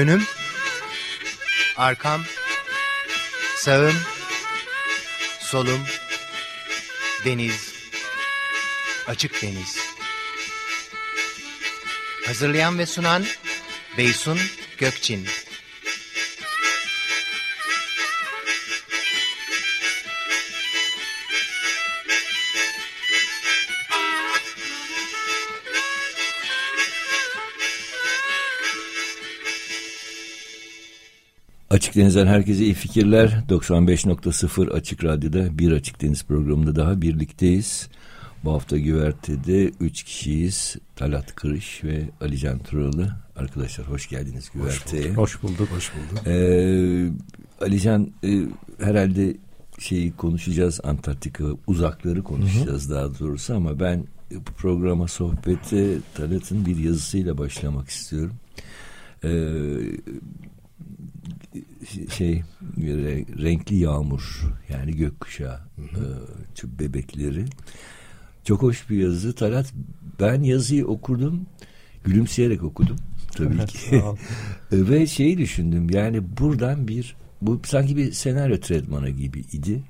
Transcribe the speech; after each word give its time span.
Önüm, 0.00 0.22
arkam, 1.76 2.24
sağım, 3.56 3.94
solum, 5.40 5.80
deniz, 7.24 7.74
açık 9.06 9.42
deniz. 9.42 9.78
Hazırlayan 12.26 12.78
ve 12.78 12.86
sunan 12.86 13.24
Beysun 13.98 14.38
Gökçin. 14.78 15.28
Açık 31.90 32.02
Deniz'den 32.02 32.26
herkese 32.26 32.64
iyi 32.64 32.74
fikirler. 32.74 33.44
95.0 33.48 34.70
Açık 34.70 35.04
Radyo'da 35.04 35.58
bir 35.58 35.72
Açık 35.72 36.02
Deniz 36.02 36.24
programında 36.24 36.76
daha 36.76 37.02
birlikteyiz. 37.02 37.88
Bu 38.44 38.52
hafta 38.52 38.78
Güverte'de 38.78 39.72
üç 39.80 40.02
kişiyiz. 40.02 40.76
Talat 40.96 41.34
Kırış 41.34 41.84
ve 41.84 42.02
Alican 42.20 42.58
Turalı. 42.58 43.16
Arkadaşlar 43.36 43.88
hoş 43.88 44.08
geldiniz 44.08 44.50
Güverte'ye. 44.54 45.14
Hoş 45.14 45.42
bulduk. 45.42 45.68
Hoş 45.70 45.92
bulduk. 45.94 46.26
Ee, 46.26 47.10
Alican 47.60 48.12
e, 48.24 48.40
herhalde 48.80 49.36
şeyi 49.78 50.12
konuşacağız 50.12 50.80
Antarktika 50.84 51.44
uzakları 51.66 52.22
konuşacağız 52.22 52.88
hı 52.88 52.92
hı. 52.92 52.94
daha 52.94 53.18
doğrusu 53.18 53.54
ama 53.54 53.80
ben 53.80 54.04
bu 54.30 54.52
programa 54.56 55.08
sohbete 55.08 55.98
Talat'ın 56.14 56.66
bir 56.66 56.76
yazısıyla 56.76 57.38
başlamak 57.38 57.88
istiyorum. 57.88 58.34
Ee, 59.24 59.30
şey 62.16 62.42
renkli 63.42 63.76
yağmur 63.76 64.42
yani 64.68 64.96
gökkuşağı 64.96 65.60
e, 65.78 66.78
bebekleri. 66.78 67.44
Çok 68.44 68.62
hoş 68.62 68.90
bir 68.90 68.98
yazı. 68.98 69.34
Talat 69.34 69.72
ben 70.20 70.42
yazıyı 70.42 70.86
okudum 70.86 71.46
gülümseyerek 72.04 72.62
okudum 72.62 72.96
tabii 73.36 73.66
ki. 73.66 74.02
ve 74.72 75.06
şeyi 75.06 75.38
düşündüm 75.38 75.90
yani 75.90 76.36
buradan 76.38 76.88
bir 76.88 77.16
bu 77.42 77.60
sanki 77.66 77.96
bir 77.96 78.12
senaryo 78.12 78.60
tretmanı 78.60 79.10
gibi 79.10 79.40
idi. 79.40 79.82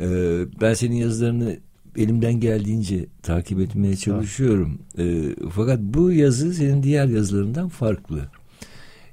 Ee, 0.00 0.44
ben 0.60 0.74
senin 0.74 0.96
yazılarını 0.96 1.58
elimden 1.96 2.40
geldiğince 2.40 3.06
takip 3.22 3.60
etmeye 3.60 3.96
çalışıyorum. 3.96 4.78
Ee, 4.98 5.34
fakat 5.50 5.80
bu 5.80 6.12
yazı 6.12 6.54
senin 6.54 6.82
diğer 6.82 7.06
yazılarından 7.06 7.68
farklı. 7.68 8.28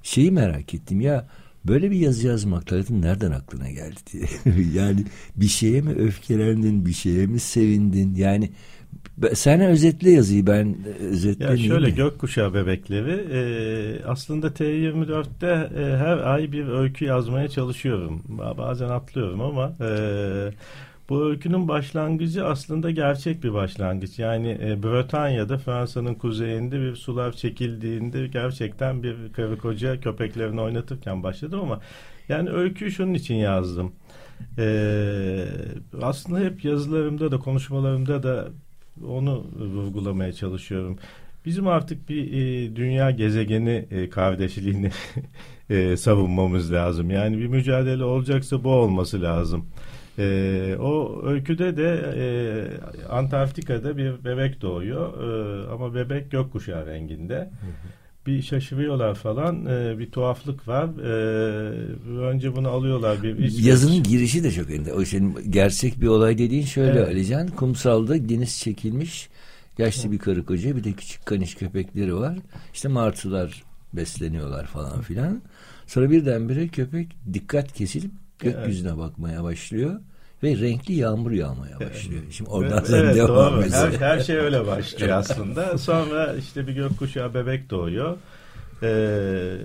Şeyi 0.03 0.31
merak 0.31 0.73
ettim 0.73 1.01
ya 1.01 1.27
Böyle 1.65 1.91
bir 1.91 1.95
yazı 1.95 2.27
yazmak 2.27 2.67
Talat'ın 2.67 3.01
nereden 3.01 3.31
aklına 3.31 3.69
geldi 3.69 3.99
diye. 4.13 4.25
yani 4.73 5.05
bir 5.35 5.47
şeye 5.47 5.81
mi 5.81 5.91
öfkelendin, 5.91 6.85
bir 6.85 6.93
şeye 6.93 7.25
mi 7.27 7.39
sevindin? 7.39 8.15
Yani 8.15 8.49
sen 9.33 9.61
özetle 9.61 10.11
yazıyı 10.11 10.47
ben 10.47 10.75
özetlemeyeyim. 10.99 11.71
Ya 11.71 11.77
şöyle 11.77 11.87
mi? 11.87 11.95
gökkuşağı 11.95 12.53
bebekleri 12.53 13.11
e, 13.11 14.03
aslında 14.05 14.47
T24'te 14.47 15.69
e, 15.81 15.97
her 15.97 16.17
ay 16.17 16.51
bir 16.51 16.67
öykü 16.67 17.05
yazmaya 17.05 17.47
çalışıyorum. 17.47 18.23
Bazen 18.57 18.89
atlıyorum 18.89 19.41
ama 19.41 19.73
e, 19.81 19.89
bu 21.09 21.29
öykünün 21.29 21.67
başlangıcı 21.67 22.45
aslında 22.45 22.91
gerçek 22.91 23.43
bir 23.43 23.53
başlangıç. 23.53 24.19
Yani 24.19 24.57
e, 24.61 24.83
Bretanya'da 24.83 25.57
Fransa'nın 25.57 26.15
kuzeyinde 26.15 26.81
bir 26.81 26.95
sular 26.95 27.31
çekildiğinde 27.31 28.27
gerçekten 28.27 29.03
bir 29.03 29.33
karı 29.33 29.57
koca 29.57 29.99
köpeklerini 29.99 30.61
oynatırken 30.61 31.23
başladım 31.23 31.59
ama 31.59 31.81
yani 32.29 32.49
öyküyü 32.49 32.91
şunun 32.91 33.13
için 33.13 33.35
yazdım. 33.35 33.91
E, 34.57 35.45
aslında 36.01 36.39
hep 36.39 36.65
yazılarımda 36.65 37.31
da 37.31 37.39
konuşmalarımda 37.39 38.23
da 38.23 38.47
onu 39.07 39.45
vurgulamaya 39.73 40.33
çalışıyorum. 40.33 40.97
Bizim 41.45 41.67
artık 41.67 42.09
bir 42.09 42.33
e, 42.33 42.75
dünya 42.75 43.11
gezegeni 43.11 43.85
e, 43.91 44.09
kardeşliğini 44.09 44.91
e, 45.69 45.97
savunmamız 45.97 46.73
lazım. 46.73 47.09
Yani 47.09 47.37
bir 47.37 47.47
mücadele 47.47 48.03
olacaksa 48.03 48.63
bu 48.63 48.69
olması 48.69 49.21
lazım. 49.21 49.65
E, 50.19 50.75
o 50.79 51.21
öyküde 51.25 51.77
de 51.77 52.13
e, 52.17 53.05
Antarktika'da 53.09 53.97
bir 53.97 54.23
bebek 54.23 54.61
doğuyor 54.61 55.13
e, 55.23 55.67
ama 55.69 55.95
bebek 55.95 56.31
gökkuşağı 56.31 56.85
renginde. 56.85 57.49
Bir 58.27 58.41
şaşırıyorlar 58.41 59.15
falan 59.15 59.65
e, 59.65 59.99
bir 59.99 60.11
tuhaflık 60.11 60.67
var. 60.67 60.89
E, 61.03 61.11
önce 62.19 62.55
bunu 62.55 62.69
alıyorlar 62.69 63.23
bir 63.23 63.37
İsveç. 63.37 63.65
Yazının 63.65 64.03
girişi 64.03 64.43
de 64.43 64.51
çok 64.51 64.71
ender. 64.71 64.91
O 64.91 65.05
senin 65.05 65.51
gerçek 65.51 66.01
bir 66.01 66.07
olay 66.07 66.37
dediğin 66.37 66.65
şöyle 66.65 66.99
evet. 66.99 67.07
Alican. 67.07 67.47
Kumsalda 67.47 68.29
deniz 68.29 68.59
çekilmiş 68.59 69.29
yaşlı 69.77 70.11
bir 70.11 70.19
karı 70.19 70.45
koca 70.45 70.75
bir 70.75 70.83
de 70.83 70.91
küçük 70.91 71.25
kaniş 71.25 71.55
köpekleri 71.55 72.15
var. 72.15 72.37
İşte 72.73 72.87
martılar 72.87 73.63
besleniyorlar 73.93 74.65
falan 74.65 75.01
filan. 75.01 75.41
Sonra 75.87 76.11
birdenbire 76.11 76.67
köpek 76.67 77.07
dikkat 77.33 77.73
kesilip 77.73 78.11
gökyüzüne 78.39 78.89
evet. 78.89 78.97
bakmaya 78.97 79.43
başlıyor 79.43 79.99
ve 80.43 80.57
renkli 80.57 80.93
yağmur 80.93 81.31
yağmaya 81.31 81.79
başlıyor. 81.79 82.23
Şimdi 82.31 82.49
oradan 82.49 82.83
evet, 82.89 83.15
devam 83.15 83.53
doğru. 83.53 83.71
Her, 83.71 83.91
her 83.91 84.19
şey 84.19 84.37
öyle 84.37 84.67
başlıyor 84.67 85.11
aslında. 85.17 85.77
Sonra 85.77 86.35
işte 86.35 86.67
bir 86.67 86.73
gökkuşağı 86.73 87.33
bebek 87.33 87.69
doğuyor. 87.69 88.17
Ee, 88.83 89.57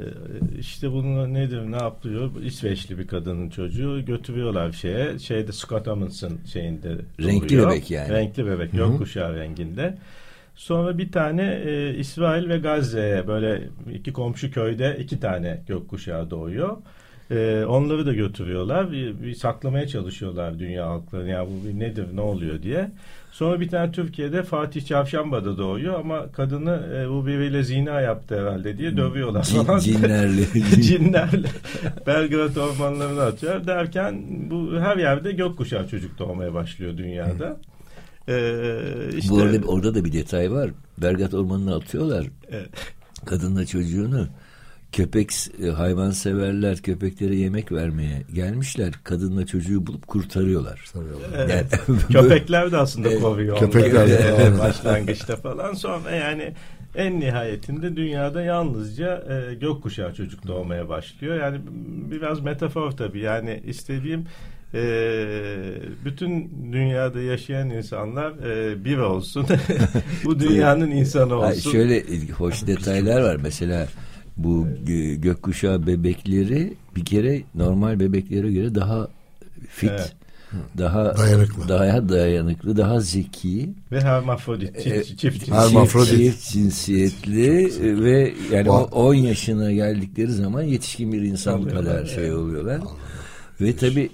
işte 0.58 0.92
bunu 0.92 1.34
nedir 1.34 1.72
ne 1.72 1.76
yapıyor 1.76 2.30
İsveçli 2.42 2.98
bir 2.98 3.06
kadının 3.06 3.50
çocuğu 3.50 4.04
götürüyorlar 4.04 4.72
şeye 4.72 5.18
şeyde 5.18 5.52
Scott 5.52 5.88
Amundsen 5.88 6.32
şeyinde 6.52 6.88
doğuyor. 6.88 7.32
renkli 7.32 7.58
bebek 7.58 7.90
yani 7.90 8.08
renkli 8.08 8.46
bebek 8.46 8.72
Hı-hı. 8.72 8.90
gökkuşağı 8.90 9.36
renginde 9.36 9.98
sonra 10.54 10.98
bir 10.98 11.12
tane 11.12 11.62
e, 11.64 11.94
İsrail 11.94 12.48
ve 12.48 12.58
Gazze'ye 12.58 13.26
böyle 13.26 13.68
iki 13.94 14.12
komşu 14.12 14.50
köyde 14.50 14.96
iki 15.00 15.20
tane 15.20 15.62
gökkuşağı 15.68 16.30
doğuyor 16.30 16.76
ee, 17.30 17.64
onları 17.68 18.06
da 18.06 18.12
götürüyorlar. 18.12 18.92
Bir, 18.92 19.22
bir 19.22 19.34
saklamaya 19.34 19.88
çalışıyorlar 19.88 20.58
dünya 20.58 20.86
halkları. 20.86 21.28
Ya 21.28 21.46
bu 21.46 21.68
bir 21.68 21.78
nedir, 21.78 22.06
ne 22.14 22.20
oluyor 22.20 22.62
diye. 22.62 22.90
Sonra 23.32 23.60
bir 23.60 23.68
tane 23.68 23.92
Türkiye'de 23.92 24.42
Fatih 24.42 24.86
Çavşamba'da 24.86 25.58
doğuyor 25.58 26.00
ama 26.00 26.32
kadını 26.32 26.82
e, 26.94 27.10
bu 27.10 27.26
biriyle 27.26 27.62
zina 27.62 28.00
yaptı 28.00 28.40
herhalde 28.40 28.78
diye 28.78 28.96
dövüyorlar 28.96 29.44
falan. 29.44 29.78
Cinlerle. 29.78 30.42
Cinlerle. 30.82 31.48
Belgrad 32.06 32.56
ormanlarına 32.56 33.22
atıyor. 33.22 33.66
Derken 33.66 34.24
bu 34.50 34.80
her 34.80 34.96
yerde 34.96 35.32
gökkuşağı 35.32 35.88
çocuk 35.88 36.18
doğmaya 36.18 36.54
başlıyor 36.54 36.96
dünyada. 36.96 37.56
Ee, 38.28 38.80
işte, 39.16 39.30
bu 39.30 39.38
arada 39.38 39.66
orada 39.66 39.94
da 39.94 40.04
bir 40.04 40.12
detay 40.12 40.52
var. 40.52 40.70
Belgrad 40.98 41.32
ormanına 41.32 41.76
atıyorlar. 41.76 42.26
Evet. 42.50 42.70
Kadınla 43.24 43.66
çocuğunu 43.66 44.26
köpek 44.94 45.30
e, 45.62 45.66
hayvan 45.66 46.10
severler 46.10 46.76
köpeklere 46.76 47.36
yemek 47.36 47.72
vermeye 47.72 48.22
gelmişler. 48.34 48.92
Kadınla 49.04 49.46
çocuğu 49.46 49.86
bulup 49.86 50.06
kurtarıyorlar. 50.06 50.84
Evet. 51.36 51.80
Yani, 51.88 51.98
Köpekler 52.12 52.72
de 52.72 52.76
aslında 52.76 53.18
kovuyor. 53.18 53.58
Köpekler 53.58 54.08
de 54.08 54.58
başlangıçta 54.58 55.36
falan. 55.36 55.74
Sonra 55.74 56.10
yani 56.10 56.52
en 56.96 57.20
nihayetinde 57.20 57.96
dünyada 57.96 58.42
yalnızca 58.42 59.24
e, 59.50 59.54
gökkuşağı 59.54 60.14
çocuk 60.14 60.46
doğmaya 60.46 60.88
başlıyor. 60.88 61.40
Yani 61.40 61.60
biraz 62.10 62.40
metafor 62.40 62.90
tabii. 62.90 63.20
Yani 63.20 63.62
istediğim 63.66 64.26
e, 64.74 64.82
bütün 66.04 66.50
dünyada 66.72 67.20
yaşayan 67.20 67.70
insanlar 67.70 68.30
e, 68.30 68.84
bir 68.84 68.96
olsun. 68.96 69.46
Bu 70.24 70.40
dünyanın 70.40 70.90
insanı 70.90 71.34
olsun. 71.34 71.70
Şöyle 71.70 72.02
hoş 72.38 72.66
detaylar 72.66 73.22
var. 73.22 73.36
Mesela 73.42 73.86
bu 74.36 74.66
evet. 74.86 75.22
gökkuşağı 75.22 75.86
bebekleri 75.86 76.74
bir 76.96 77.04
kere 77.04 77.42
normal 77.54 78.00
bebeklere 78.00 78.52
göre 78.52 78.74
daha 78.74 79.08
fit. 79.68 79.90
Evet. 79.90 80.12
Daha 80.78 81.16
dayanıklı. 81.16 81.68
daha 81.68 82.08
dayanıklı, 82.08 82.76
daha 82.76 83.00
zeki 83.00 83.70
ve 83.92 84.00
hermafrodit, 84.00 84.82
çift, 84.82 85.06
çift, 85.06 85.20
çift, 85.20 85.50
hermafrodit. 85.50 86.18
çift 86.18 86.52
cinsiyetli 86.52 87.70
ve 88.04 88.34
yani 88.52 88.70
o 88.70 88.82
10 88.82 89.14
yaşına 89.14 89.72
geldikleri 89.72 90.32
zaman 90.32 90.62
yetişkin 90.62 91.12
bir 91.12 91.22
insan 91.22 91.68
kadar 91.68 92.06
şey 92.06 92.32
oluyorlar. 92.32 92.80
Ve 93.60 93.76
tabi 93.76 94.10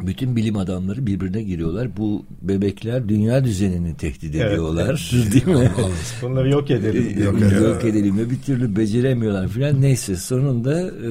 bütün 0.00 0.36
bilim 0.36 0.56
adamları 0.56 1.06
birbirine 1.06 1.42
giriyorlar. 1.42 1.96
Bu 1.96 2.26
bebekler 2.42 3.08
dünya 3.08 3.44
düzenini 3.44 3.96
tehdit 3.96 4.34
Evet. 4.34 4.46
ediyorlar. 4.52 5.10
Değil 5.32 5.46
mi? 5.46 5.70
Bunları 6.22 6.48
yok 6.48 6.70
edelim. 6.70 7.22
yok, 7.24 7.38
diyor. 7.38 7.68
yok 7.74 7.84
edelim 7.84 8.18
ve 8.18 8.30
bir 8.30 8.38
türlü 8.40 8.76
beceremiyorlar 8.76 9.48
filan. 9.48 9.80
Neyse 9.80 10.16
sonunda 10.16 10.80
e, 10.80 11.10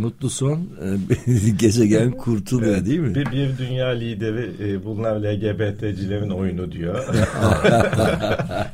mutlu 0.00 0.30
son 0.30 0.56
e, 0.56 1.50
gezegen 1.58 2.10
kurtuluyor 2.10 2.86
değil 2.86 3.00
mi? 3.00 3.14
Bir, 3.14 3.26
bir 3.32 3.58
dünya 3.58 3.88
lideri 3.88 4.72
e, 4.72 4.84
bunlar 4.84 5.16
LGBT'cilerin 5.20 6.30
oyunu 6.30 6.72
diyor. 6.72 7.04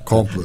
Komplo. 0.05 0.43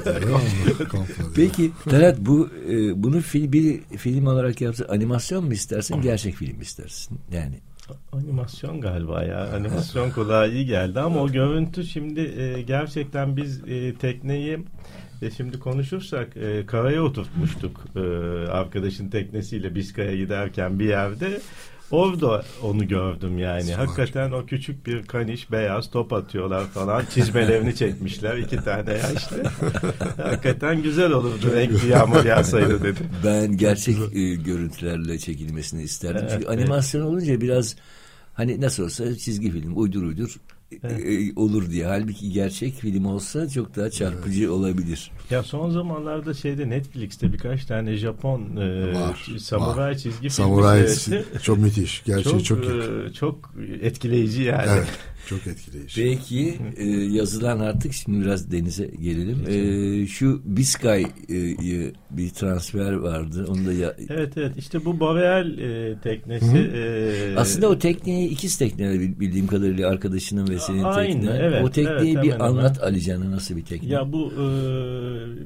Peki 1.36 1.72
Talat 1.90 2.18
bu 2.20 2.50
e, 2.70 3.04
bunu 3.04 3.22
fil, 3.22 3.52
bir 3.52 3.80
film 3.98 4.26
olarak 4.26 4.62
yapsa 4.62 4.86
animasyon 4.86 5.46
mu 5.46 5.54
istersin 5.54 6.02
gerçek 6.02 6.36
film 6.36 6.58
mi 6.58 6.62
istersin? 6.64 7.18
Yani 7.34 7.56
Animasyon 8.12 8.82
galiba 8.82 9.24
ya. 9.24 9.48
Animasyon 9.54 10.12
kulağa 10.12 10.48
iyi 10.48 10.66
geldi 10.66 11.00
ama 11.00 11.22
o 11.22 11.32
görüntü 11.32 11.84
şimdi 11.84 12.20
e, 12.20 12.62
gerçekten 12.62 13.38
biz 13.38 13.68
e, 13.68 13.96
tekneyi 13.96 14.60
e, 15.22 15.32
şimdi 15.32 15.60
konuşursak 15.60 16.38
e, 16.38 16.66
karaya 16.66 17.04
oturtmuştuk 17.04 17.86
e, 17.96 18.00
arkadaşın 18.52 19.10
teknesiyle 19.10 19.76
Biskaya 19.76 20.16
giderken 20.16 20.80
bir 20.80 20.86
yerde. 20.86 21.42
Orada 21.92 22.44
onu 22.64 22.88
gördüm 22.88 23.40
yani. 23.40 23.64
Smart. 23.64 23.80
Hakikaten 23.80 24.32
o 24.32 24.46
küçük 24.46 24.88
bir 24.88 25.06
kaniş 25.06 25.52
beyaz 25.52 25.92
top 25.92 26.14
atıyorlar 26.14 26.66
falan. 26.68 27.04
Çizmelerini 27.14 27.76
çekmişler 27.76 28.38
iki 28.38 28.58
tane 28.58 28.94
yaşlı. 28.94 29.44
Hakikaten 30.24 30.82
güzel 30.84 31.12
olurdu. 31.12 31.54
Renkli 31.56 31.90
yağmur 31.90 32.26
yağsaydı 32.26 32.84
dedim. 32.84 33.08
ben 33.26 33.58
gerçek 33.58 33.98
e, 34.14 34.36
görüntülerle 34.36 35.20
çekilmesini 35.20 35.84
isterdim. 35.84 36.20
Evet, 36.22 36.32
Çünkü 36.32 36.46
evet. 36.50 36.60
animasyon 36.60 37.02
olunca 37.02 37.42
biraz 37.42 37.76
hani 38.34 38.62
nasıl 38.62 38.84
olsa 38.84 39.16
çizgi 39.16 39.52
film 39.52 39.78
uydur 39.78 40.04
uydur 40.04 40.38
e, 40.84 41.14
e, 41.14 41.34
olur 41.36 41.70
diye. 41.70 41.86
Halbuki 41.86 42.32
gerçek 42.32 42.74
film 42.74 43.06
olsa 43.06 43.50
çok 43.50 43.76
daha 43.76 43.90
çarpıcı 43.90 44.54
olabilir. 44.54 45.12
Ya 45.30 45.44
son 45.44 45.70
zamanlarda 45.70 46.34
şeyde 46.34 46.70
Netflix'te 46.70 47.34
birkaç 47.34 47.66
tane 47.66 47.96
Japon 47.96 48.58
e, 48.58 48.94
Var, 48.94 49.28
samuray 49.40 49.98
çizgi 49.98 50.20
filmi 50.20 50.32
Samuray 50.32 50.88
çok 51.44 51.58
müthiş. 51.58 52.04
Gerçeği 52.06 52.44
çok, 52.44 52.46
çok, 52.46 52.64
çok, 52.64 52.84
e, 53.10 53.14
çok 53.14 53.54
etkileyici 53.82 54.44
yani. 54.44 54.70
evet, 54.70 54.88
çok 55.28 55.48
etkileyici. 55.48 56.04
Peki 56.04 56.56
e, 56.78 56.88
yazılan 56.90 57.60
artık 57.60 57.94
şimdi 57.94 58.22
biraz 58.26 58.52
denize 58.52 58.86
gelelim. 59.02 59.38
E, 59.48 60.08
şu 60.08 60.42
Biskay 60.46 61.02
e, 61.30 61.36
e, 61.38 61.94
bir 62.12 62.30
transfer 62.30 62.94
vardı. 62.94 63.46
Onu 63.50 63.66
da 63.66 63.74
ya, 63.74 63.96
Evet 64.10 64.38
evet 64.38 64.52
işte 64.58 64.86
bu 64.86 65.00
Boreal 65.00 65.58
e, 65.58 65.98
teknesi 66.04 66.58
e, 66.58 67.36
aslında 67.38 67.70
o 67.70 67.80
tekneyi 67.80 68.30
ikiz 68.30 68.58
tekneler 68.58 69.00
bil- 69.00 69.20
bildiğim 69.20 69.48
kadarıyla 69.48 69.90
arkadaşının 69.90 70.48
ve 70.48 70.60
senin 70.60 70.84
Aynı, 70.84 71.14
teknen. 71.22 71.36
evet, 71.36 71.64
o 71.66 71.72
tekneyi 71.72 72.14
evet, 72.14 72.24
bir 72.24 72.32
hemen 72.32 72.46
hemen. 72.46 72.58
anlat 72.58 72.84
Alican'a 72.84 73.32
nasıl 73.32 73.56
bir 73.56 73.66
tekne? 73.66 73.90
ya 73.90 74.12
bu 74.14 74.32
e, 74.34 74.42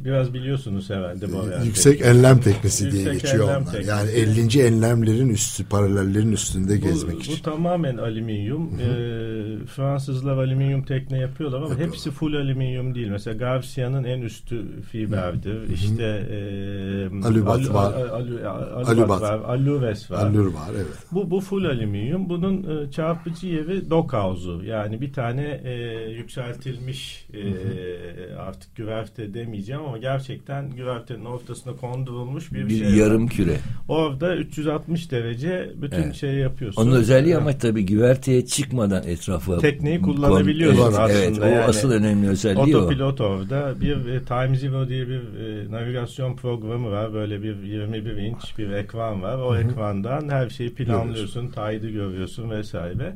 biraz 0.05 0.33
biliyorsunuz 0.33 0.89
herhalde 0.89 1.33
Boreal 1.33 1.65
Yüksek 1.65 1.93
teknesi. 1.99 2.17
enlem 2.17 2.39
teknesi 2.39 2.91
diye 2.91 3.03
Yüksek 3.03 3.21
geçiyor 3.21 3.43
onlar. 3.45 3.65
teknesi. 3.71 3.89
Yani 3.89 4.09
50. 4.11 4.61
enlemlerin 4.61 5.29
üstü, 5.29 5.65
paralellerin 5.65 6.31
üstünde 6.31 6.77
gezmek 6.77 7.15
bu, 7.15 7.19
için. 7.19 7.33
Bu 7.37 7.41
tamamen 7.41 7.97
alüminyum. 7.97 8.79
Ee, 8.79 9.64
Fransızlar 9.65 10.37
alüminyum 10.37 10.83
tekne 10.83 11.17
yapıyorlar 11.19 11.57
ama 11.57 11.67
Yapıyorlar. 11.69 11.95
hepsi 11.95 12.11
full 12.11 12.33
alüminyum 12.33 12.95
değil. 12.95 13.07
Mesela 13.07 13.37
Garcia'nın 13.37 14.03
en 14.03 14.21
üstü 14.21 14.81
fiberdir. 14.91 15.69
İşte 15.73 16.03
e, 16.03 17.25
Alübat 17.27 17.59
alu- 17.59 17.73
var. 17.73 17.93
alu- 17.93 18.39
a- 18.47 18.75
alübat 18.75 18.87
Alübat. 18.89 19.21
var. 19.21 19.39
Alüves 19.39 20.11
var. 20.11 20.25
Allür 20.27 20.45
var 20.45 20.69
evet. 20.75 20.85
Bu, 21.11 21.31
bu 21.31 21.41
full 21.41 21.65
alüminyum. 21.65 22.29
Bunun 22.29 22.63
e, 22.87 22.91
çarpıcı 22.91 23.47
yeri 23.47 23.89
dockhouse'u. 23.89 24.63
Yani 24.65 25.01
bir 25.01 25.13
tane 25.13 25.61
e, 25.63 25.73
yükseltilmiş 26.11 27.27
e, 27.33 28.35
artık 28.35 28.75
güverte 28.75 29.33
demeyeceğim 29.33 29.81
ama 29.81 29.97
gerçekten 29.97 30.69
güvertenin 30.71 31.25
ortasına 31.25 31.73
kondurulmuş 31.75 32.53
bir, 32.53 32.65
bir 32.69 32.77
şey 32.77 32.87
var. 32.87 32.91
yarım 32.93 33.27
küre. 33.27 33.57
Orada 33.87 34.35
360 34.35 35.11
derece 35.11 35.71
bütün 35.81 36.01
Evet. 36.03 36.15
şeyi 36.15 36.39
yapıyorsun. 36.39 36.81
Onun 36.81 36.91
özelliği 36.95 37.37
ama 37.37 37.57
tabii 37.57 37.85
güverteye 37.85 38.45
çıkmadan 38.45 39.03
etrafa 39.07 39.54
Tekneyi 39.59 40.01
kon- 40.01 40.15
kullanabiliyorsun 40.15 40.81
evet, 40.83 40.99
aslında 40.99 41.17
Evet, 41.19 41.39
o 41.39 41.45
yani. 41.45 41.63
asıl 41.63 41.91
önemli 41.91 42.29
özelliği. 42.29 42.77
Otopilot 42.77 43.21
orada 43.21 43.81
bir 43.81 44.05
e, 44.05 44.23
Time 44.23 44.55
Zero 44.55 44.89
diye 44.89 45.07
bir 45.07 45.21
e, 45.21 45.71
navigasyon 45.71 46.35
programı 46.35 46.91
var. 46.91 47.13
Böyle 47.13 47.43
bir 47.43 47.63
21 47.63 48.15
inç 48.17 48.57
bir 48.57 48.69
ekran 48.69 49.21
var. 49.21 49.37
O 49.37 49.57
ekrandan 49.57 50.29
her 50.29 50.49
şeyi 50.49 50.73
planlıyorsun, 50.73 51.47
tide'ı 51.47 51.89
görüyorsun 51.89 52.49
vesaire. 52.49 53.15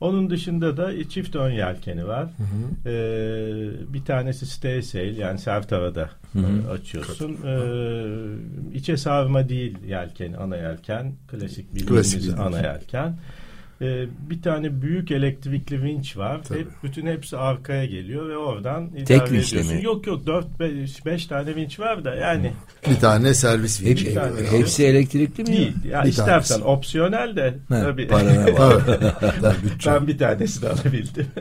Onun 0.00 0.30
dışında 0.30 0.76
da 0.76 1.08
çift 1.08 1.36
ön 1.36 1.50
yelkeni 1.50 2.06
var. 2.06 2.28
Ee, 2.86 3.92
bir 3.94 4.04
tanesi 4.04 4.46
stay 4.46 4.82
sail 4.82 5.16
yani 5.18 5.38
sertavada 5.38 6.10
e, 6.34 6.70
açıyorsun. 6.70 7.36
Ee, 7.46 8.76
içe 8.76 8.96
sarma 8.96 9.48
değil 9.48 9.78
yelken, 9.86 10.32
ana 10.32 10.56
yelken. 10.56 11.12
Klasik 11.30 11.74
bildiğimiz 11.74 12.12
Klasik 12.12 12.38
ana 12.38 12.60
yelken. 12.60 13.14
Ee, 13.82 14.06
bir 14.30 14.42
tane 14.42 14.82
büyük 14.82 15.10
elektrikli 15.10 15.82
vinç 15.82 16.16
var. 16.16 16.40
Tabii. 16.48 16.58
Hep 16.58 16.66
bütün 16.82 17.06
hepsi 17.06 17.36
arkaya 17.36 17.84
geliyor 17.86 18.28
ve 18.28 18.36
oradan 18.36 18.90
Tek 19.06 19.32
vinçle 19.32 19.58
ediyorsun. 19.58 19.76
mi? 19.76 19.84
Yok 19.84 20.06
yok 20.06 20.26
4 20.26 20.46
5 21.06 21.26
tane 21.26 21.56
vinç 21.56 21.80
var 21.80 22.04
da 22.04 22.14
yani 22.14 22.52
Bir 22.90 22.96
tane 23.00 23.34
servis 23.34 23.80
Hep- 23.80 23.86
vinci. 23.88 24.06
Bir 24.06 24.14
tane. 24.14 24.32
Hepsi 24.50 24.84
elektrikli 24.86 25.40
mi? 25.40 25.46
değil. 25.46 25.72
Ya 25.90 26.02
Bir 26.04 26.08
istersen 26.08 26.54
tanesi. 26.54 26.64
opsiyonel 26.64 27.36
de 27.36 27.54
Ha, 27.68 27.80
tabii. 27.82 28.06
parana 28.08 28.46
bütçe. 29.64 29.90
Ben 29.90 30.06
bir 30.06 30.18
tanesini 30.18 30.68
alabildim. 30.68 31.26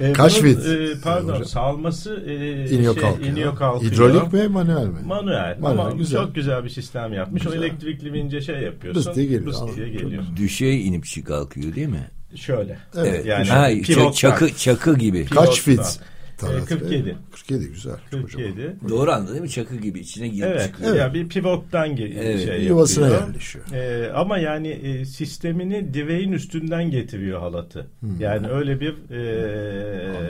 Ee, 0.00 0.12
Kaç 0.12 0.42
bunun, 0.42 0.50
e, 0.50 1.00
pardon 1.04 1.28
Hocam. 1.28 1.44
salması 1.44 2.22
e, 2.26 2.34
İniyor 2.70 2.94
şey, 2.94 3.02
kalkıyor. 3.02 3.28
iniyor 3.32 3.56
kalkıyor. 3.56 3.92
Hidrolik 3.92 4.32
mi 4.32 4.48
manuel 4.48 4.86
mi? 4.86 4.98
Manuel. 5.06 5.56
Manuel, 5.60 5.80
Ama 5.86 5.90
güzel. 5.90 6.20
çok 6.20 6.34
güzel 6.34 6.64
bir 6.64 6.68
sistem 6.68 7.12
yapmış. 7.12 7.46
O 7.46 7.50
Güzel. 7.50 7.62
elektrikli 7.62 8.12
vince 8.12 8.40
şey 8.40 8.60
yapıyorsun. 8.60 9.04
Bıs 9.06 9.16
diye 9.16 9.26
geliyor. 9.26 9.46
bıs 9.46 9.76
diye 9.76 9.88
geliyor. 9.88 10.22
Düşey 10.36 10.88
inip 10.88 11.04
çık 11.04 11.30
değil 11.74 11.88
mi? 11.88 12.10
Şöyle. 12.36 12.78
Evet. 12.96 13.26
Yani 13.26 13.48
ha, 13.48 13.68
pivottan. 13.82 14.12
çakı, 14.12 14.56
çakı 14.56 14.98
gibi. 14.98 15.26
Kaç 15.26 15.60
fit? 15.60 16.00
Talat 16.46 16.70
Bey? 16.70 16.78
47. 16.78 17.16
47 17.32 17.66
güzel. 17.68 17.94
Kocaman. 18.10 18.26
47. 18.26 18.76
Doğru 18.88 19.10
anladın 19.12 19.32
değil 19.32 19.42
mi? 19.42 19.50
Çakı 19.50 19.76
gibi 19.76 20.00
içine 20.00 20.28
girip 20.28 20.44
Evet. 20.46 20.62
çıkıyor. 20.66 20.90
Evet. 20.90 21.00
Ya 21.00 21.14
bir 21.14 21.28
pivottan 21.28 21.88
ge- 21.96 22.18
Evet. 22.20 22.44
şey 22.44 22.64
Yuvasına 22.64 23.06
yapıyor. 23.08 23.26
yerleşiyor. 23.28 23.64
Ee, 23.72 24.12
ama 24.12 24.38
yani 24.38 24.68
e, 24.68 25.04
sistemini 25.04 25.94
direğin 25.94 26.32
üstünden 26.32 26.90
getiriyor 26.90 27.40
halatı. 27.40 27.86
Hmm. 28.00 28.20
Yani 28.20 28.48
öyle 28.48 28.80
bir 28.80 28.94
e, 29.10 30.22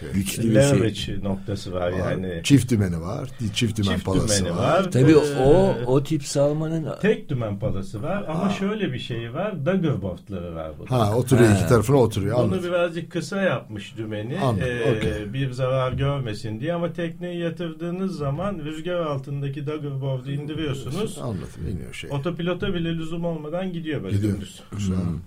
Şey, 0.00 0.08
Güçlü 0.14 0.42
bir 0.42 0.46
şey. 0.48 0.54
leverage 0.54 1.22
noktası 1.22 1.72
var, 1.72 1.92
var. 1.92 2.10
yani. 2.12 2.40
Çift 2.44 2.70
dümeni 2.70 3.00
var. 3.00 3.28
Çift 3.54 3.78
dümen 3.78 3.92
Çift 3.94 4.04
palası 4.04 4.44
dümeni 4.44 4.56
var. 4.56 4.78
var. 4.78 4.90
Tabii 4.90 5.12
Ee, 5.12 5.42
o 5.44 5.74
o 5.86 6.02
tip 6.02 6.24
salmanın 6.24 6.88
tek 7.02 7.28
dümen 7.28 7.58
palası 7.58 8.02
var 8.02 8.24
ama 8.28 8.50
şöyle 8.50 8.92
bir 8.92 8.98
şey 8.98 9.34
var. 9.34 9.66
Daggerboardları 9.66 10.54
var 10.54 10.72
bunun. 10.78 10.86
Ha 10.86 11.16
oturuyor 11.16 11.48
Ha. 11.50 11.56
iki 11.58 11.68
tarafına 11.68 11.96
oturuyor. 11.96 12.36
Bunu 12.36 12.44
Anladım. 12.44 12.64
birazcık 12.70 13.12
kısa 13.12 13.42
yapmış 13.42 13.96
dümeni. 13.96 14.38
Anladım, 14.40 14.68
Ee, 14.68 14.96
okey. 14.98 15.32
Bir 15.34 15.50
zarar 15.52 15.92
görmesin 15.92 16.60
diye 16.60 16.74
ama 16.74 16.92
tekneyi 16.92 17.40
yatırdığınız 17.40 18.16
zaman 18.16 18.58
rüzgar 18.58 18.94
altındaki 19.00 19.66
daggerboard'u 19.66 20.30
indiriyorsunuz. 20.32 21.18
Anladım. 21.22 21.48
İniyor 21.72 21.94
şey. 21.94 22.10
Otopilota 22.10 22.74
bile 22.74 22.94
lüzum 22.96 23.24
olmadan 23.24 23.72
gidiyor 23.72 24.02
böyle 24.02 24.16
Gidiyor. 24.16 24.32
dümdüz. 24.34 24.60
Güzel. 24.76 24.96
Hmm. 24.96 25.18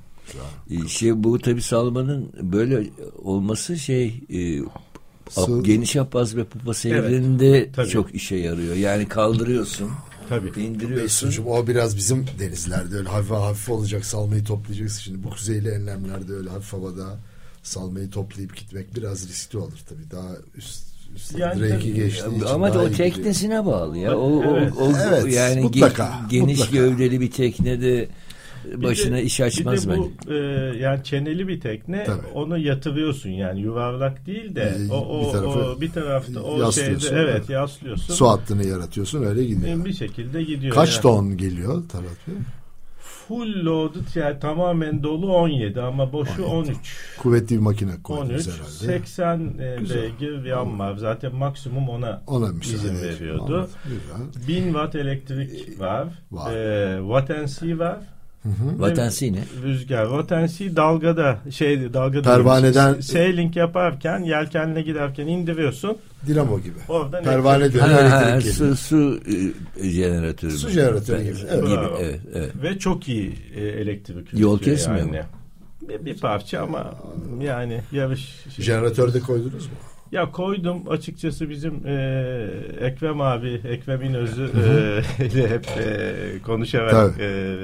Güzel. 0.70 0.88
şey 0.88 1.24
bu 1.24 1.40
tabii 1.40 1.62
salmanın 1.62 2.30
böyle 2.42 2.88
olması 3.24 3.78
şey 3.78 4.08
e, 4.30 4.38
Sığ- 5.30 5.64
geniş 5.64 5.96
yapaz 5.96 6.36
ve 6.38 6.44
pupa 6.44 6.74
seyirlerinde 6.74 7.72
tabii. 7.72 7.88
çok 7.90 8.16
işe 8.16 8.36
yarıyor. 8.36 8.76
Yani 8.76 9.08
kaldırıyorsun, 9.08 9.90
Tabii. 10.30 10.48
indiriyorsun. 10.62 11.04
Mesut'cum 11.28 11.48
o 11.48 11.68
biraz 11.68 11.98
bizim 11.98 12.26
denizlerde 12.40 12.96
öyle 12.96 13.10
hafif 13.10 13.32
hafif 13.32 13.70
olacak 13.70 14.06
salmayı 14.06 14.44
toplayacaksın. 14.44 15.00
Şimdi 15.02 15.24
bu 15.24 15.30
kuzeyli 15.30 15.70
enlemlerde 15.70 16.34
öyle 16.34 16.50
hafif 16.50 16.74
havada 16.74 17.18
salmayı 17.68 18.10
toplayıp 18.10 18.56
gitmek 18.58 18.96
biraz 18.96 19.30
riskli 19.30 19.58
olur 19.58 19.80
tabii. 19.90 20.12
Daha 20.12 20.30
üst, 20.56 20.84
üst 21.16 21.40
Yani 21.40 21.70
tabii. 21.70 21.94
geçtiği 21.94 22.36
için 22.36 22.46
Ama 22.54 22.66
o 22.66 22.70
iyi 22.70 22.74
gidiyor. 22.90 22.94
teknesine 22.94 23.66
bağlı 23.66 23.98
ya. 23.98 24.18
O, 24.18 24.38
o- 24.38 24.58
Evet. 24.58 24.74
o, 24.80 24.92
Evet, 25.08 25.34
yani 25.34 25.62
mutlaka, 25.62 26.14
geniş 26.30 26.60
mutlaka. 26.60 26.78
gövdeli 26.78 27.22
bir 27.22 27.32
teknede 27.32 28.08
Bir 28.66 28.84
başına 28.84 29.16
de- 29.18 29.24
iş 29.24 29.42
açmaz 29.42 29.88
bir 29.88 29.94
de 29.94 29.98
bence. 29.98 30.10
bu 30.28 30.34
e, 30.34 30.38
yani 30.78 31.04
çeneli 31.04 31.48
bir 31.48 31.62
tekne 31.62 32.04
Tabii. 32.04 32.28
onu 32.34 32.58
yatırıyorsun 32.58 33.30
yani 33.30 33.62
yuvarlak 33.62 34.26
değil 34.26 34.56
de 34.56 34.78
Ee, 34.90 34.92
o, 34.94 34.98
o, 34.98 35.22
bir 35.28 35.32
tarafı 35.32 35.60
o 35.60 35.82
bir 35.82 35.92
tarafta 35.92 36.40
o 36.40 36.62
yaslıyorsun, 36.62 37.08
şeyde 37.08 37.22
evet 37.22 37.50
yaslıyorsun. 37.50 38.14
Su 38.14 38.28
hattını 38.30 38.66
yaratıyorsun 38.68 39.24
öyle 39.24 39.46
gidiyor. 39.46 39.82
E, 39.82 39.86
bir 39.86 39.94
şekilde 39.94 40.44
gidiyor. 40.44 40.74
Kaç 40.76 40.94
yani. 40.94 41.02
ton 41.02 41.38
geliyor 41.38 41.84
Talat 41.90 42.06
Bey? 42.28 42.36
Full 43.28 43.66
loaded 43.66 44.16
yani 44.16 44.40
tamamen 44.40 45.04
dolu 45.04 45.34
17 45.34 45.82
ama 45.82 46.14
boşu 46.14 46.46
13. 46.46 46.78
Kuvvetli 47.20 47.56
bir 47.56 47.62
makine 47.62 47.92
13 47.92 48.04
koydunuz 48.04 48.48
herhalde. 48.48 49.00
80 49.00 49.40
e, 49.60 49.78
beygir 49.90 50.44
yan 50.46 50.80
var. 50.80 50.96
Zaten 50.96 51.36
maksimum 51.36 51.90
ona 51.90 52.24
Ona 52.28 52.50
izin 52.62 52.96
ediyor. 52.96 53.14
veriyordu. 53.14 53.44
Anladım. 53.44 53.70
Güzel. 54.34 54.48
1000 54.48 54.64
watt 54.64 54.96
elektrik 54.96 55.80
var. 55.80 56.08
Var. 56.32 56.54
E, 56.54 56.98
watt 57.02 57.30
and 57.30 57.80
var. 57.80 57.98
Vatansi 58.78 59.34
ne? 59.34 59.40
Rüzgar. 59.64 60.04
Vatansi 60.06 60.76
dalgada 60.76 61.40
şey 61.52 61.94
dalga 61.94 62.20
Pervaneden- 62.20 63.02
sailing 63.02 63.56
yaparken 63.58 64.20
yelkenle 64.20 64.82
giderken 64.82 65.28
indiriyorsun. 65.28 65.98
Dinamo 66.28 66.60
gibi. 66.60 66.74
Oradan 66.90 67.24
Pervane 67.24 67.64
elektrik- 67.64 67.74
dönüyor 67.74 68.00
Ha, 68.04 68.12
ha, 68.12 68.30
elektrik 68.30 68.54
su, 68.54 68.76
su 68.76 69.20
e, 69.82 69.90
jeneratörü. 69.90 70.52
Su 70.52 70.70
jeneratörü 70.70 71.24
gibi, 71.24 71.36
evet. 71.50 71.64
gibi, 71.68 71.80
evet, 72.00 72.20
evet. 72.34 72.52
Ve 72.64 72.80
çok 72.80 73.08
iyi 73.08 73.36
e, 73.56 73.62
elektrik 73.62 74.28
Yol 74.34 74.60
kesmiyor 74.60 75.06
mu? 75.06 75.14
Bir, 75.90 76.06
bir 76.06 76.20
parça 76.20 76.62
ama 76.62 76.94
yani 77.42 77.82
yarış 77.92 78.46
Jeneratörde 78.60 79.20
koydunuz 79.20 79.66
mu? 79.66 79.72
Ya 80.12 80.32
koydum 80.32 80.90
açıkçası 80.90 81.50
bizim 81.50 81.88
e, 81.88 81.94
Ekrem 82.82 83.22
abi, 83.22 83.62
Ekrem 83.70 84.02
İnözü 84.02 84.44
e, 84.44 85.26
ile 85.26 85.50
hep 85.50 85.68
e, 85.78 86.14
konuşarak 86.46 87.20
e, 87.20 87.56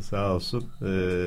sağ 0.00 0.34
olsun. 0.34 0.64
E, 0.86 1.26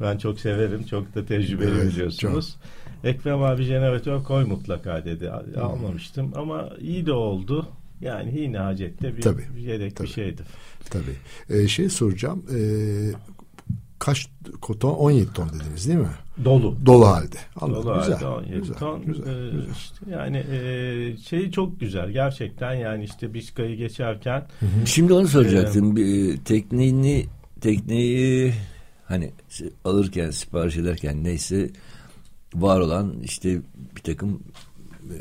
ben 0.00 0.18
çok 0.18 0.40
severim. 0.40 0.82
Çok 0.84 1.14
da 1.14 1.26
tecrübeli 1.26 1.70
Evet, 1.80 1.92
biliyorsunuz. 1.92 2.56
Ekrem 3.04 3.42
abi 3.42 3.62
jeneratör 3.62 4.22
koy 4.24 4.44
mutlaka 4.44 5.04
dedi. 5.04 5.30
Al- 5.30 5.60
Almamıştım 5.62 6.32
ama 6.34 6.70
iyi 6.80 7.06
de 7.06 7.12
oldu. 7.12 7.66
Yani 8.00 8.40
yine 8.40 8.58
hacette 8.58 9.16
bir 9.16 9.22
Tabii, 9.22 9.42
yedek 9.58 9.96
tabii. 9.96 10.06
bir 10.08 10.12
şeydir. 10.12 10.46
Tabii. 10.90 11.14
Ee, 11.62 11.68
şey 11.68 11.88
soracağım. 11.88 12.44
Ee, 12.54 12.58
kaç 13.98 14.28
ton? 14.80 14.94
17 14.94 15.32
ton 15.32 15.48
dediniz 15.48 15.88
değil 15.88 15.98
mi? 15.98 16.08
Dolu. 16.44 16.76
Dolu 16.86 17.06
halde. 17.06 17.36
Anladım. 17.60 17.84
Dolu 17.84 17.98
güzel. 17.98 18.14
halde 18.14 18.26
17 18.26 18.58
güzel, 18.58 18.74
ton. 18.76 19.02
güzel, 19.06 19.26
Ee, 19.26 19.50
güzel. 19.50 19.70
işte 19.72 19.96
yani 20.10 20.36
e, 20.36 21.16
şey 21.16 21.50
çok 21.50 21.80
güzel 21.80 22.10
gerçekten 22.10 22.74
yani 22.74 23.04
işte 23.04 23.34
Biskay'ı 23.34 23.76
geçerken 23.76 24.46
Şimdi 24.84 25.12
onu 25.12 25.28
soracaktım. 25.28 25.96
Bir, 25.96 26.34
e, 26.34 26.38
tekniğini 26.38 27.26
tekneyi 27.60 28.54
hani 29.04 29.32
alırken 29.84 30.30
sipariş 30.30 30.76
ederken 30.76 31.24
neyse 31.24 31.70
var 32.54 32.80
olan 32.80 33.14
işte 33.24 33.60
bir 33.96 34.02
takım 34.02 34.42
e, 35.02 35.16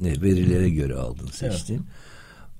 ne 0.00 0.22
verilere 0.22 0.70
göre 0.70 0.94
aldın 0.94 1.26
seçtin. 1.26 1.82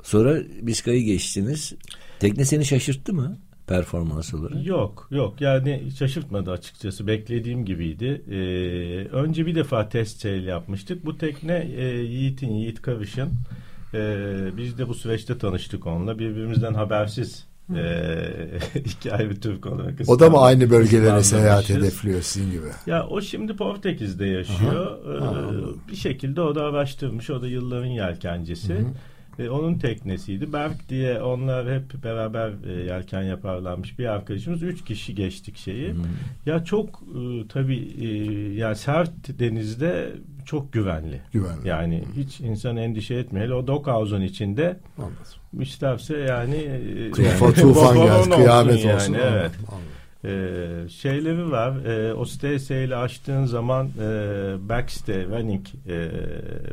Sonra 0.02 0.38
Biskay'ı 0.62 1.02
geçtiniz. 1.02 1.73
Tekne 2.20 2.44
seni 2.44 2.64
şaşırttı 2.64 3.14
mı 3.14 3.38
performans 3.66 4.35
olarak? 4.35 4.66
Yok 4.66 5.08
yok 5.11 5.40
yani 5.40 5.82
şaşırtmadı 5.99 6.50
açıkçası 6.50 7.06
beklediğim 7.06 7.64
gibiydi. 7.64 8.23
Ee, 8.30 8.37
önce 9.16 9.46
bir 9.46 9.54
defa 9.54 9.88
test 9.88 10.20
sail 10.20 10.46
yapmıştık. 10.46 11.06
Bu 11.06 11.18
tekne 11.18 11.68
e, 11.76 11.85
Yiğit'in 11.85 12.50
Yiğit 12.52 12.82
Kavış'ın 12.82 13.30
Ee, 13.94 14.16
biz 14.56 14.78
de 14.78 14.88
bu 14.88 14.94
süreçte 14.94 15.38
tanıştık 15.38 15.87
onunla 15.87 16.18
birbirimizden 16.18 16.75
habersiz 16.75 17.46
e, 17.76 17.82
iki 18.85 19.12
ayrı 19.12 19.40
Türk 19.40 19.66
olarak 19.66 19.94
O 20.06 20.20
da 20.20 20.30
mı 20.30 20.38
aynı 20.40 20.70
bölgelere 20.70 21.23
seyahat 21.23 21.68
hedefliyor 21.68 22.23
sizin 22.23 22.50
gibi? 22.50 22.66
Ya 22.87 23.06
o 23.06 23.20
şimdi 23.20 23.56
Portekiz'de 23.56 24.26
yaşıyor. 24.26 24.99
Ee, 25.06 25.18
Ha, 25.25 25.28
anladım. 25.28 25.80
bir 25.90 25.96
şekilde 25.96 26.40
o 26.40 26.54
da 26.54 26.64
araştırmış. 26.64 27.30
O 27.30 27.42
da 27.42 27.46
yılların 27.49 27.87
yelkencisi. 27.87 28.76
Ee, 29.38 29.49
onun 29.49 29.78
teknesiydi. 29.78 30.52
Berk 30.52 30.88
diye 30.88 31.23
onlar 31.23 31.75
hep 31.75 32.05
beraber 32.05 32.52
e, 32.66 32.73
yelken 32.73 33.23
yaparlarmış 33.23 33.99
bir 33.99 34.07
arkadaşımız. 34.07 34.62
Üç 34.62 34.85
kişi 34.85 35.14
geçtik 35.14 35.57
şeyi. 35.57 35.95
Ya 36.47 36.64
çok 36.64 36.88
e, 36.88 37.49
tabii 37.49 37.78
e, 38.00 38.09
yani 38.55 38.76
sert 38.76 39.38
denizde 39.38 40.12
çok 40.45 40.73
güvenli. 40.73 41.21
Güvenli. 41.33 41.69
Yani 41.69 42.05
hiç 42.16 42.40
insan 42.40 42.76
endişe 42.76 43.14
etmiyor. 43.14 43.47
Hele 43.47 43.55
o 43.55 43.66
Dockhouse'un 43.66 44.23
içinde 44.23 44.76
Anladım. 44.99 45.62
isterse 45.62 46.16
yani 46.16 46.57
e, 46.57 47.11
Tufan, 47.11 47.52
tufan 47.52 47.97
geldi, 47.97 48.31
kıyamet 48.31 48.85
yani, 48.85 48.95
olsun. 48.95 49.14
Evet. 49.14 49.26
Anladım, 49.26 49.61
anladım. 49.69 49.97
Ee, 50.25 50.88
şeyleri 50.88 51.50
var. 51.50 51.85
Ee, 51.85 52.14
o 52.14 52.25
stay 52.25 52.57
ile 52.57 52.97
açtığın 52.97 53.45
zaman 53.45 53.87
e, 53.87 54.09
backstay, 54.69 55.26
running 55.26 55.66
e, 55.88 56.11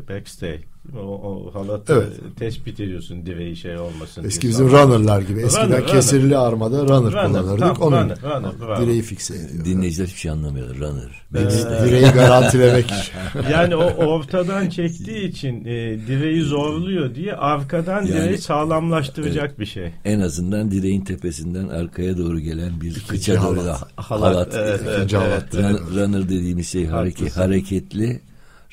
backstay 0.10 0.60
o, 0.98 1.00
o 1.00 1.54
halatı 1.54 1.94
Evet. 1.94 2.38
tespit 2.40 2.80
ediyorsun 2.80 3.26
direği 3.26 3.56
şey 3.56 3.78
olmasın. 3.78 4.24
Eski 4.24 4.42
diye. 4.42 4.52
bizim 4.52 4.70
runner'lar 4.72 5.22
gibi. 5.22 5.40
Eskiden 5.42 5.68
Runner, 5.68 5.88
kesirli 5.88 6.38
armada 6.38 6.78
runner, 6.84 7.12
Runner, 7.12 7.26
kullanırdık. 7.28 7.60
tam, 7.60 7.76
Onun 7.88 7.98
runner, 8.04 8.18
runner, 8.24 8.52
bravo. 8.62 8.82
direği 8.82 9.02
fikse 9.02 9.36
ediyor. 9.36 9.66
Dinleyiciler 9.66 10.08
hiçbir 10.08 10.20
şey 10.20 10.32
anlamıyorlar. 10.32 10.78
Runner. 10.78 11.22
Ee. 11.36 11.86
Direği 11.86 12.06
garantilemek. 12.06 12.94
Yani 13.52 13.76
o 13.76 13.84
ortadan 14.06 14.70
çektiği 14.70 15.28
için 15.30 15.66
e, 15.66 15.98
direği 16.08 16.42
zorluyor 16.42 17.16
diye 17.16 17.34
arkadan 17.36 17.94
Yani- 18.06 18.08
direği 18.08 18.38
sağlamlaştıracak 18.38 19.60
bir 19.60 19.66
şey. 19.66 19.92
En 20.06 20.20
azından 20.20 20.72
direğin 20.72 21.02
tepesinden 21.02 21.68
arkaya 21.68 22.18
doğru 22.18 22.40
gelen 22.40 22.82
bir 22.82 23.04
kıça 23.08 23.36
doğru 23.36 23.42
halat. 23.62 23.66
da 23.82 24.04
Halat, 24.04 24.36
halat. 24.36 24.56
evet, 24.58 24.82
evet, 24.86 24.98
İkinci 24.98 25.16
evet. 25.18 25.26
halat. 25.28 25.54
Run- 25.54 25.96
runner 25.96 26.24
dediğimiz 26.30 26.68
şey 26.70 26.86
hareket, 26.86 27.22
Haklısın. 27.22 27.42
hareketli. 27.42 28.22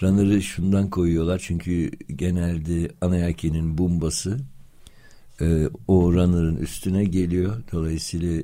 Runner'ı 0.03 0.43
şundan 0.43 0.91
koyuyorlar 0.91 1.39
çünkü 1.45 1.91
genelde 2.17 2.91
ana 3.01 3.17
yelkenin 3.17 3.79
bumbası 3.79 4.39
e, 5.41 5.69
o 5.89 6.13
runner'ın 6.13 6.57
üstüne 6.57 7.05
geliyor. 7.05 7.57
Dolayısıyla 7.73 8.43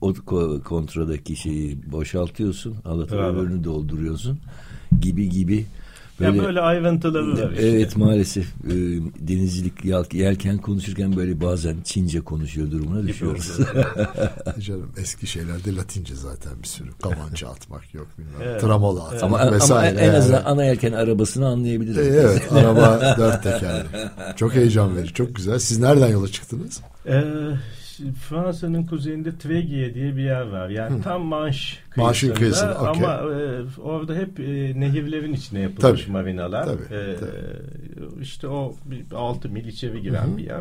o 0.00 0.10
ko- 0.10 0.62
kontradaki 0.62 1.36
şeyi 1.36 1.92
boşaltıyorsun. 1.92 2.76
Öbürünü 3.36 3.64
dolduruyorsun. 3.64 4.38
Gibi 5.00 5.28
gibi. 5.28 5.66
Ya 6.22 6.44
böyle 6.44 6.60
ayrıntıları 6.60 7.32
var 7.32 7.50
işte. 7.52 7.66
Evet 7.68 7.96
maalesef 7.96 8.44
e, 8.46 8.74
denizcilik 9.28 9.84
yel- 9.84 10.04
yelken 10.16 10.58
konuşurken 10.58 11.16
böyle 11.16 11.40
bazen 11.40 11.76
Çince 11.84 12.20
konuşuyor 12.20 12.70
durumuna 12.70 13.06
düşüyoruz. 13.08 13.58
Canım 14.60 14.92
eski 14.96 15.26
şeylerde 15.26 15.76
Latince 15.76 16.14
zaten 16.14 16.52
bir 16.62 16.68
sürü. 16.68 16.88
Kamança 17.02 17.48
atmak 17.48 17.94
yok 17.94 18.06
bilmem. 18.18 18.32
Evet. 18.44 18.60
Tramola 18.60 19.04
atmak 19.04 19.22
ama, 19.22 19.38
ama 19.38 19.52
vesaire. 19.52 19.98
en 20.00 20.14
azından 20.14 20.38
Yani. 20.38 20.46
ana 20.48 20.64
yelken 20.64 20.92
arabasını 20.92 21.46
anlayabiliriz. 21.46 21.98
E, 21.98 22.02
Evet 22.02 22.52
araba 22.52 23.14
dört 23.18 23.42
tekerli. 23.42 23.84
Çok 24.36 24.54
heyecan 24.54 24.96
verici. 24.96 25.14
Çok 25.14 25.34
güzel. 25.36 25.58
Siz 25.58 25.78
nereden 25.78 26.08
yola 26.08 26.28
çıktınız? 26.28 26.80
Ee, 27.06 27.22
şimdi 28.02 28.14
Fransa'nın 28.14 28.82
kuzeyinde 28.86 29.38
Tregiye 29.38 29.94
diye 29.94 30.16
bir 30.16 30.22
yer 30.22 30.42
var. 30.42 30.68
Yani 30.68 31.02
tam 31.02 31.22
Manş 31.22 31.78
kıyısında. 31.90 32.04
Manş'ın 32.04 32.34
kıyısında, 32.34 32.74
okey. 32.90 33.04
Ama 33.06 33.14
e, 33.32 33.60
orada 33.82 34.14
hep 34.14 34.40
e, 34.40 34.80
nehirlerin 34.80 35.32
içine 35.32 35.60
yapılmış 35.60 36.02
Tabii, 36.02 36.12
marinalar. 36.12 36.64
tabii, 36.64 36.82
Ee, 36.94 37.16
tabii. 37.20 38.22
İşte 38.22 38.48
o 38.48 38.74
6 39.14 39.48
mil 39.48 39.64
içeri 39.64 40.02
giren 40.02 40.36
bir 40.38 40.44
yer. 40.44 40.60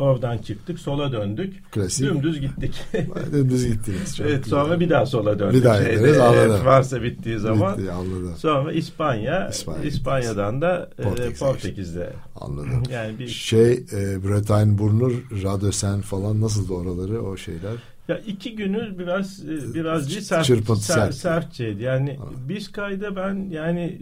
Oradan 0.00 0.38
çıktık, 0.38 0.78
sola 0.78 1.12
döndük. 1.12 1.72
Klasik. 1.72 2.06
Dümdüz 2.06 2.40
gittik. 2.40 2.74
Dümdüz 3.32 3.66
gittiniz. 3.66 4.16
Çok 4.16 4.26
evet, 4.26 4.44
güzel. 4.44 4.60
sonra 4.60 4.80
bir 4.80 4.90
daha 4.90 5.06
sola 5.06 5.38
döndük. 5.38 5.54
Bir 5.54 5.64
daha 5.64 5.76
Şeyde, 5.76 5.94
gideriz, 5.94 6.18
anladım. 6.18 6.60
Fransa 6.62 7.02
bittiği 7.02 7.38
zaman. 7.38 7.78
Bitti, 7.78 7.92
anladım. 7.92 8.34
Sonra 8.36 8.72
İspanya, 8.72 9.48
İspanya 9.48 9.84
İspanya'dan 9.84 10.60
da 10.60 10.90
e, 10.98 11.02
Portekiz'e 11.02 11.44
Portekiz'de. 11.44 12.12
Anladım. 12.36 12.82
Yani 12.92 13.18
bir 13.18 13.28
Şey 13.28 13.72
e, 13.72 14.24
Bretagne 14.24 14.78
Burnu, 14.78 15.12
Radösen 15.42 16.00
falan 16.00 16.40
nasıldı 16.40 16.72
oraları 16.72 17.22
o 17.22 17.36
şeyler? 17.36 17.72
Ya 18.08 18.18
iki 18.18 18.56
günü 18.56 18.98
biraz 18.98 19.44
e, 19.44 19.74
biraz 19.74 20.08
bir 20.16 20.20
sert, 20.20 20.44
Çırpıntı, 20.44 20.80
sert. 20.80 21.14
sertçeydi. 21.14 21.82
Yani 21.82 22.18
Biskay'da 22.48 23.16
ben 23.16 23.50
yani 23.50 23.98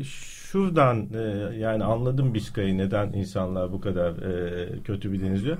şuradan 0.52 1.08
e, 1.14 1.56
yani 1.56 1.84
anladım 1.84 2.34
Biskay'ı 2.34 2.78
neden 2.78 3.12
insanlar 3.12 3.72
bu 3.72 3.80
kadar 3.80 4.10
e, 4.10 4.82
kötü 4.82 5.12
bir 5.12 5.20
deniz 5.20 5.44
diyor. 5.44 5.56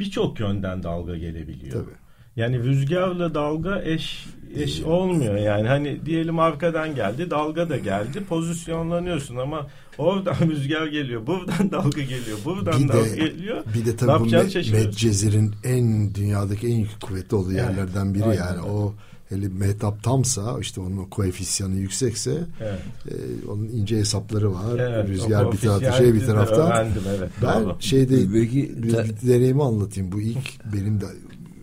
Birçok 0.00 0.40
yönden 0.40 0.82
dalga 0.82 1.16
gelebiliyor. 1.16 1.72
Tabii. 1.72 1.96
Yani 2.36 2.58
rüzgarla 2.58 3.34
dalga 3.34 3.82
eş 3.82 4.26
eş 4.54 4.82
olmuyor 4.82 5.36
yani 5.36 5.68
hani 5.68 6.06
diyelim 6.06 6.38
arkadan 6.38 6.94
geldi 6.94 7.30
dalga 7.30 7.68
da 7.68 7.76
geldi 7.76 8.24
pozisyonlanıyorsun 8.24 9.36
ama 9.36 9.66
oradan 9.98 10.36
rüzgar 10.50 10.86
geliyor 10.86 11.26
buradan 11.26 11.70
dalga 11.70 12.00
geliyor 12.00 12.38
buradan 12.44 12.82
Bir 12.82 12.88
dalga 12.88 13.04
de, 13.04 13.16
geliyor 13.16 13.64
bir 13.74 13.86
de 13.86 13.96
tabii 13.96 14.24
bu. 14.24 14.72
Medcezir'in 14.72 15.54
en 15.64 16.14
dünyadaki 16.14 16.66
en 16.66 16.86
kuvvetli 17.02 17.36
olduğu 17.36 17.52
yerlerden 17.52 18.14
biri 18.14 18.24
aynen 18.24 18.36
yani 18.36 18.60
o 18.60 18.94
hele 19.28 19.48
metap 19.48 20.02
tamsa 20.02 20.58
işte 20.60 20.80
onun 20.80 21.04
koefisyanı 21.04 21.74
yüksekse 21.74 22.40
evet. 22.60 22.80
e, 23.08 23.48
onun 23.48 23.68
ince 23.68 23.96
hesapları 23.96 24.54
var. 24.54 24.78
Evet, 24.78 25.08
Rüzgar 25.08 25.52
bir 25.52 25.58
tarafta 25.58 25.92
şey 25.92 26.14
bir 26.14 26.26
tarafta. 26.26 26.68
öğrendim, 26.68 27.02
evet, 27.18 27.30
Ben 27.42 27.64
bravo. 27.64 27.76
şeyde 27.80 28.34
Belki 28.34 28.82
bir, 28.82 28.82
bir 28.82 29.28
deneyimi 29.28 29.62
anlatayım. 29.64 30.12
Bu 30.12 30.20
ilk 30.20 30.74
benim 30.74 31.00
de 31.00 31.06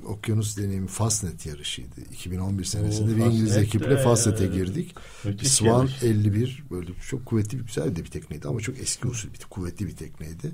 okyanus 0.08 0.58
deneyimi 0.58 0.88
Fastnet 0.88 1.46
yarışıydı. 1.46 2.02
2011 2.14 2.64
senesinde 2.66 3.18
bir 3.18 3.22
İngiliz 3.22 3.48
Fastnet, 3.48 3.68
ekiple 3.68 3.94
e, 3.94 3.98
Fastnet'e 3.98 4.48
girdik. 4.48 4.96
müthiş 5.24 5.52
Swan 5.52 5.80
yarış. 5.80 6.04
51 6.04 6.64
böyle 6.72 6.92
çok 7.10 7.26
kuvvetli 7.26 7.60
bir 7.60 7.66
güzel 7.66 7.96
de 7.96 8.04
bir 8.04 8.10
tekneydi 8.10 8.48
ama 8.48 8.60
çok 8.60 8.80
eski 8.80 9.08
usul 9.08 9.30
bir 9.34 9.40
kuvvetli 9.50 9.88
bir 9.88 9.96
tekneydi. 9.96 10.52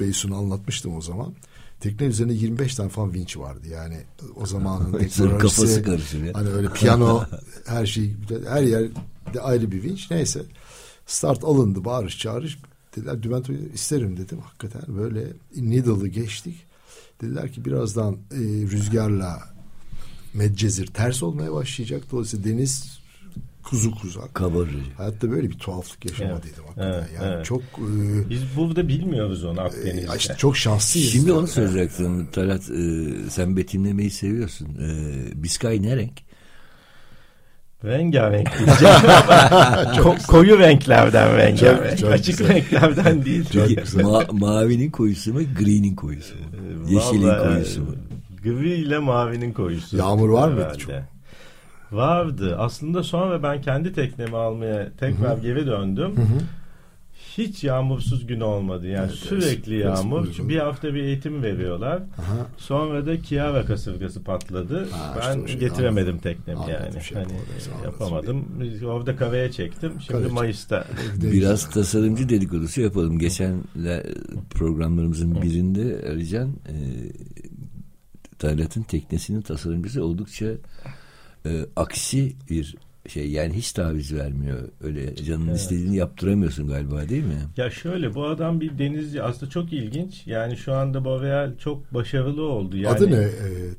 Beysun'u 0.00 0.36
anlatmıştım 0.36 0.96
o 0.96 1.00
zaman. 1.00 1.34
Tekne 1.80 2.06
üzerinde 2.06 2.34
25 2.34 2.74
tane 2.74 2.88
falan 2.88 3.14
vinç 3.14 3.36
vardı. 3.36 3.68
Yani 3.68 3.96
o 4.36 4.46
zamanın 4.46 4.92
teknolojisi 4.98 5.38
kafası 5.38 5.82
karışır 5.82 6.24
ya. 6.24 6.32
hani 6.34 6.48
öyle 6.48 6.72
piyano 6.72 7.24
her 7.66 7.86
şey 7.86 8.14
her 8.48 8.62
yerde 8.62 9.40
ayrı 9.40 9.72
bir 9.72 9.82
vinç. 9.82 10.10
Neyse 10.10 10.42
start 11.06 11.44
alındı 11.44 11.84
bağırış 11.84 12.18
çağırış 12.18 12.58
dediler 12.96 13.22
Dübent 13.22 13.48
Hoca 13.48 13.58
isterim 13.74 14.16
dedim 14.16 14.38
hakikaten 14.40 14.96
böyle 14.96 15.26
Needle'ı 15.56 16.06
geçtik. 16.06 16.56
Dediler 17.20 17.52
ki 17.52 17.64
birazdan 17.64 18.14
e, 18.14 18.38
rüzgarla 18.40 19.42
Medcezir 20.34 20.86
ters 20.86 21.22
olmaya 21.22 21.52
başlayacak. 21.52 22.02
Dolayısıyla 22.10 22.44
deniz 22.44 22.97
kuzu 23.62 23.94
kuzak. 23.94 24.34
Kabarıcı. 24.34 24.78
Hayatta 24.96 25.30
böyle 25.30 25.50
bir 25.50 25.58
tuhaflık 25.58 26.04
yaşamadıydım 26.04 26.64
Evet, 26.66 26.76
hakikaten. 26.76 26.92
evet, 26.92 27.08
yani 27.22 27.34
evet. 27.34 27.44
çok 27.46 27.62
e, 27.62 28.30
Biz 28.30 28.42
burada 28.56 28.88
bilmiyoruz 28.88 29.44
onu 29.44 29.58
e, 29.60 29.62
Akdeniz'de. 29.62 30.16
işte 30.18 30.34
çok 30.38 30.56
şanslıyız. 30.56 31.12
Şimdi 31.12 31.32
onu 31.32 31.46
soracaktım. 31.46 32.26
Talat 32.26 32.70
e, 32.70 33.04
sen 33.30 33.56
betimlemeyi 33.56 34.10
seviyorsun. 34.10 34.66
E, 34.68 35.42
Biskay 35.42 35.82
ne 35.82 35.96
renk? 35.96 36.12
Rengarenk 37.84 38.48
diyeceğim 38.58 38.94
ko- 39.96 40.26
koyu 40.26 40.58
renklerden 40.58 41.36
rengarenk. 41.36 41.98
çok 41.98 42.12
Açık 42.12 42.38
güzel. 42.38 42.54
renklerden 42.54 43.24
değil. 43.24 43.44
Peki, 43.52 43.74
ma- 43.80 44.38
mavinin 44.40 44.90
koyusu 44.90 45.34
mu, 45.34 45.40
green'in 45.58 45.94
koyusu 45.94 46.34
mu? 46.34 46.40
Yeşilin 46.90 47.22
Vallahi, 47.28 47.48
koyusu 47.54 47.80
mu? 47.80 47.94
Gri 48.42 48.74
ile 48.74 48.98
mavinin 48.98 49.52
koyusu. 49.52 49.96
Yağmur 49.96 50.28
var 50.28 50.48
mıydı 50.48 50.74
çok? 50.78 50.90
Vardı. 51.92 52.56
Aslında 52.58 53.02
sonra 53.02 53.42
ben 53.42 53.62
kendi 53.62 53.92
teknemi 53.92 54.36
almaya 54.36 54.92
tekrar 55.00 55.38
geri 55.38 55.66
döndüm. 55.66 56.14
Hiç 57.38 57.64
yağmursuz 57.64 58.26
gün 58.26 58.40
olmadı. 58.40 58.86
Yani 58.86 59.06
Evet, 59.06 59.14
sürekli 59.14 59.74
evet. 59.74 59.84
yağmur. 59.84 60.20
Uygun. 60.26 60.48
Bir 60.48 60.56
hafta 60.58 60.94
bir 60.94 61.02
eğitim 61.02 61.42
veriyorlar. 61.42 61.96
Aha. 61.96 62.46
Sonra 62.56 63.06
da 63.06 63.20
Kiara 63.20 63.64
kasırgası 63.64 64.22
patladı. 64.24 64.90
Ha, 64.90 65.16
ben 65.20 65.38
işte 65.38 65.48
şey, 65.48 65.60
getiremedim 65.60 66.08
anladım. 66.12 66.18
teknemi 66.22 66.58
Anladım, 66.58 66.76
yani. 66.94 67.04
şey 67.04 67.18
hani 67.18 67.32
yapamadım, 67.32 68.14
anladım. 68.14 68.36
yapamadım. 68.36 68.46
Biz 68.60 68.82
Orada 68.82 69.16
karaya 69.16 69.52
çektim. 69.52 69.92
Şimdi 70.06 70.22
çek- 70.22 70.32
Mayıs'ta 70.32 70.84
Biraz 71.22 71.70
tasarımcı 71.70 72.28
dedikodusu 72.28 72.80
yapalım. 72.80 73.18
Geçen 73.18 73.54
programlarımızın 74.50 75.42
birinde 75.42 76.08
Alican 76.08 76.48
e, 76.48 76.74
Talat'ın 78.38 78.82
teknesinin 78.82 79.40
tasarımcısı 79.40 80.04
oldukça 80.04 80.46
e, 81.46 81.50
aksi 81.76 82.32
bir 82.50 82.74
şey. 83.08 83.30
Yani 83.30 83.54
hiç 83.54 83.72
taviz 83.72 84.14
vermiyor. 84.14 84.58
Öyle 84.82 85.16
canın 85.16 85.48
Evet. 85.48 85.56
istediğini 85.56 85.96
yaptıramıyorsun 85.96 86.68
galiba 86.68 87.08
değil 87.08 87.24
mi? 87.24 87.38
Ya 87.56 87.70
şöyle 87.70 88.14
bu 88.14 88.26
adam 88.26 88.60
bir 88.60 88.78
denizci 88.78 89.22
aslında 89.22 89.50
çok 89.50 89.72
ilginç. 89.72 90.26
Yani 90.26 90.56
şu 90.56 90.74
anda 90.74 91.04
Boreal 91.04 91.58
çok 91.58 91.94
başarılı 91.94 92.42
oldu. 92.42 92.76
Yani, 92.76 92.96
adı 92.96 93.10
ne? 93.10 93.16
E, 93.16 93.30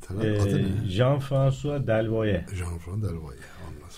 Talat, 0.08 0.26
e, 0.26 0.42
adı 0.42 0.58
ne? 0.58 0.68
Jean-François 0.92 1.88
Delvoye. 1.88 2.46
Jean-François 2.52 3.02
Delvoye. 3.10 3.38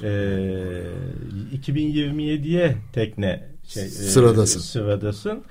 E, 0.03 1.57
2027'ye 1.57 2.77
tekne 2.93 3.47
şey, 3.67 3.83
e, 3.83 3.87
Sıradasın. 3.87 4.59
sıradasın. 4.59 5.43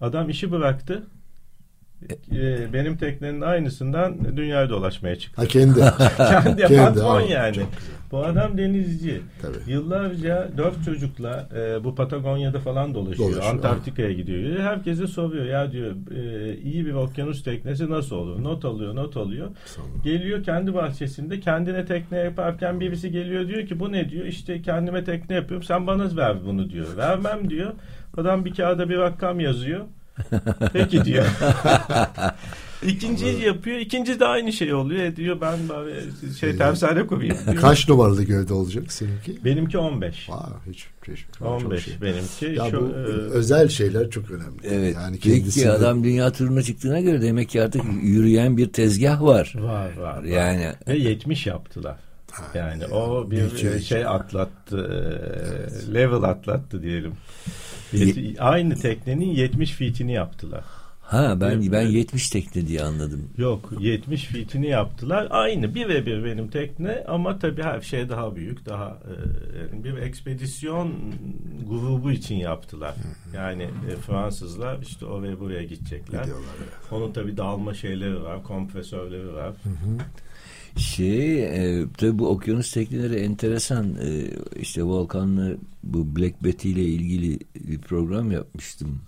Adam 0.00 0.28
işi 0.30 0.50
bıraktı. 0.52 1.02
E, 2.32 2.72
benim 2.72 2.96
teknenin 2.96 3.40
aynısından 3.40 4.36
dünyayı 4.36 4.68
dolaşmaya 4.68 5.16
çıktı. 5.16 5.42
Ha 5.42 5.48
kendi. 5.48 5.80
Kendi 6.16 6.62
Kendi, 6.62 6.76
patron 6.76 7.20
yani. 7.20 7.62
Bu 8.12 8.24
adam 8.24 8.58
denizci. 8.58 9.20
Tabii. 9.42 9.72
Yıllarca 9.72 10.48
dört 10.56 10.84
çocukla 10.84 11.48
e, 11.56 11.84
bu 11.84 11.94
Patagonya'da 11.94 12.58
falan 12.58 12.94
dolaşıyor. 12.94 13.28
Dolaşıyor, 13.32 13.54
Antarktika'ya 13.54 14.12
gidiyor. 14.12 14.60
Herkese 14.60 15.06
soruyor 15.06 15.44
ya 15.44 15.72
diyor 15.72 15.92
e, 16.16 16.56
iyi 16.58 16.86
bir 16.86 16.92
okyanus 16.92 17.42
teknesi 17.42 17.90
nasıl 17.90 18.16
olur? 18.16 18.44
Not 18.44 18.64
alıyor, 18.64 18.96
not 18.96 19.16
alıyor. 19.16 19.48
Sonra. 19.66 19.86
Geliyor 20.04 20.44
kendi 20.44 20.74
bahçesinde 20.74 21.40
kendine 21.40 21.84
tekne 21.84 22.18
yaparken 22.18 22.80
birisi 22.80 23.10
geliyor 23.10 23.48
diyor 23.48 23.66
ki 23.66 23.80
bu 23.80 23.92
ne 23.92 24.10
diyor? 24.10 24.26
İşte 24.26 24.62
kendime 24.62 25.04
tekne 25.04 25.36
yapıyorum. 25.36 25.66
Sen 25.66 25.86
bana 25.86 26.16
ver 26.16 26.36
bunu 26.46 26.70
diyor. 26.70 26.86
Vermem 26.96 27.50
diyor. 27.50 27.72
Adam 28.16 28.44
bir 28.44 28.54
kağıda 28.54 28.88
bir 28.88 28.98
rakam 28.98 29.40
yazıyor. 29.40 29.80
Peki 30.72 31.04
diyor. 31.04 31.24
İkinci 32.86 33.26
yapıyor. 33.26 33.78
İkinci 33.78 34.20
de 34.20 34.24
aynı 34.26 34.52
şey 34.52 34.74
oluyor. 34.74 35.02
E 35.02 35.16
diyor 35.16 35.40
ben 35.40 35.56
şey 36.40 36.56
tersane 36.56 37.06
kurayım 37.06 37.36
diyor. 37.46 37.56
Kaç 37.60 37.88
numaralı 37.88 38.22
gövde 38.24 38.54
olacak 38.54 38.92
seninki? 38.92 39.44
Benimki 39.44 39.78
15. 39.78 40.30
Aa, 40.30 40.48
hiç, 40.70 40.86
hiç, 41.08 41.24
çok 41.38 41.48
15 41.48 41.84
şey. 41.84 41.94
benimki. 42.02 42.46
Ya 42.60 42.70
Şu, 42.70 42.80
bu 42.80 42.90
e, 42.90 43.00
özel 43.32 43.68
şeyler 43.68 44.10
çok 44.10 44.30
önemli. 44.30 44.60
Evet. 44.64 44.94
Yani 44.94 45.16
Peki 45.22 45.34
kendisini 45.34 45.70
adam 45.70 46.04
dünya 46.04 46.32
turuna 46.32 46.62
çıktığına 46.62 47.00
göre 47.00 47.22
demek 47.22 47.48
ki 47.48 47.62
artık 47.62 47.82
yürüyen 48.02 48.56
bir 48.56 48.68
tezgah 48.72 49.22
var. 49.22 49.54
var 49.58 49.90
var. 49.98 50.16
var. 50.16 50.22
Yani 50.22 50.72
Ve 50.88 50.96
70 50.96 51.46
yaptılar. 51.46 51.96
Ha, 52.30 52.42
Yani 52.54 52.86
o 52.86 53.30
bir 53.30 53.36
büyük 53.36 53.58
şey. 53.58 53.80
şey 53.80 54.06
atlattı. 54.06 54.78
e, 55.90 55.94
Level 55.94 56.22
atlattı 56.22 56.82
diyelim. 56.82 57.12
Aynı 58.38 58.76
teknenin 58.76 59.26
70 59.30 59.70
feet'ini 59.72 60.12
yaptılar. 60.12 60.64
ha 61.00 61.40
ben 61.40 61.50
Evet, 61.50 61.72
ben 61.72 61.82
evet. 61.82 61.92
70 61.92 62.30
tekne 62.30 62.66
diye 62.66 62.82
anladım. 62.82 63.28
Yok 63.38 63.72
70 63.80 64.24
feet'ini 64.24 64.66
yaptılar. 64.68 65.26
Aynı 65.30 65.74
birebir 65.74 66.24
benim 66.24 66.48
tekne 66.48 67.04
ama 67.08 67.38
tabii 67.38 67.62
her 67.62 67.80
şey 67.80 68.08
daha 68.08 68.36
büyük. 68.36 68.66
Daha 68.66 68.98
e, 69.72 69.84
bir 69.84 69.96
ekspedisyon 69.96 70.92
grubu 71.68 72.12
için 72.12 72.34
yaptılar. 72.34 72.94
Yani 73.34 73.62
e, 73.62 73.96
Fransızlar 73.96 74.78
işte 74.82 75.06
oraya 75.06 75.40
buraya 75.40 75.62
gidecekler. 75.62 76.20
gidiyorlar. 76.20 76.54
evet. 76.58 76.92
Onun 76.92 77.12
tabii 77.12 77.36
dalma 77.36 77.74
şeyleri 77.74 78.22
var, 78.22 78.42
kompresörleri 78.42 79.34
var. 79.34 79.52
Şey 80.76 81.44
e, 81.44 81.86
tabii 81.98 82.18
bu 82.18 82.28
okyanus 82.28 82.72
tekneleri 82.72 83.14
enteresan. 83.16 83.94
E, 84.02 84.30
işte 84.60 84.82
Volkan'la 84.82 85.50
bu 85.82 86.16
Black 86.16 86.44
Betty 86.44 86.70
ile 86.72 86.84
ilgili 86.84 87.38
bir 87.54 87.78
program 87.78 88.30
yapmıştım. 88.32 89.00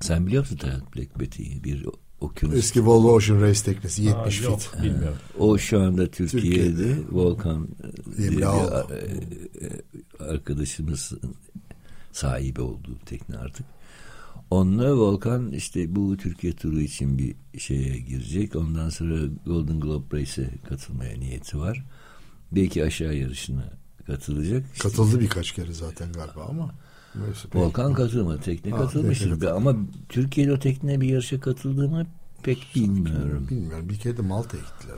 Sen 0.00 0.26
biliyor 0.26 0.42
musun 0.42 0.56
Talat 0.56 0.96
Black 0.96 1.20
Betty'yi? 1.20 1.64
Bir 1.64 1.86
okyanus. 2.20 2.56
Eski 2.56 2.86
Volvo 2.86 3.12
Ocean 3.14 3.40
Race 3.40 3.62
teknesi 3.62 4.02
Aa, 4.02 4.18
70 4.18 4.42
yok, 4.42 4.60
fit. 4.60 4.82
bilmiyorum. 4.82 5.18
O 5.38 5.58
şu 5.58 5.80
anda 5.80 6.06
Türkiye'de, 6.10 6.46
Türkiye'de. 6.48 6.96
Volkan 7.12 7.68
diye 8.18 8.30
bir 8.30 8.36
İbrahim. 8.36 8.72
a- 8.72 8.86
e, 8.94 9.66
e, 9.66 10.24
arkadaşımız 10.24 11.12
sahibi 12.12 12.60
olduğu 12.60 12.98
tekne 13.06 13.36
artık. 13.36 13.66
Onunla 14.52 14.96
Volkan 14.96 15.52
işte 15.52 15.96
bu 15.96 16.16
Türkiye 16.16 16.52
turu 16.52 16.80
için 16.80 17.18
bir 17.18 17.34
şeye 17.58 17.98
girecek. 17.98 18.56
Ondan 18.56 18.88
sonra 18.88 19.16
Golden 19.46 19.80
Globe 19.80 20.20
Race'e 20.20 20.50
katılmaya 20.68 21.18
niyeti 21.18 21.58
var. 21.58 21.84
Belki 22.52 22.84
aşağı 22.84 23.14
yarışına 23.14 23.64
katılacak. 24.06 24.64
İşte 24.74 24.88
Katıldı 24.88 25.20
birkaç 25.20 25.52
kere 25.52 25.72
zaten 25.72 26.12
galiba 26.12 26.44
ama. 26.48 26.74
Neyse. 27.14 27.48
Volkan 27.54 27.94
katılmadı. 27.94 28.40
Tekne 28.40 28.70
Ha, 28.70 28.78
katılmıştır. 28.78 29.30
tekne. 29.30 29.48
Ama 29.50 29.76
Türkiye'de 30.08 30.52
o 30.52 30.58
tekne 30.58 31.00
bir 31.00 31.08
yarışa 31.08 31.40
katıldığını 31.40 32.06
pek 32.42 32.66
bilmiyorum. 32.74 33.46
Bilmiyorum. 33.50 33.88
Bir 33.88 33.96
kere 33.98 34.16
de 34.16 34.22
Malta'ya 34.22 34.62
gittiler. 34.62 34.96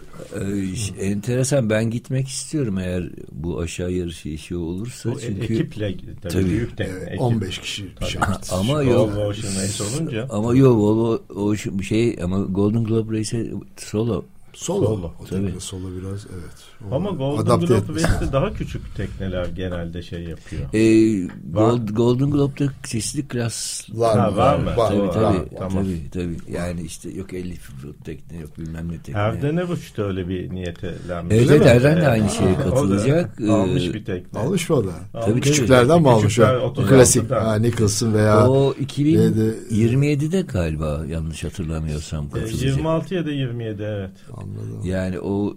Ee, 0.98 1.06
enteresan. 1.06 1.70
Ben 1.70 1.90
gitmek 1.90 2.28
istiyorum 2.28 2.78
eğer 2.78 3.10
bu 3.32 3.60
aşağı 3.60 3.92
yarışı 3.92 4.28
işi 4.28 4.56
olursa. 4.56 5.10
Bu 5.12 5.20
e- 5.20 5.22
çünkü 5.22 5.54
ekiple 5.54 5.96
tabii, 6.22 6.32
Tabii. 6.32 6.44
büyük. 6.46 6.70
Evet, 6.78 7.08
ekip. 7.08 7.20
15 7.20 7.58
kişi 7.58 7.94
Tabii. 7.94 8.10
şey. 8.10 8.20
Ama 8.52 8.74
Volvo 8.74 8.82
yok. 8.90 9.08
Ocean 9.16 9.54
Race 9.54 9.84
olunca. 9.84 10.26
Ama 10.30 10.54
yok 10.54 10.76
Volvo 10.78 11.22
o 11.34 11.56
şu- 11.56 11.82
şey 11.82 12.16
ama 12.22 12.38
Golden 12.40 12.84
Globe 12.84 13.18
Race'e 13.18 13.50
solo. 13.76 14.24
Solo. 14.54 14.86
Solo, 14.86 15.12
O 15.20 15.24
tabii. 15.30 15.46
tekne 15.46 15.60
solo 15.60 15.82
biraz 16.00 16.26
evet. 16.34 16.92
Ama 16.92 17.10
Golden 17.10 17.60
Globe 17.60 17.94
Race'te 17.94 18.32
daha 18.32 18.52
küçük 18.52 18.96
tekneler 18.96 19.46
genelde 19.46 20.02
şey 20.02 20.22
yapıyor. 20.22 20.62
Ee. 20.74 21.28
Gold, 21.52 21.88
Golden 21.88 22.30
Globe'da 22.30 22.72
çeşitli 22.86 23.28
klas 23.28 23.82
Var, 23.92 24.18
Ha, 24.18 24.30
mı? 24.30 24.36
var 24.36 24.58
mı? 24.58 24.76
Var, 24.76 24.88
tabii 24.88 25.00
var, 25.00 25.12
tabii, 25.12 25.24
var. 25.24 25.44
Tamam. 25.58 25.84
tabii 25.84 26.10
tabii. 26.12 26.52
Yani 26.52 26.82
işte 26.82 27.10
yok 27.10 27.32
50 27.34 27.54
foot 27.56 28.04
tekne 28.04 28.38
yok 28.38 28.58
bilmem 28.58 28.92
ne 28.92 28.98
tekne. 28.98 29.20
Erden 29.20 29.56
Ebuç 29.56 29.96
da 29.96 30.02
öyle 30.02 30.28
bir 30.28 30.50
niyetelenmiş. 30.50 31.36
Evet, 31.36 31.60
mi? 31.60 31.66
Erden 31.66 31.96
de 31.96 31.98
Evet. 32.00 32.08
aynı 32.08 32.30
şeye 32.30 32.54
o 32.54 32.58
da 32.58 32.62
katılacak. 32.62 33.40
Almış 33.50 33.84
Ee, 33.88 33.94
bir 33.94 34.04
tekne. 34.04 34.40
Almış 34.40 34.68
mı 34.70 34.76
o 34.76 34.84
da? 34.84 34.88
Almış. 35.14 35.26
Tabii, 35.26 35.40
Küçüklerden 35.40 36.02
mi 36.02 36.10
almış? 36.10 36.24
Küçükler, 36.24 36.54
o? 36.54 36.58
36'dan. 36.66 36.88
Klasik. 36.88 37.30
Ha, 37.30 37.54
Nicholson 37.56 38.14
veya 38.14 38.48
O 38.48 38.74
Neydi? 38.98 39.54
2027'de 39.70 40.40
galiba 40.40 41.04
yanlış 41.08 41.44
hatırlamıyorsam 41.44 42.26
Ee, 42.26 42.30
katılacak. 42.30 42.62
26 42.62 43.14
ya 43.14 43.26
da 43.26 43.30
27 43.30 43.82
evet. 43.82 44.10
Anladım. 44.44 44.80
Yani 44.84 45.20
o 45.20 45.56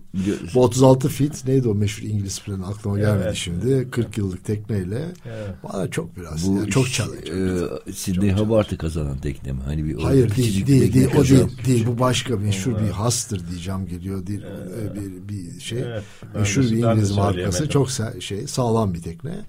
Bu 0.56 0.64
36 0.64 1.08
fit 1.10 1.46
neydi 1.48 1.68
o 1.70 1.76
meşhur 1.76 2.04
İngiliz 2.08 2.42
planı 2.42 2.68
aklıma 2.68 3.00
gelmedi 3.00 3.24
Evet. 3.26 3.36
şimdi. 3.36 3.92
40 3.92 4.18
yıllık 4.18 4.46
tekneyle. 4.46 5.06
evet. 5.26 5.50
Bana 5.64 5.88
çok 5.88 6.18
biraz. 6.18 6.48
bu 6.48 6.56
yani 6.56 6.70
çok 6.70 6.88
challenge. 6.90 7.32
e, 7.88 7.92
Sydney 7.94 8.32
Hobbart'ı 8.34 8.78
kazanan 8.78 9.18
tekne 9.18 9.52
mi? 9.52 9.60
Hani 9.66 9.86
bir 9.86 10.04
Hayır 10.04 10.36
değil 10.36 10.62
bir 10.62 10.68
değil, 10.68 10.94
değil 10.94 11.08
o 11.08 11.12
kazan- 11.12 11.38
değil 11.38 11.66
değil 11.66 11.88
bu 11.88 12.00
başka 12.00 12.36
meşhur 12.38 12.72
bir 12.76 12.80
Evet. 12.80 12.92
hastır 12.92 13.48
diyeceğim 13.50 13.86
geliyor 13.88 14.28
değil 14.28 14.42
e, 14.42 14.96
bir 14.96 15.30
bir 15.30 15.60
şey 15.60 15.80
Evet, 15.80 16.04
meşhur 16.36 16.62
bir 16.62 16.70
İngiliz 16.78 17.12
markası 17.18 17.70
çok 17.70 17.90
şey 18.20 18.48
sağlam 18.48 18.94
bir 18.94 19.02
tekne 19.02 19.46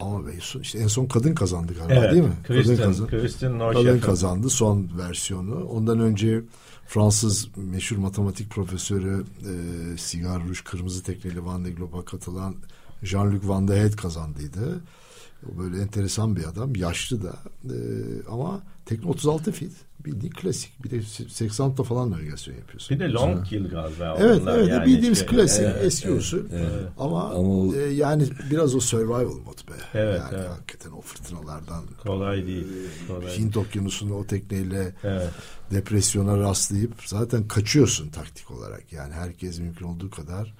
ama 0.00 0.20
işte 0.62 0.78
en 0.78 0.86
son 0.86 1.06
kadın 1.06 1.34
kazandı 1.34 1.72
galiba 1.78 1.94
Evet. 2.00 2.12
değil 2.12 2.22
mi? 2.24 2.32
Kristen, 2.46 2.76
kadın 2.76 2.86
kazandı. 2.88 3.10
Kristen 3.10 3.58
Kadın 3.58 3.98
kazandı 4.00 4.50
son 4.50 4.88
versiyonu. 4.98 5.64
Ondan 5.64 6.00
önce 6.00 6.40
Fransız 6.92 7.48
meşhur 7.56 7.96
matematik 7.96 8.50
profesörü 8.50 9.24
e, 9.40 9.96
Sigar 9.98 10.40
Rouge 10.40 10.60
Kırmızı 10.64 11.02
Tekneli 11.02 11.44
Van 11.44 11.64
de 11.64 11.70
Globe'a 11.70 12.04
katılan 12.04 12.54
Jean-Luc 13.02 13.48
Van 13.48 13.68
de 13.68 13.80
Heet 13.80 13.96
kazandıydı. 13.96 14.82
O 15.46 15.58
böyle 15.58 15.82
enteresan 15.82 16.36
bir 16.36 16.44
adam. 16.44 16.76
Yaşlı 16.76 17.22
da. 17.22 17.32
E, 17.64 17.76
ama 18.30 18.62
tekne 18.86 19.10
36 19.10 19.52
fit. 19.52 19.72
Bildiğin 20.04 20.32
klasik. 20.32 20.84
Bir 20.84 20.90
de 20.90 21.02
80 21.28 21.66
nokta 21.68 21.82
falan 21.82 22.10
navigasyon 22.10 22.54
yapıyorsun. 22.54 22.98
Bir 23.00 23.04
de 23.04 23.12
long 23.12 23.46
kill 23.46 23.70
galiba. 23.70 24.16
Evet 24.20 24.42
evet 24.48 24.68
yani 24.68 24.86
bildiğimiz 24.86 25.18
işte- 25.20 25.30
klasik 25.36 25.60
Evet, 25.64 25.84
eski 25.84 26.08
evet, 26.08 26.20
usul. 26.20 26.38
evet. 26.52 26.88
Ama, 26.98 27.24
Ama 27.24 27.38
o- 27.38 27.74
e, 27.74 27.78
yani 27.92 28.24
biraz 28.50 28.74
o 28.74 28.80
survival 28.80 29.24
mod 29.24 29.68
be. 29.68 29.72
Evet, 29.94 30.20
yani 30.20 30.34
evet. 30.34 30.50
hakikaten 30.50 30.90
o 30.90 31.00
fırtınalardan 31.00 31.84
Kolay 32.02 32.46
değil. 32.46 32.66
Kolay. 33.08 33.38
Hint 33.38 33.56
okyanusunda 33.56 34.14
o 34.14 34.26
tekneyle 34.26 34.94
Evet. 35.04 35.28
depresyona 35.70 36.38
rastlayıp 36.38 36.92
zaten 37.06 37.48
kaçıyorsun 37.48 38.08
taktik 38.08 38.50
olarak. 38.50 38.92
Yani 38.92 39.14
herkes 39.14 39.58
mümkün 39.58 39.86
olduğu 39.86 40.10
kadar 40.10 40.54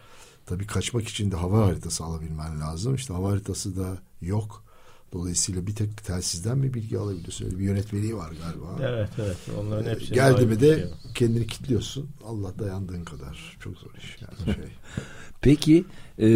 tabii 0.47 0.67
kaçmak 0.67 1.09
için 1.09 1.31
de 1.31 1.37
hava 1.37 1.67
haritası 1.67 2.05
alabilmen 2.05 2.61
lazım. 2.61 2.95
İşte 2.95 3.15
hava 3.15 3.31
haritası 3.31 3.77
da 3.77 3.99
yok. 4.21 4.65
Dolayısıyla 5.13 5.67
bir 5.67 5.75
tek 5.75 6.05
telsizden 6.05 6.59
mi 6.59 6.75
bilgi 6.75 6.99
alabiliyorsun? 6.99 7.45
Öyle 7.45 7.59
bir 7.59 7.65
yönetmeliği 7.65 8.17
var 8.17 8.33
galiba. 8.43 8.79
Evet 8.83 9.11
evet. 9.19 9.37
Onların 9.61 9.91
hepsi 9.91 10.13
Geldi 10.13 10.47
mi 10.47 10.61
de 10.61 10.89
kendini 11.15 11.47
kilitliyorsun. 11.47 12.11
Allah 12.25 12.59
dayandığın 12.59 13.05
kadar. 13.05 13.57
Çok 13.61 13.79
zor 13.79 13.91
iş 13.99 14.19
yani 14.21 14.55
şey. 14.55 14.65
Peki 15.43 15.85
e, 16.19 16.29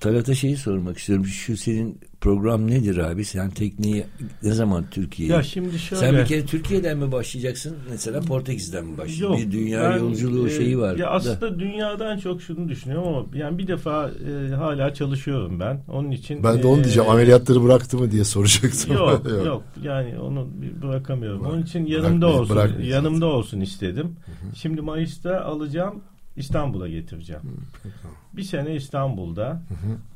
Talat'a 0.00 0.34
şeyi 0.34 0.56
sormak 0.56 0.98
istiyorum. 0.98 1.26
Şu 1.26 1.56
senin 1.56 1.98
program 2.20 2.70
nedir 2.70 2.98
abi? 2.98 3.24
Sen 3.24 3.50
tekneyi 3.50 4.04
ne 4.42 4.52
zaman 4.52 4.84
Türkiye'ye? 4.90 5.34
Ya 5.34 5.42
şimdi 5.42 5.78
şöyle. 5.78 6.00
Sen 6.00 6.16
bir 6.16 6.24
kere 6.26 6.46
Türkiye'den 6.46 6.98
mi 6.98 7.12
başlayacaksın? 7.12 7.76
Mesela 7.90 8.20
Portekiz'den 8.20 8.84
mi 8.84 8.98
başlayacaksın? 8.98 9.34
Yok, 9.34 9.38
bir 9.38 9.50
dünya 9.52 9.90
ben, 9.90 9.98
yolculuğu 9.98 10.48
e, 10.48 10.50
şeyi 10.50 10.78
var. 10.78 10.96
Ya 10.96 11.06
da. 11.06 11.10
aslında 11.10 11.58
dünyadan 11.58 12.18
çok 12.18 12.42
şunu 12.42 12.68
düşünüyorum 12.68 13.08
ama 13.08 13.26
yani 13.34 13.58
bir 13.58 13.66
defa 13.66 14.10
e, 14.50 14.54
hala 14.54 14.94
çalışıyorum 14.94 15.60
ben. 15.60 15.80
Onun 15.88 16.10
için 16.10 16.42
Ben 16.44 16.62
de 16.62 16.66
onu 16.66 16.80
e, 16.80 16.84
diyeceğim. 16.84 17.10
Ameliyatları 17.10 17.62
bıraktı 17.62 17.98
mı 17.98 18.10
diye 18.10 18.24
soracaktım. 18.24 18.94
Yok, 18.94 19.22
yok 19.46 19.62
yani 19.82 20.18
onu 20.18 20.48
bırakamıyorum. 20.82 21.40
Bırak- 21.40 21.52
Onun 21.52 21.62
için 21.62 21.86
yanımda 21.86 22.26
bırakmayın, 22.26 22.40
olsun. 22.40 22.56
bırakmayın 22.56 22.90
Yanımda 22.90 23.26
olsun 23.26 23.60
istedim. 23.60 24.16
Şimdi 24.54 24.80
Mayıs'ta 24.80 25.40
alacağım 25.44 26.02
İstanbul'a 26.36 26.88
getireceğim. 26.88 27.42
Bir 28.32 28.42
sene 28.42 28.74
İstanbul'da. 28.74 29.62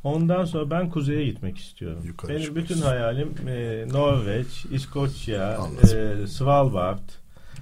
Ondan 0.05 0.45
sonra 0.45 0.71
ben 0.71 0.91
kuzeye 0.91 1.25
gitmek 1.25 1.59
istiyorum. 1.59 2.03
Yukarı 2.05 2.31
Benim 2.31 2.43
çıkıyorsun. 2.43 2.77
bütün 2.77 2.87
hayalim 2.87 3.29
e, 3.49 3.85
Norveç, 3.93 4.67
İskoçya, 4.73 5.59
e, 5.95 6.27
Svalbard 6.27 7.09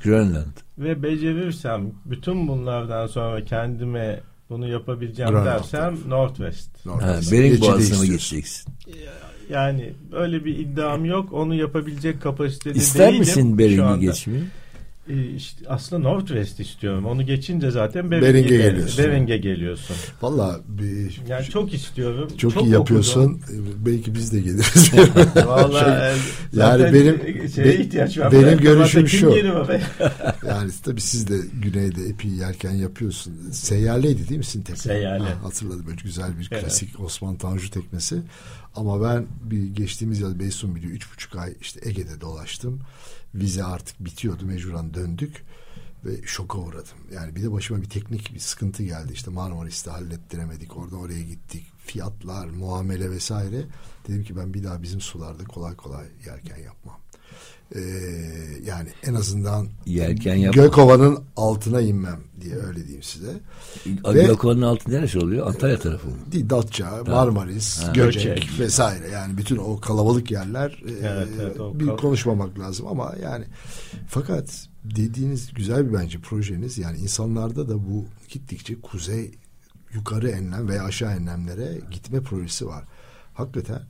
Grönland. 0.05 0.57
ve 0.79 1.03
becerirsem 1.03 1.93
bütün 2.05 2.49
bunlardan 2.49 3.07
sonra 3.07 3.45
kendime 3.45 4.21
bunu 4.51 4.69
yapabileceğim 4.69 5.33
Grönland 5.33 5.47
dersem 5.47 5.81
tarafı. 5.81 6.11
Northwest. 6.11 6.87
Ha. 6.87 7.21
Bering 7.33 7.61
Boğazı'na? 7.61 8.07
Yani 9.51 9.93
öyle 10.13 10.45
bir 10.45 10.59
iddiam 10.59 11.05
yok. 11.05 11.33
Onu 11.33 11.55
yapabilecek 11.55 12.23
kapasitede 12.23 12.79
İster 12.79 13.07
değilim 13.09 13.19
misin 13.19 13.53
şu 13.53 13.59
Bering'i 13.59 14.01
geçmeyi? 14.01 14.45
Ee, 15.11 15.27
işte 15.37 15.65
aslında 15.69 16.03
Northwest 16.09 16.61
istiyorum. 16.61 17.07
Onu 17.07 17.27
geçince 17.27 17.71
zaten 17.71 18.11
Bering'e 18.11 18.29
Bering'e, 18.29 18.49
gel- 18.57 18.71
geliyorsun. 18.71 19.05
Bering'e 19.05 19.37
geliyorsun. 19.39 19.97
Valla 20.23 20.61
bir, 20.69 21.21
Yani 21.29 21.45
çok 21.47 21.75
istiyorum. 21.75 22.29
çok, 22.39 22.63
iyi 22.63 22.71
yapıyorsun. 22.71 23.21
okudum. 23.25 23.41
Ee, 23.83 23.87
Belki 23.87 24.15
biz 24.15 24.33
de 24.33 24.41
geliriz. 24.41 24.91
Vallahi 25.47 25.91
yani 26.01 26.19
zaten 26.53 26.95
benim- 26.95 27.49
şeye 27.55 27.77
ihtiyaç 27.77 28.19
var. 28.19 28.33
benim 28.33 28.59
görüşüm 28.59 29.09
şu. 29.09 29.31
yani 30.49 30.71
tabii 30.85 31.01
siz 31.01 31.29
de 31.29 31.37
güneyde 31.63 32.03
epey 32.05 32.31
yerken 32.31 32.73
yapıyorsun. 32.75 33.35
Seyyarleydi 33.53 34.29
değil 34.29 34.39
mi 34.39 34.45
sizin 34.45 34.63
tekne? 34.63 34.81
Seyyarlı. 34.81 35.25
Ha, 35.25 35.31
hatırladım. 35.43 35.87
Böyle 35.87 35.97
güzel 36.05 36.39
bir 36.39 36.49
Evet. 36.53 36.63
klasik 36.65 37.01
Osman 37.01 37.37
Tanju 37.37 37.71
teknesi. 37.71 38.17
Ama 38.77 39.03
ben 39.03 39.27
bir 39.43 39.63
geçtiğimiz 39.75 40.21
yıl 40.21 40.39
Beysun 40.39 40.75
biliyor. 40.77 40.93
Üç 40.93 41.13
buçuk 41.13 41.37
ay 41.37 41.55
işte 41.61 41.81
Ege'de 41.89 42.21
dolaştım. 42.21 42.81
Vize 43.35 43.65
artık 43.65 44.01
bitiyordu. 44.01 44.47
Mecburen 44.47 44.95
döndük. 44.95 45.45
Ve 46.05 46.27
şoka 46.27 46.59
uğradım. 46.59 46.99
Yani 47.13 47.37
bir 47.37 47.43
de 47.43 47.53
başıma 47.53 47.83
bir 47.83 47.89
teknik 47.89 48.35
bir 48.35 48.39
sıkıntı 48.41 48.83
geldi. 48.83 49.13
İşte 49.13 49.31
Marmaris'te 49.31 49.91
hallettiremedik. 49.91 50.77
Orada 50.77 50.97
oraya 50.97 51.23
gittik. 51.23 51.67
Fiyatlar, 51.79 52.47
muamele 52.47 53.11
vesaire. 53.11 53.67
Dedim 54.09 54.25
ki 54.25 54.37
ben 54.37 54.55
bir 54.55 54.65
daha 54.65 54.83
bizim 54.83 55.01
sularda 55.01 55.45
kolay 55.45 55.77
kolay 55.77 56.07
yerken 56.27 56.59
yapmam. 56.59 56.97
Ee, 57.75 57.81
yani 58.65 58.89
en 59.07 59.15
azından 59.15 59.69
Yelken. 59.87 60.53
Gökova'nın 60.53 61.19
altına 61.37 61.81
inmem 61.81 62.21
diye 62.41 62.55
öyle 62.57 62.83
diyeyim 62.83 63.03
size. 63.03 63.33
Ve- 64.15 64.23
Gökovan'ın 64.27 64.63
altı 64.63 64.91
neresi 64.93 65.19
oluyor? 65.19 65.47
Antalya 65.47 65.79
tarafı 65.79 66.07
mı? 66.09 66.15
Değil, 66.33 66.51
Datça, 66.51 67.03
Marmaris, 67.07 67.83
Ha. 67.83 67.93
Göcek, 67.93 68.25
Göcek. 68.37 68.51
vesaire 68.59 69.09
yani 69.09 69.37
bütün 69.39 69.57
o 69.57 69.81
kalabalık 69.81 70.31
yerler 70.31 70.83
e, 70.89 71.07
Evet, 71.07 71.29
evet, 71.41 71.61
o 71.61 71.81
bir 71.81 71.87
kal- 71.87 71.97
konuşmamak 71.97 72.59
lazım 72.59 72.87
ama 72.87 73.15
yani 73.23 73.45
fakat 74.09 74.69
dediğiniz 74.85 75.55
güzel 75.55 75.89
bir 75.89 75.95
bence 75.99 76.19
projeniz 76.21 76.79
yani 76.79 76.99
insanlarda 76.99 77.69
da 77.69 77.75
bu 77.75 78.05
gittikçe 78.29 78.81
kuzey 78.81 79.31
yukarı 79.95 80.31
enlem 80.31 80.69
veya 80.69 80.85
aşağı 80.85 81.13
enlemlere 81.17 81.79
gitme 81.91 82.21
projesi 82.21 82.67
var. 82.67 82.85
Hakikaten 83.35 83.83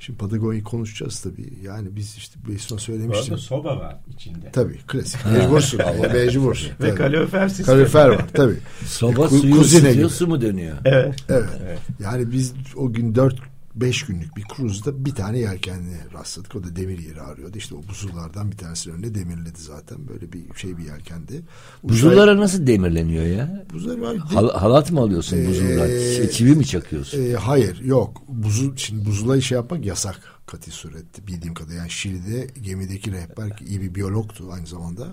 şimdi 0.00 0.18
Patagonya'yı 0.18 0.64
konuşacağız 0.64 1.20
tabii. 1.20 1.52
Yani 1.62 1.96
biz 1.96 2.16
işte 2.16 2.40
Beysun'a 2.48 2.78
söylemiştim. 2.78 3.34
arada 3.34 3.42
soba 3.42 3.76
var 3.76 3.96
içinde. 4.14 4.50
Tabii 4.52 4.78
klasik. 4.86 5.20
Mecbursun. 5.26 5.80
mecbursun. 6.12 6.70
Ve 6.80 6.94
kalorifer 6.94 7.48
sistemi. 7.48 7.66
Kalorifer 7.66 8.08
var 8.08 8.24
tabii. 8.32 8.58
Soba 8.86 9.20
Ku- 9.20 9.40
suyu 9.40 9.60
ısıtıyor, 9.60 10.10
su 10.10 10.26
mu 10.26 10.40
dönüyor? 10.40 10.76
Evet. 10.84 11.14
Evet. 11.28 11.48
Evet. 11.64 11.78
Yani 12.00 12.32
biz 12.32 12.52
o 12.76 12.92
gün 12.92 13.14
4 13.14 13.49
5 13.74 14.06
günlük 14.06 14.36
bir 14.36 14.42
kruzda 14.42 15.04
bir 15.04 15.14
tane 15.14 15.38
yelkenli 15.38 15.96
rastladık. 16.14 16.56
O 16.56 16.64
da 16.64 16.76
demir 16.76 16.98
yeri 16.98 17.20
arıyordu. 17.20 17.58
İşte 17.58 17.74
o 17.74 17.82
buzullardan 17.88 18.52
bir 18.52 18.56
tanesinin 18.56 18.94
önüne 18.94 19.14
demirledi 19.14 19.58
zaten. 19.60 20.08
Böyle 20.08 20.32
bir 20.32 20.54
şey 20.56 20.76
bir 20.78 20.84
yelkendi. 20.84 21.42
Buzullara 21.82 22.36
nasıl 22.36 22.66
demirleniyor 22.66 23.24
ya? 23.24 23.64
Buzlar 23.72 23.98
var. 23.98 24.16
Hal- 24.16 24.52
halat 24.54 24.90
mı 24.92 25.00
alıyorsun 25.00 25.46
buzullar? 25.46 25.88
Ee, 25.88 26.16
Şey, 26.16 26.30
çivi 26.30 26.54
mi 26.54 26.66
çakıyorsun? 26.66 27.22
Ee, 27.22 27.32
hayır 27.34 27.80
yok. 27.84 28.22
Buzu, 28.28 28.72
şimdi 28.76 29.04
buzula 29.06 29.40
şey 29.40 29.56
yapmak 29.56 29.84
yasak 29.86 30.20
katı 30.46 30.70
surette 30.70 31.26
bildiğim 31.26 31.54
kadarıyla. 31.54 31.78
Yani 31.80 31.90
Şili'de 31.90 32.46
gemideki 32.62 33.12
rehber 33.12 33.58
iyi 33.68 33.80
bir 33.80 33.94
biyologtu 33.94 34.48
aynı 34.52 34.66
zamanda. 34.66 35.06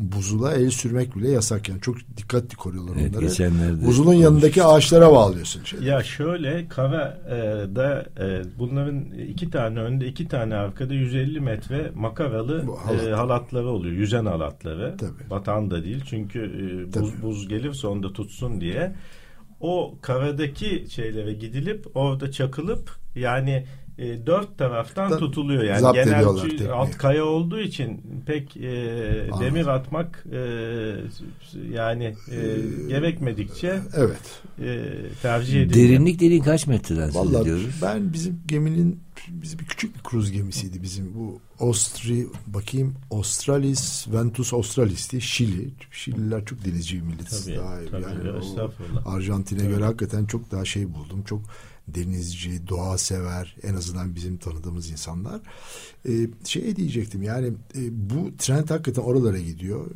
Buzula 0.00 0.54
el 0.54 0.70
sürmek 0.70 1.16
bile 1.16 1.30
yasak 1.30 1.68
yani. 1.68 1.80
Çok 1.80 1.96
dikkatli 2.16 2.56
koruyorlar 2.56 2.94
Evet, 3.00 3.10
onları. 3.10 3.24
geçenlerde 3.26 3.86
Buzulun 3.86 4.14
yanındaki 4.14 4.64
ağaçlara 4.64 5.12
bağlıyorsun. 5.12 5.64
Şey. 5.64 5.80
Ya 5.80 6.02
şöyle 6.02 6.68
Kava'da 6.68 8.06
e, 8.20 8.42
bunların 8.58 9.10
iki 9.10 9.50
tane 9.50 9.80
önde 9.80 10.06
iki 10.06 10.28
tane 10.28 10.54
arkada 10.54 10.94
150 10.94 11.40
metre 11.40 11.90
makaralı 11.94 12.66
Bu 12.66 12.78
halat. 12.80 13.06
e, 13.08 13.10
halatları 13.10 13.68
oluyor. 13.68 13.94
Yüzen 13.94 14.26
halatları. 14.26 14.96
Tabii. 14.98 15.30
Batan 15.30 15.70
da 15.70 15.84
değil. 15.84 16.02
Çünkü 16.10 16.38
e, 16.40 16.86
buz, 16.86 17.10
Tabii. 17.12 17.22
buz 17.22 17.48
gelirse 17.48 17.86
onu 17.86 18.02
da 18.02 18.12
tutsun 18.12 18.60
diye. 18.60 18.94
O 19.60 19.94
karadaki 20.02 20.86
şeylere 20.90 21.32
gidilip 21.32 21.86
orada 21.94 22.30
çakılıp 22.32 22.90
yani 23.14 23.66
e, 24.00 24.26
dört 24.26 24.58
taraftan 24.58 25.10
Da- 25.10 25.18
tutuluyor. 25.18 25.64
Yani 25.64 25.80
zapt 25.80 25.94
genel 25.94 26.24
alt 26.72 26.98
kaya 26.98 27.24
olduğu 27.24 27.60
için 27.60 28.00
pek 28.26 28.56
e, 28.56 28.70
Anladım. 29.32 29.40
demir 29.46 29.66
atmak 29.66 30.24
e, 30.32 30.38
yani 31.72 32.04
e, 32.30 32.36
gerekmedikçe 32.88 33.80
Evet. 33.96 34.42
e, 34.62 34.88
tercih 35.22 35.62
ediliyor. 35.62 35.88
Derinlik 35.88 36.20
dediğin 36.20 36.42
kaç 36.42 36.66
metreden 36.66 37.06
söz 37.06 37.16
Vallahi 37.16 37.42
ediyoruz? 37.42 37.74
ben 37.82 38.12
bizim 38.12 38.40
geminin 38.46 39.00
bizim 39.28 39.58
bir 39.58 39.64
küçük 39.64 39.96
bir 39.96 40.00
kruz 40.02 40.30
gemisiydi 40.32 40.82
bizim 40.82 41.14
bu 41.14 41.38
Austri 41.60 42.26
bakayım 42.46 42.94
Australis 43.10 44.06
Ventus 44.12 44.52
Australis 44.54 45.12
diye 45.12 45.20
Şili. 45.20 45.68
Şililer 45.90 46.44
çok 46.44 46.64
denizci 46.64 46.96
bir 46.96 47.02
millet. 47.02 47.30
Tabii, 47.44 47.56
Daha, 47.56 47.76
tabii, 47.90 48.02
yani. 48.02 49.00
Arjantin'e 49.04 49.66
göre 49.66 49.84
hakikaten 49.84 50.24
çok 50.24 50.50
daha 50.50 50.64
şey 50.64 50.94
buldum. 50.94 51.22
Çok 51.26 51.40
denizci, 51.94 52.68
doğa 52.68 52.98
sever 52.98 53.56
en 53.62 53.74
azından 53.74 54.14
bizim 54.14 54.36
tanıdığımız 54.36 54.90
insanlar. 54.90 55.40
Ee, 56.08 56.12
şey 56.44 56.76
diyecektim 56.76 57.22
yani 57.22 57.46
e, 57.74 58.10
bu 58.10 58.30
trend 58.38 58.70
hakikaten 58.70 59.02
oralara 59.02 59.38
gidiyor 59.38 59.86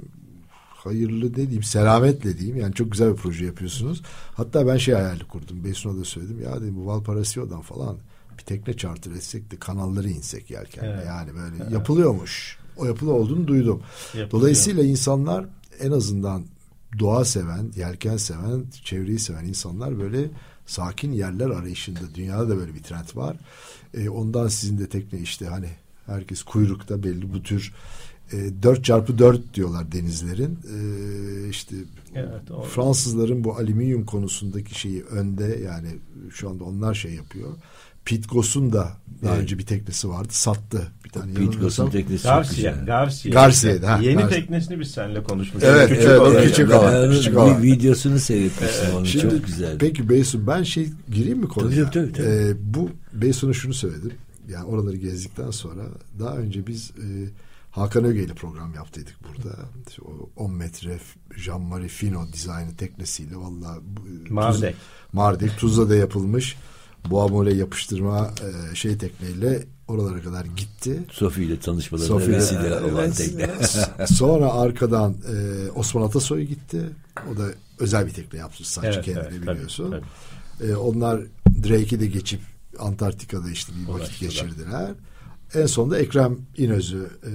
hayırlı 0.85 1.33
ne 1.33 1.37
diyeyim 1.37 1.63
selametle 1.63 2.39
diyeyim 2.39 2.57
yani 2.57 2.75
çok 2.75 2.93
güzel 2.93 3.13
bir 3.13 3.17
proje 3.17 3.45
yapıyorsunuz. 3.45 4.03
Hatta 4.35 4.67
ben 4.67 4.77
şey 4.77 4.95
hayali 4.95 5.25
kurdum. 5.25 5.65
Beysun'a 5.65 6.01
da 6.01 6.05
söyledim 6.05 6.43
ya 6.43 6.61
dedim 6.61 6.77
bu 6.77 6.87
Valparaíso'dan 6.87 7.61
falan 7.61 7.99
bir 8.39 8.45
tekne 8.45 8.77
charter 8.77 9.11
etsek 9.11 9.51
de 9.51 9.57
kanalları 9.57 10.09
insek 10.09 10.51
yelkenle 10.51 10.89
Evet. 10.89 11.07
yani 11.07 11.31
böyle 11.35 11.75
yapılıyormuş. 11.75 12.59
O 12.77 12.87
yapılı 12.87 13.13
olduğunu 13.13 13.47
duydum. 13.47 13.83
Yapılıyor. 14.07 14.31
Dolayısıyla 14.31 14.83
insanlar 14.83 15.47
en 15.81 15.91
azından 15.91 16.45
doğa 16.99 17.25
seven, 17.25 17.73
yelken 17.77 18.17
seven, 18.17 18.65
çevreyi 18.85 19.19
seven 19.19 19.45
insanlar 19.45 19.99
böyle 19.99 20.31
sakin 20.67 21.13
yerler 21.13 21.51
arayışında. 21.51 22.01
Dünyada 22.15 22.49
da 22.49 22.57
böyle 22.57 22.75
bir 22.75 22.83
trend 22.83 23.17
var. 23.17 23.37
E, 23.95 24.09
ondan 24.09 24.49
sizin 24.49 24.79
de 24.79 24.89
tekne 24.89 25.21
işte 25.21 25.47
hani 25.47 25.69
herkes 26.07 26.43
kuyrukta 26.43 27.03
belli 27.03 27.33
bu 27.33 27.43
tür 27.43 27.73
e, 28.33 28.63
4 28.63 28.85
çarpı 28.85 29.19
4 29.19 29.55
diyorlar 29.55 29.93
denizlerin. 29.93 30.59
E, 30.75 31.49
işte 31.49 31.77
Evet, 32.15 32.69
Fransızların 32.71 33.45
bu 33.45 33.57
alüminyum 33.57 34.05
konusundaki 34.05 34.81
şeyi 34.81 35.03
önde 35.03 35.61
yani 35.65 35.89
şu 36.31 36.51
anda 36.51 36.65
onlar 36.65 36.95
şey 36.95 37.15
yapıyor. 37.15 37.51
Pete 38.05 38.29
Goss'un 38.29 38.73
da 38.73 38.93
daha 39.23 39.33
Evet. 39.35 39.43
önce 39.43 39.59
bir 39.59 39.67
teknesi 39.67 40.09
vardı. 40.09 40.29
Sattı. 40.31 40.93
Bir 41.05 41.11
tane 41.11 41.33
yanılmıyorsam. 41.33 41.91
teknesi 41.91 42.23
çok 42.23 42.33
Garcia, 42.33 42.55
güzel. 42.71 42.87
Garcia. 42.87 43.31
Garcia'ydı, 43.33 43.87
ha, 43.87 43.99
Yeni 44.03 44.15
Garcia. 44.15 44.29
teknesini 44.41 44.81
biz 44.81 44.91
seninle 44.91 45.23
konuşmuştuk. 45.23 45.71
Evet, 45.75 45.89
Küçük 45.89 46.05
evet, 46.05 46.21
o 46.21 46.25
olan. 46.25 46.43
küçük 46.45 46.71
olan, 46.71 46.95
onun 47.05 47.13
küçük 47.17 47.33
bir 47.33 47.37
olan. 47.39 47.63
videosunu 47.63 48.19
seyretmiştim 48.19 48.95
onu 48.97 49.07
Şimdi 49.07 49.31
çok 49.35 49.47
güzel. 49.47 49.79
Peki 49.79 50.09
Beysun 50.09 50.47
ben 50.47 50.63
şey 50.63 50.89
gireyim 51.13 51.39
mi 51.39 51.49
konuya? 51.49 51.91
Tabii, 51.91 52.07
tabii, 52.07 52.13
tabii. 52.13 52.27
Ee, 52.27 52.53
bu 52.75 52.91
Beysun'a 53.13 53.53
şunu 53.53 53.75
söyledim. 53.75 54.13
Yani 54.49 54.65
oraları 54.65 54.97
gezdikten 54.97 55.51
sonra 55.51 55.83
daha 56.19 56.37
önce 56.37 56.67
biz 56.67 56.91
e, 56.91 57.07
Hakan 57.71 58.05
Öge 58.05 58.23
ile 58.25 58.35
program 58.35 58.75
yaptıydık 58.75 59.15
burada. 59.29 59.57
İşte 59.89 60.03
o 60.03 60.31
10 60.45 60.53
metre 60.53 60.99
Jean-Marie 61.37 61.89
Fino 61.89 62.33
dizaynı 62.33 62.77
teknesiyle 62.77 63.37
valla 63.37 63.79
e, 64.29 64.33
Mardek. 64.33 64.75
Tuz- 64.75 64.79
Mardek 65.13 65.59
Tuzla'da 65.59 65.97
yapılmış 65.97 66.57
Boğamole 67.11 67.55
yapıştırma 67.55 68.31
e, 68.73 68.75
şey 68.75 68.99
tekneyle 68.99 69.65
oralara 69.89 70.23
kadar 70.23 70.45
gitti. 70.45 71.01
Sophie 71.13 71.45
ile 71.45 71.61
tanışmalarına 71.61 72.09
Sophie 72.09 72.27
ile- 72.29 72.37
vesile 72.37 72.81
olan 72.81 73.05
Evet. 73.05 73.17
tekne. 73.17 73.51
Sonra 74.07 74.53
arkadan 74.53 75.15
e, 75.15 75.71
Osman 75.71 76.03
Atasoy 76.03 76.43
gitti. 76.43 76.81
O 77.35 77.39
da 77.39 77.47
özel 77.79 78.07
bir 78.07 78.13
tekne 78.13 78.39
yaptı 78.39 78.71
sadece 78.71 78.93
Evet, 78.95 79.05
kendine 79.05 79.23
evet, 79.23 79.33
tabii, 79.45 79.55
biliyorsun. 79.55 79.91
tabii. 79.91 80.71
E, 80.71 80.75
onlar 80.77 81.21
Drake'i 81.69 82.01
de 82.01 82.07
geçip 82.07 82.41
Antarktika'da 82.79 83.51
işte 83.51 83.73
bir 83.73 83.93
vakit 83.93 84.23
Ulaştılar. 84.23 84.31
geçirdiler. 84.31 84.91
En 85.55 85.67
sonunda 85.67 85.99
Ekrem 85.99 86.39
İnöz'ü 86.57 87.11
e, 87.25 87.31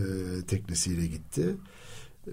teknesiyle 0.46 1.08
gitti. 1.08 1.46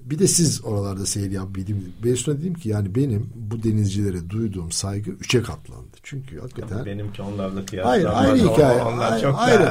Bir 0.04 0.18
de 0.18 0.26
siz 0.26 0.64
oralarda 0.64 1.06
seyir 1.06 1.30
yapabildiğim. 1.30 1.92
Beysun'a 2.04 2.38
dedim 2.38 2.54
ki 2.54 2.68
yani 2.68 2.94
benim 2.94 3.30
bu 3.34 3.62
denizcilere 3.62 4.30
duyduğum 4.30 4.72
saygı 4.72 5.10
üçe 5.10 5.42
katlandı. 5.42 5.96
Çünkü 6.02 6.40
hakikaten 6.40 6.86
Benimki 6.86 7.22
onlarla 7.22 7.54
Hayır 7.54 7.66
kıyaslanmaz. 7.66 8.14
ayrı 8.30 8.48
O- 8.48 8.52
hikaye. 8.54 8.82
Onlar 8.82 9.12
Ayrı- 9.12 9.22
çok 9.22 9.38
ayrı. 9.38 9.62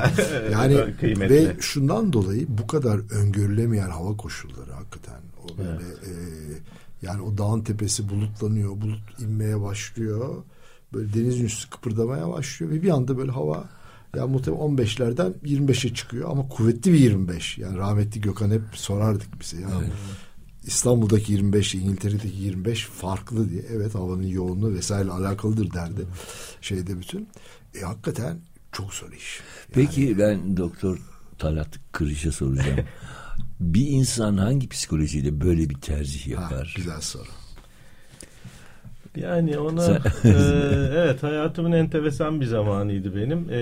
daha 0.52 0.66
yani 0.68 0.96
kıymetli. 1.00 1.36
ve 1.36 1.56
şundan 1.60 2.14
dolayı 2.14 2.46
bu 2.50 2.68
kadar 2.68 3.00
öngörülemeyen 3.14 3.90
hava 3.90 4.18
koşulları 4.18 4.72
hakikaten 4.72 5.20
o 5.44 5.58
böyle 5.58 5.84
e, 5.86 6.12
yani 7.02 7.22
o 7.22 7.38
dağın 7.38 7.62
tepesi 7.62 8.10
bulutlanıyor, 8.10 8.70
bulut 8.82 9.20
inmeye 9.20 9.62
başlıyor. 9.62 10.36
Böyle 10.94 11.14
denizin 11.14 11.46
üstü 11.46 11.70
kıpırdamaya 11.70 12.30
başlıyor 12.30 12.72
ve 12.72 12.82
bir 12.82 12.90
anda 12.90 13.18
böyle 13.18 13.32
hava 13.32 13.64
ya 14.16 14.28
muhtemelen 14.28 14.64
15'lerden 14.64 15.34
25'e 15.44 15.94
çıkıyor 15.94 16.30
ama 16.32 16.48
kuvvetli 16.48 16.94
bir 16.94 17.00
25. 17.00 17.58
Yani 17.58 17.78
rahmetli 17.78 18.22
Gökhan 18.22 18.52
hep 18.52 18.62
sorardık 18.74 19.42
bize. 19.42 19.62
Ya 19.62 19.70
İstanbul'daki 20.64 21.34
25 21.34 21.76
ile 21.76 21.84
İngiltere'deki 21.84 22.38
25 22.38 22.86
farklı 22.86 23.50
diye. 23.50 23.62
Evet 23.72 23.96
havanın 23.96 24.28
yoğunluğu 24.28 24.74
vesaire 24.74 25.10
alakalıdır 25.10 25.74
derdi. 25.74 26.02
Şeyde 26.62 27.00
bütün. 27.00 27.28
E 27.76 27.82
hakikaten 27.82 28.38
çok 28.72 28.94
zor 28.94 29.12
iş. 29.12 29.40
Peki 29.74 30.18
ben 30.20 30.58
Doktor 30.58 30.98
Talat 31.38 31.80
Kırış'a 31.92 32.32
soracağım. 32.32 32.80
bir 33.60 33.88
insan 33.88 34.38
hangi 34.38 34.70
psikolojiyle 34.70 35.42
böyle 35.42 35.70
bir 35.70 35.76
tercih 35.76 36.38
Ha, 36.38 36.42
yapar? 36.42 36.74
güzel 36.78 37.02
soru. 37.02 37.28
Yani 39.18 39.58
ona 39.58 39.86
e, 40.26 40.30
evet 40.96 41.24
hayatımın 41.24 41.72
enteresan 41.72 42.42
bir 42.42 42.46
zamanıydı 42.46 43.16
benim. 43.16 43.48
E, 43.52 43.60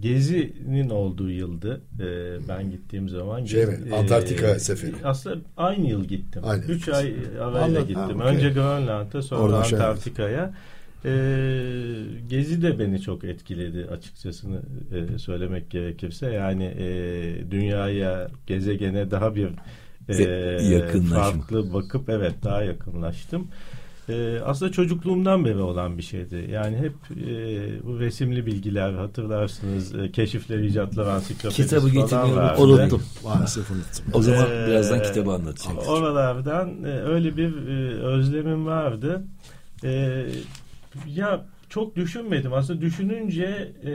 Gezi'nin 0.00 0.90
olduğu 0.90 1.30
yıldı. 1.30 1.80
E, 2.00 2.04
ben 2.48 2.70
gittiğim 2.70 3.08
zaman. 3.08 3.44
Şey 3.44 3.66
mi, 3.66 3.72
Gezi- 3.84 3.94
Antarktika 3.94 4.58
seferi. 4.58 4.92
Aslında 5.04 5.36
aynı 5.56 5.88
yıl 5.88 6.04
gittim. 6.04 6.42
Aynı. 6.44 6.64
Üç 6.64 6.88
ay 6.88 7.14
arayla 7.40 7.80
gittim. 7.80 7.94
ha, 8.18 8.24
okey. 8.24 8.36
Önce 8.36 8.50
Grönland'a 8.50 9.22
sonra 9.22 9.40
Oradan 9.40 9.62
şey 9.62 9.78
Antarktika'ya. 9.78 10.54
E, 11.04 11.10
Gezi 12.28 12.62
de 12.62 12.78
beni 12.78 13.00
çok 13.00 13.24
etkiledi 13.24 13.86
açıkçası 13.90 14.46
e, 15.14 15.18
söylemek 15.18 15.70
gerekirse. 15.70 16.30
Yani 16.30 16.64
e, 16.64 17.50
dünyaya, 17.50 18.28
gezegene 18.46 19.10
daha 19.10 19.34
bir 19.34 19.48
e, 20.08 20.22
yakınlaşma. 20.74 21.16
farklı 21.16 21.74
bakıp 21.74 22.08
evet 22.08 22.34
daha 22.44 22.62
yakınlaştım. 22.62 23.46
Ee, 24.12 24.40
aslında 24.40 24.72
çocukluğumdan 24.72 25.44
beri 25.44 25.58
olan 25.58 25.98
bir 25.98 26.02
şeydi. 26.02 26.48
Yani 26.50 26.76
hep 26.76 26.92
e, 27.18 27.86
bu 27.86 28.00
resimli 28.00 28.46
bilgiler 28.46 28.92
hatırlarsınız. 28.92 29.94
E, 29.94 30.12
keşifler, 30.12 30.58
icatlar, 30.58 31.06
ansiklopedisi 31.06 31.62
Kitabı 31.62 31.88
getirmeyi. 31.90 32.34
Unuttum. 32.58 33.02
Maalesef 33.24 33.70
unuttum. 33.70 34.04
O 34.12 34.22
zaman 34.22 34.46
Ee, 34.50 34.66
birazdan 34.68 35.02
kitabı 35.02 35.30
anlatacağım. 35.32 35.78
Oralardan 35.78 36.84
e, 36.84 37.00
öyle 37.02 37.36
bir 37.36 37.68
e, 37.68 38.02
özlemim 38.02 38.66
vardı. 38.66 39.24
E, 39.84 40.22
ya 41.06 41.44
çok 41.68 41.96
düşünmedim. 41.96 42.52
Aslında 42.52 42.80
düşününce 42.80 43.72
e, 43.84 43.90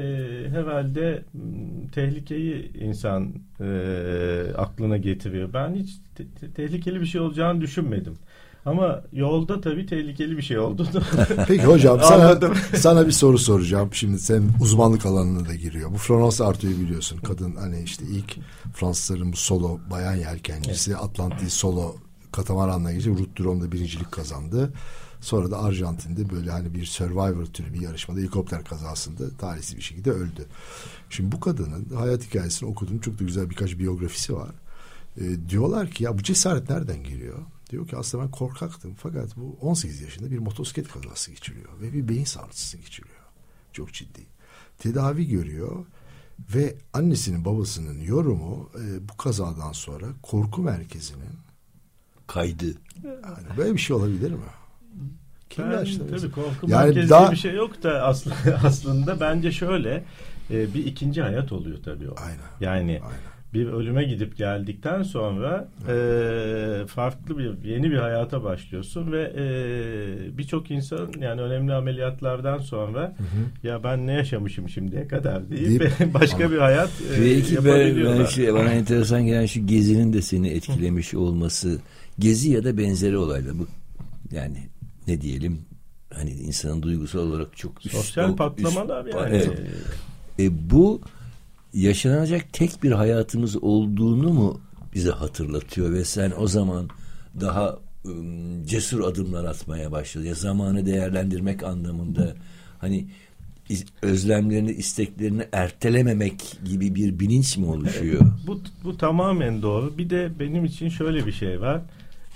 herhalde 0.50 1.24
tehlikeyi 1.92 2.72
insan 2.78 3.34
e, 3.62 3.68
aklına 4.58 4.98
getiriyor. 4.98 5.54
Ben 5.54 5.74
hiç 5.76 5.90
te- 6.16 6.52
tehlikeli 6.56 7.02
bir 7.02 7.06
şey 7.06 7.22
olacağını 7.22 7.62
düşünmedim. 7.62 8.14
Ama 8.68 9.02
yolda 9.14 9.62
tabii 9.62 9.86
tehlikeli 9.86 10.38
bir 10.38 10.42
şey 10.42 10.60
oldu. 10.60 10.88
Peki 11.48 11.64
hocam 11.64 12.00
sana, 12.04 12.40
sana 12.76 13.08
bir 13.08 13.12
soru 13.12 13.38
soracağım. 13.38 13.90
Şimdi 13.94 14.20
sen 14.20 14.44
uzmanlık 14.62 15.06
alanına 15.06 15.48
da 15.48 15.56
giriyor. 15.56 15.92
Bu 15.92 15.98
Florence 15.98 16.44
Arthu'yu 16.44 16.80
biliyorsun. 16.80 17.18
Kadın 17.18 17.56
hani 17.56 17.82
işte 17.84 18.06
ilk 18.12 18.38
Fransızların 18.74 19.34
bu 19.34 19.38
solo 19.38 19.80
bayan 19.92 20.16
yelkencisi. 20.16 20.98
Atlantis 20.98 21.54
solo 21.54 21.96
katamaranla 22.32 22.92
geçip 22.92 23.20
Route 23.20 23.36
du 23.36 23.44
Rhome'da 23.44 23.72
birincilik 23.72 24.12
kazandı. 24.12 24.74
Sonra 25.22 25.52
da 25.52 25.64
Arjantin'de 25.64 26.30
böyle 26.30 26.52
hani 26.52 26.74
bir 26.74 26.86
Survivor 26.86 27.46
türü 27.46 27.74
bir 27.74 27.82
yarışmada 27.82 28.20
helikopter 28.20 28.64
kazasında 28.64 29.38
talihsiz 29.38 29.78
bir 29.78 29.82
şekilde 29.82 30.12
öldü. 30.12 30.46
Şimdi 31.10 31.32
bu 31.32 31.40
kadının 31.40 31.86
hayat 31.96 32.24
hikayesini 32.24 32.70
okudum. 32.70 33.00
Çok 33.00 33.20
da 33.20 33.24
güzel 33.24 33.50
birkaç 33.50 33.80
biyografisi 33.80 34.36
var. 34.36 34.50
E, 35.18 35.50
diyorlar 35.50 35.92
ki 35.92 36.04
ya 36.04 36.18
bu 36.18 36.24
cesaret 36.24 36.70
nereden 36.70 37.04
geliyor? 37.04 37.38
Diyor 37.70 37.88
ki 37.88 37.98
aslında 37.98 38.24
ben 38.24 38.32
korkaktım 38.32 38.96
fakat 38.98 39.38
bu 39.38 39.58
18 39.62 40.02
yaşında 40.02 40.32
bir 40.32 40.38
motosiklet 40.40 40.88
kazası 40.88 41.32
geçiriyor 41.32 41.70
ve 41.82 41.94
bir 41.94 42.08
beyin 42.08 42.24
sarsıntısı 42.26 42.78
geçiriyor. 42.78 43.16
Çok 43.74 43.94
ciddi. 43.94 44.22
Tedavi 44.78 45.28
görüyor 45.28 45.86
ve 46.56 46.76
annesinin 46.94 47.46
babasının 47.46 48.00
yorumu 48.02 48.70
e, 48.76 49.10
bu 49.10 49.18
kazadan 49.18 49.72
sonra 49.72 50.06
korku 50.22 50.62
merkezinin 50.62 51.30
Kaydı. 52.28 52.66
yani 53.04 53.48
böyle 53.58 53.74
bir 53.74 53.78
şey 53.80 53.96
olabilir 53.96 54.32
mi? 54.32 54.40
Kendi 55.50 55.72
Ben, 55.72 55.84
tabii 55.98 56.12
mesela. 56.12 56.32
korku 56.32 56.70
Yani 56.70 56.86
merkezi 56.86 57.10
daha- 57.10 57.32
bir 57.32 57.38
şey 57.38 57.54
yok 57.56 57.84
da 57.84 58.04
aslında, 58.04 58.36
aslında 58.64 59.20
bence 59.20 59.52
şöyle 59.52 60.04
e, 60.52 60.74
bir 60.74 60.86
ikinci 60.86 61.22
hayat 61.22 61.52
oluyor 61.52 61.78
tabii 61.84 62.10
o. 62.10 62.16
Aynen. 62.18 62.40
Yani 62.62 63.02
Aynen. 63.04 63.37
Bir 63.54 63.68
ölüme 63.68 64.04
gidip 64.04 64.38
geldikten 64.38 65.04
sonra 65.04 65.68
e, 65.90 66.86
farklı 66.88 67.38
bir 67.38 67.64
yeni 67.64 67.92
bir 67.92 67.98
hayata 67.98 68.44
başlıyorsun 68.44 69.12
ve 69.12 69.34
e, 69.38 70.38
birçok 70.38 70.72
insan 70.72 71.12
yani 71.20 71.42
önemli 71.42 71.74
ameliyatlardan 71.74 72.58
sonra 72.58 73.16
ya 73.64 73.84
ben 73.84 74.08
ne 74.08 74.14
yaşamışım 74.14 74.70
şimdiye 74.70 75.08
kadar 75.08 75.50
deyip, 75.50 75.82
Deyip- 75.82 76.14
başka 76.14 76.52
bir 76.52 76.58
hayat 76.58 76.90
e, 77.18 77.22
Belki 77.22 77.66
ben, 77.66 78.06
ben 78.06 78.26
şey, 78.26 78.54
bana 78.54 78.70
enteresan 78.74 79.26
gelen 79.26 79.46
şu 79.46 79.68
gezinin 79.68 80.14
de 80.14 80.22
seni 80.22 80.48
etkilemiş 80.50 81.14
olması. 81.14 81.80
Gezi 82.20 82.52
ya 82.52 82.64
da 82.64 82.78
benzeri 82.78 83.18
olaylar 83.18 83.60
bu. 83.60 83.68
Yani 84.32 84.58
ne 85.08 85.22
diyelim 85.22 85.60
hani 86.14 86.32
insanın 86.32 86.82
duygusal 86.82 87.20
olarak 87.20 87.58
çok 87.58 87.86
üst, 87.86 87.96
Sosyal 87.96 88.30
üst- 88.30 88.38
patlamalar 88.38 89.06
yani. 89.06 89.36
Evet. 89.36 89.50
E, 90.40 90.70
bu 90.70 91.02
yaşanacak 91.82 92.54
tek 92.54 92.84
bir 92.84 92.92
hayatımız 92.92 93.64
olduğunu 93.64 94.34
mu 94.34 94.62
bize 94.94 95.12
hatırlatıyor 95.12 95.94
ve 95.94 96.06
sen 96.06 96.34
o 96.38 96.48
zaman 96.48 96.90
daha 97.42 97.78
ım, 98.06 98.66
cesur 98.66 99.04
adımlar 99.04 99.46
atmaya 99.46 99.92
başladın. 99.92 100.26
Ya 100.26 100.34
zamanı 100.34 100.86
değerlendirmek 100.86 101.64
anlamında 101.64 102.34
hani 102.80 103.08
özlemlerini, 104.02 104.72
isteklerini 104.72 105.44
ertelememek 105.52 106.58
gibi 106.66 106.96
bir 106.96 107.20
bilinç 107.20 107.58
mi 107.58 107.66
oluşuyor? 107.66 108.22
Bu, 108.48 108.62
bu 108.84 108.98
tamamen 108.98 109.62
doğru. 109.62 109.98
Bir 109.98 110.10
de 110.10 110.32
benim 110.40 110.66
için 110.66 110.90
şöyle 110.90 111.26
bir 111.26 111.32
şey 111.32 111.62
var. 111.62 111.82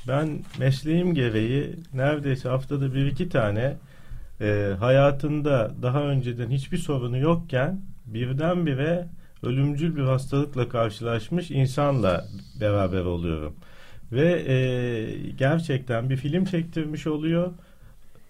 Ben 0.08 0.39
mesleğim 0.60 1.13
gereği 1.13 1.75
neredeyse 1.93 2.49
haftada 2.49 2.93
bir 2.93 3.06
iki 3.06 3.30
tane 3.30 3.77
e, 4.41 4.75
hayatında 4.80 5.71
daha 5.82 6.01
önceden 6.01 6.49
hiçbir 6.49 6.77
sorunu 6.77 7.17
yokken 7.17 7.82
birdenbire 8.06 9.08
ölümcül 9.43 9.95
bir 9.95 10.01
hastalıkla 10.01 10.69
karşılaşmış 10.69 11.51
insanla 11.51 12.27
beraber 12.62 13.01
oluyorum. 13.01 13.54
Ve 14.12 14.43
e, 14.47 14.56
gerçekten 15.38 16.10
bir 16.10 16.17
film 16.17 16.45
çektirmiş 16.45 17.08
oluyor. 17.08 17.51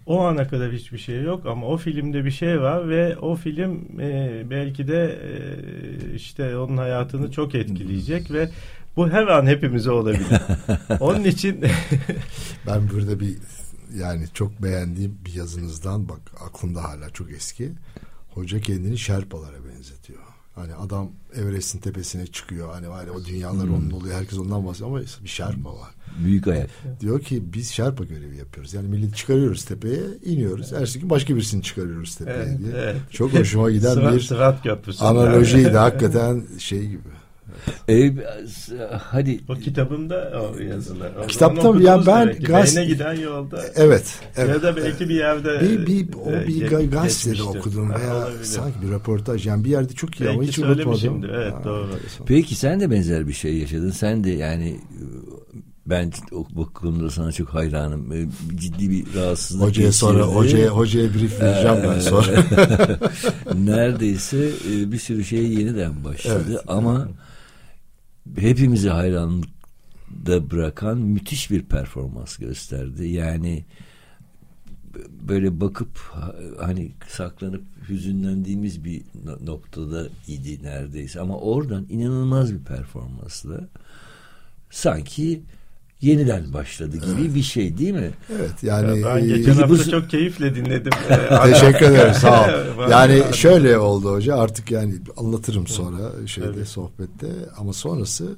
O 0.05 0.21
ana 0.21 0.47
kadar 0.47 0.71
hiçbir 0.71 0.97
şey 0.97 1.21
yok 1.21 1.45
ama 1.45 1.67
o 1.67 1.77
filmde 1.77 2.25
bir 2.25 2.31
şey 2.31 2.61
var 2.61 2.89
ve 2.89 3.17
o 3.17 3.35
film 3.35 3.99
e, 3.99 4.43
belki 4.49 4.87
de 4.87 5.19
e, 5.23 6.15
işte 6.15 6.57
onun 6.57 6.77
hayatını 6.77 7.31
çok 7.31 7.55
etkileyecek 7.55 8.31
ve 8.31 8.49
bu 8.95 9.09
her 9.09 9.27
an 9.27 9.45
hepimize 9.45 9.91
olabilir. 9.91 10.41
Onun 10.99 11.23
için 11.23 11.65
Ben 12.67 12.89
burada 12.89 13.19
bir 13.19 13.37
yani 13.95 14.25
çok 14.33 14.63
beğendiğim 14.63 15.17
bir 15.25 15.33
yazınızdan 15.33 16.09
bak 16.09 16.19
aklımda 16.47 16.83
hala 16.83 17.09
çok 17.09 17.31
eski. 17.31 17.71
Hoca 18.33 18.59
kendini 18.59 18.97
Şerpalara 18.97 19.65
benzetiyor. 19.65 20.30
Hani 20.61 20.75
adam 20.75 21.09
Everest'in 21.35 21.79
tepesine 21.79 22.27
çıkıyor. 22.27 22.69
Hani 22.73 22.89
var 22.89 23.05
ya 23.05 23.11
o 23.13 23.25
dünyalar 23.25 23.67
Hmm. 23.67 23.73
onun 23.75 23.91
oluyor. 23.91 24.15
Herkes 24.15 24.39
ondan 24.39 24.65
bahsediyor 24.67 24.89
ama 24.89 24.99
bir 25.23 25.29
Şerpa 25.29 25.69
var. 25.69 25.89
Büyük 26.23 26.47
ayak. 26.47 26.69
Diyor 26.99 27.21
ki 27.21 27.43
biz 27.53 27.69
Şerpa 27.69 28.03
görevi 28.03 28.37
yapıyoruz. 28.37 28.73
Yani 28.73 28.87
millet 28.87 29.15
çıkarıyoruz 29.15 29.65
tepeye, 29.65 29.99
iniyoruz. 30.25 30.73
Ertesi 30.73 30.99
gün 30.99 31.09
başka 31.09 31.35
birisini 31.35 31.63
çıkarıyoruz 31.63 32.15
tepeye 32.15 32.37
Evet, 32.37 32.59
diye. 32.59 32.71
evet. 32.75 32.95
Çok 33.11 33.33
hoşuma 33.33 33.71
giden 33.71 34.13
bir 34.15 34.19
Sırat 34.19 34.63
Köprüsü. 34.63 35.03
analojiydi 35.03 35.77
hakikaten 35.77 36.43
şey 36.59 36.87
gibi. 36.87 37.01
E, 37.89 38.13
hadi 38.97 39.39
O 39.49 39.55
kitabımda 39.55 40.33
o 40.55 40.59
yazılı. 40.59 41.11
O 41.23 41.27
Kitapta? 41.27 41.67
Ya 41.79 42.05
ben 42.07 42.21
demek 42.27 42.41
ki. 42.41 42.47
gaz- 42.47 42.75
Beyne 42.75 42.87
giden 42.87 43.13
yolda. 43.13 43.61
Evet. 43.75 44.19
evet. 44.37 44.49
Ya 44.49 44.61
da 44.61 44.75
belki 44.77 45.09
bir 45.09 45.15
yerde 45.15 45.61
bir, 45.61 45.85
bir, 45.87 46.13
o 46.13 46.31
e, 46.31 46.47
bir 46.47 46.67
ga- 46.71 46.89
gazetede 46.89 47.43
okudum 47.43 47.89
Ha, 47.89 47.99
veya 47.99 48.15
olabilir. 48.17 48.43
sanki 48.43 48.81
bir 48.81 48.89
röportaj. 48.91 49.47
Yani 49.47 49.63
bir 49.63 49.69
yerde 49.69 49.93
çok 49.93 50.19
iyi 50.21 50.29
ama 50.29 50.39
Belki 50.39 50.51
hiç 50.51 50.59
unutmadım. 50.59 51.25
evet, 51.33 51.53
doğru. 51.65 51.87
Peki 52.25 52.55
sen 52.55 52.79
de 52.79 52.91
benzer 52.91 53.27
bir 53.27 53.33
şey 53.33 53.57
yaşadın. 53.57 53.91
Sen 53.91 54.23
de 54.23 54.29
yani 54.29 54.79
ben 55.85 56.11
o 56.31 56.45
bakımda 56.55 57.09
sana 57.09 57.31
çok 57.31 57.49
hayranım. 57.49 58.11
E, 58.11 58.25
Ciddi 58.55 58.89
bir 58.89 59.05
rahatsızlık 59.15 59.67
Hocaya 59.67 59.91
sonra 59.91 60.17
geçirdin. 60.19 60.35
hocaya 60.35 60.67
hocaya 60.69 61.13
brief 61.13 61.41
vereceğim 61.41 61.77
ben 61.83 61.97
Ee, 61.97 62.01
sonra. 62.01 62.31
Neredeyse 63.55 64.37
e, 64.71 64.91
bir 64.91 64.99
sürü 64.99 65.23
şey 65.25 65.47
yeniden 65.53 66.03
başladı 66.03 66.43
Evet. 66.49 66.59
ama 66.67 67.07
hepimizi 68.37 68.89
hayranlıkta 68.89 70.51
bırakan 70.51 70.97
müthiş 70.97 71.51
bir 71.51 71.61
performans 71.63 72.37
gösterdi. 72.37 73.07
Yani 73.07 73.65
böyle 75.29 75.61
bakıp 75.61 75.97
ha- 75.97 76.35
hani 76.59 76.91
saklanıp 77.07 77.63
hüzünlendiğimiz 77.89 78.83
bir 78.83 79.01
no- 79.25 79.45
noktada 79.45 80.07
idi 80.27 80.63
neredeyse 80.63 81.19
ama 81.21 81.37
oradan 81.37 81.85
inanılmaz 81.89 82.53
bir 82.53 82.59
performansla 82.63 83.67
sanki 84.69 85.41
yeniden 86.01 86.53
başladı 86.53 86.97
gibi 86.97 87.35
bir 87.35 87.41
şey 87.43 87.77
değil 87.77 87.93
mi? 87.93 88.11
Evet 88.35 88.63
yani 88.63 89.03
ben 89.05 89.17
e, 89.17 89.21
geçen 89.27 89.51
hafta 89.53 89.69
bu- 89.69 89.89
çok 89.91 90.09
keyifle 90.09 90.55
dinledim. 90.55 90.91
Teşekkür 91.43 91.85
ederim 91.85 92.13
sağ 92.13 92.43
ol. 92.43 92.47
Yani 92.91 93.23
şöyle 93.33 93.77
oldu 93.77 94.11
hoca 94.11 94.35
artık 94.37 94.71
yani 94.71 94.93
anlatırım 95.17 95.67
sonra 95.67 96.27
şeyde 96.27 96.51
Tabii. 96.51 96.65
sohbette 96.65 97.27
ama 97.57 97.73
sonrası 97.73 98.35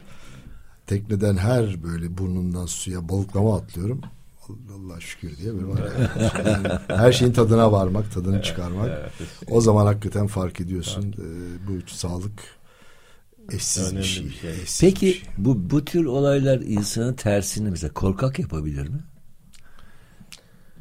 tekneden 0.87 1.37
her 1.37 1.83
böyle 1.83 2.17
burnundan 2.17 2.65
suya 2.65 3.09
balıklama 3.09 3.57
atlıyorum. 3.57 4.01
Allah 4.49 4.99
şükür 4.99 5.37
diye 5.37 5.53
böyle 5.53 5.65
var. 5.67 5.77
ya. 5.79 6.31
Yani 6.51 6.67
her 6.87 7.11
şeyin 7.11 7.33
tadına 7.33 7.71
varmak, 7.71 8.13
tadını 8.13 8.41
çıkarmak. 8.41 8.87
Evet, 8.89 9.11
O 9.51 9.61
zaman 9.61 9.85
hakikaten 9.85 10.27
fark 10.27 10.61
ediyorsun. 10.61 11.15
Ee, 11.19 11.67
bu 11.67 11.89
sağlık 11.89 12.31
eşsiz 13.51 13.83
Önemli 13.93 13.99
bir 13.99 14.03
şey. 14.07 14.25
bir 14.25 14.31
şey. 14.33 14.51
eşsiz 14.51 14.81
Peki 14.81 15.05
bir 15.07 15.13
şey. 15.13 15.21
bu 15.37 15.69
bu 15.69 15.85
tür 15.85 16.05
olaylar 16.05 16.59
insanın 16.59 17.13
tersini 17.13 17.69
mesela 17.69 17.93
korkak 17.93 18.39
yapabilir 18.39 18.87
mi? 18.87 18.99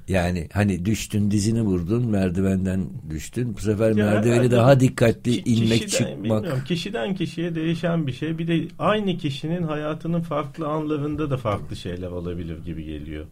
Yani 0.08 0.48
hani 0.52 0.84
düştün 0.84 1.30
dizini 1.30 1.62
vurdun 1.62 2.06
merdivenden 2.06 2.84
düştün 3.10 3.54
bu 3.56 3.60
sefer 3.60 3.94
Ya 3.94 4.04
merdiveni 4.06 4.34
herhalde 4.34 4.50
daha 4.56 4.80
dikkatli 4.80 5.32
Ki- 5.44 5.50
inmek 5.50 5.82
kişiden, 5.82 5.88
çıkmak. 6.10 6.24
bilmiyorum, 6.42 6.62
kişiden 6.68 7.14
kişiye 7.14 7.54
değişen 7.54 8.06
bir 8.06 8.12
şey. 8.12 8.38
Bir 8.38 8.46
de 8.48 8.68
aynı 8.78 9.18
kişinin 9.18 9.62
hayatının 9.62 10.20
farklı 10.20 10.68
anlarında 10.68 11.30
da 11.30 11.36
farklı 11.36 11.76
şeyler 11.76 12.06
olabilir 12.10 12.58
gibi 12.64 12.84
geliyor. 12.84 13.26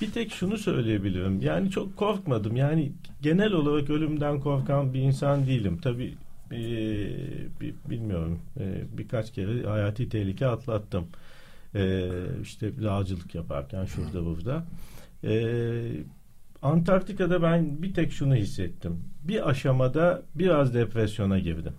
Bir 0.00 0.10
tek 0.10 0.32
şunu 0.32 0.58
söyleyebilirim. 0.58 1.40
Yani 1.42 1.70
çok 1.70 1.96
korkmadım. 1.96 2.56
Yani 2.56 2.92
genel 3.22 3.52
olarak 3.52 3.90
ölümden 3.90 4.40
korkan 4.40 4.94
bir 4.94 5.00
insan 5.00 5.46
değilim. 5.46 5.78
Tabii 5.82 6.14
e, 6.52 6.56
bi- 7.60 7.74
bilmiyorum. 7.90 8.38
E, 8.60 8.82
birkaç 8.98 9.32
kere 9.32 9.66
hayati 9.66 10.08
tehlike 10.08 10.46
atlattım. 10.46 11.04
E, 11.74 12.08
işte 12.42 12.82
dağcılık 12.82 13.34
yaparken 13.34 13.84
şurada 13.84 14.24
burada. 14.24 14.64
E, 15.24 15.32
Antarktika'da 16.62 17.42
ben 17.42 17.82
bir 17.82 17.94
tek 17.94 18.12
şunu 18.12 18.34
hissettim. 18.34 18.96
Bir 19.24 19.48
aşamada 19.50 20.22
biraz 20.34 20.74
depresyona 20.74 21.38
girdim. 21.38 21.72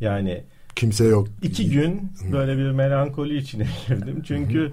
Yani 0.00 0.44
Kimse 0.76 1.04
yok. 1.04 1.28
iki 1.42 1.70
gün 1.70 2.12
böyle 2.32 2.58
bir 2.58 2.70
melankoli 2.70 3.36
içine 3.36 3.66
girdim. 3.88 4.22
Çünkü 4.26 4.72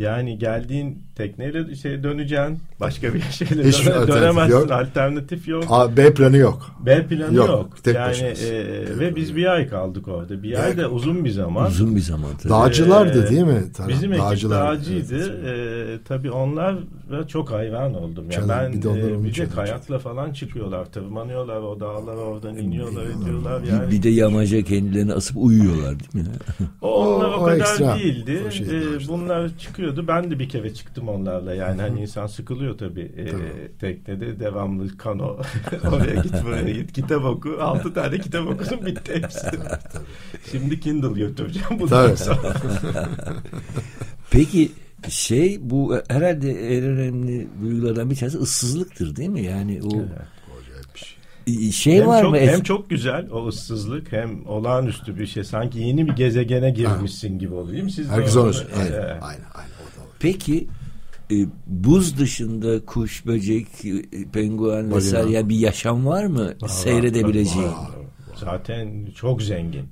yani 0.00 0.38
geldiğin 0.38 1.02
tekneyle 1.14 1.74
şey 1.74 2.02
döneceksin. 2.02 2.58
Başka 2.80 3.14
bir 3.14 3.20
şeyle 3.30 3.68
Hiç 3.68 3.86
döne- 3.86 3.94
alternatif 3.94 4.14
dönemezsin. 4.22 4.52
yok. 4.58 4.70
Alternatif 4.70 5.48
yok. 5.48 5.64
A, 5.68 5.96
B 5.96 6.14
planı 6.14 6.36
yok. 6.36 6.70
B 6.86 7.06
planı 7.06 7.34
Yok, 7.34 7.48
yok. 7.48 7.84
tek 7.84 7.94
yani 7.94 8.16
e, 8.16 8.34
Tek 8.34 8.98
ve 8.98 9.16
biz 9.16 9.36
bir 9.36 9.46
ay 9.46 9.68
kaldık 9.68 10.08
orada. 10.08 10.42
Bir 10.42 10.42
Bir 10.42 10.64
ay 10.64 10.76
da 10.78 10.88
uzun 10.90 11.24
bir 11.24 11.30
zaman. 11.30 11.66
Uzun 11.66 11.96
bir 11.96 12.00
zaman 12.00 12.30
tabii. 12.42 12.52
Dağcılardı 12.52 13.26
Ee, 13.26 13.30
değil 13.30 13.42
mi? 13.44 13.62
Tabii, 13.76 13.92
Bizim 13.92 14.12
ekip 14.12 14.24
dağcılar. 14.24 14.68
dağcıydı. 14.78 15.16
Evet. 15.44 16.00
Ee, 16.00 16.04
tabii 16.08 16.30
onlar 16.30 16.74
ve 17.10 17.28
çok 17.28 17.50
hayran 17.50 17.94
oldum. 17.94 18.24
Yani 18.32 18.48
ben 18.48 18.72
bir 18.72 18.82
de 18.82 18.90
e, 18.90 19.24
bir 19.24 19.34
de 19.36 19.48
kayakla 19.48 19.98
falan 19.98 20.32
çıkıyorlar, 20.32 20.84
tırmanıyorlar 20.84 21.56
o 21.60 21.80
dağlara 21.80 22.16
oradan 22.20 22.56
iniyorlar, 22.56 23.02
İniyorlar. 23.02 23.22
ediyorlar. 23.22 23.62
Bir- 23.62 23.68
Yani 23.68 23.90
Bir 23.90 24.02
de 24.02 24.08
yamaca 24.10 24.62
kendilerini 24.62 25.12
asıp 25.14 25.36
uyuyorlar 25.36 25.94
değil 26.00 26.24
mi? 26.26 26.30
o 26.82 27.06
onlar 27.06 27.28
o, 27.28 27.32
O- 27.32 27.44
kadar 27.44 27.56
ekstrem. 27.56 27.98
değildi. 27.98 28.40
O 28.48 28.50
şey 28.50 28.66
Ee, 28.66 28.70
daha 28.70 28.78
işte. 28.96 29.08
Çıkıyordu. 29.90 30.08
Ben 30.08 30.30
de 30.30 30.38
bir 30.38 30.48
kere 30.48 30.74
çıktım 30.74 31.08
onlarla. 31.08 31.54
Yani 31.54 31.82
hani 31.82 32.00
insan 32.00 32.26
sıkılıyor 32.26 32.78
tabii. 32.78 33.12
Ee, 33.16 33.26
Tabii. 33.26 33.72
teknede 33.80 34.40
devamlı 34.40 34.96
kano. 34.96 35.26
Oraya 35.92 36.14
git 36.14 36.44
buraya 36.44 36.70
git 36.70 36.92
kitap 36.92 37.24
oku. 37.24 37.58
Altı 37.60 37.94
tane 37.94 38.18
kitap 38.18 38.46
okudum 38.46 38.86
bitti 38.86 39.14
hepsi. 39.14 39.46
Şimdi 40.50 40.80
Kindle 40.80 41.20
götüreceğim 41.20 41.86
Tabii. 41.88 42.14
Peki 44.30 44.72
şey 45.08 45.58
bu 45.60 45.96
herhalde 46.08 46.76
en 46.76 46.84
önemli 46.84 47.48
duygulardan 47.62 48.10
bir 48.10 48.16
tanesi 48.16 48.38
ıssızlıktır 48.38 49.16
değil 49.16 49.28
mi? 49.28 49.42
Yani 49.42 49.80
o 49.82 49.90
bir 51.46 51.52
şey. 51.52 51.72
şey 51.72 52.00
hem 52.00 52.06
var 52.06 52.22
çok, 52.22 52.30
mı? 52.30 52.38
Hem 52.38 52.62
çok 52.62 52.90
güzel 52.90 53.30
o 53.30 53.46
ıssızlık 53.46 54.12
hem 54.12 54.46
olağanüstü 54.46 55.18
bir 55.18 55.26
şey. 55.26 55.44
Sanki 55.44 55.78
yeni 55.78 56.06
bir 56.06 56.12
gezegene 56.12 56.70
girmişsin 56.70 57.38
gibi 57.38 57.54
oluyor 57.54 57.72
değil 57.72 57.84
mi? 57.84 57.92
Siz 57.92 58.10
de 58.10 58.12
Herkes 58.12 58.36
orada- 58.36 58.58
onu. 58.58 58.80
Aynen, 58.80 58.98
aynen, 58.98 59.20
aynen. 59.54 59.79
Var. 60.24 60.32
Peki 60.32 60.68
e, 61.30 61.34
buz 61.66 62.18
dışında 62.18 62.84
kuş, 62.84 63.26
böcek, 63.26 63.66
e, 63.84 64.02
penguen 64.32 64.94
vesaire 64.94 65.30
yani 65.30 65.48
bir 65.48 65.56
yaşam 65.58 66.06
var 66.06 66.24
mı 66.24 66.54
seyredebileceğin? 66.68 67.66
Var. 67.68 67.90
Zaten 68.36 69.06
çok 69.14 69.42
zengin. 69.42 69.86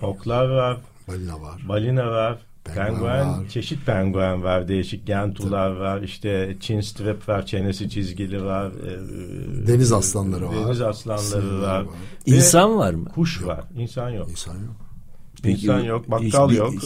Foklar 0.00 0.48
var, 0.48 0.80
Balina 1.08 1.40
var. 1.42 1.62
balina 1.68 2.06
var, 2.10 2.38
Penguen 2.64 2.86
penguen, 2.86 3.28
var. 3.28 3.48
çeşit 3.48 3.86
penguen 3.86 4.42
var, 4.42 4.68
değişik 4.68 5.06
gentular 5.06 5.70
var, 5.70 6.02
işte 6.02 6.56
Çin 6.60 6.80
strip 6.80 7.28
var, 7.28 7.46
çenesi 7.46 7.90
çizgili 7.90 8.44
var. 8.44 8.66
e, 8.66 9.66
Deniz 9.66 9.92
aslanları 9.92 10.48
var. 10.48 10.54
Deniz 10.66 10.80
aslanları 10.80 11.62
var. 11.62 11.80
var. 11.80 11.86
Ve 12.28 12.36
İnsan 12.36 12.76
var 12.78 12.94
mı? 12.94 13.08
kuş 13.08 13.44
var, 13.44 13.64
insan 13.76 14.10
yok. 14.10 14.30
İnsan 14.30 14.54
yok. 14.54 14.74
İnsan 15.44 15.80
yok, 15.80 16.10
bakkal 16.10 16.48
hiçbir- 16.50 16.56
yok. 16.56 16.72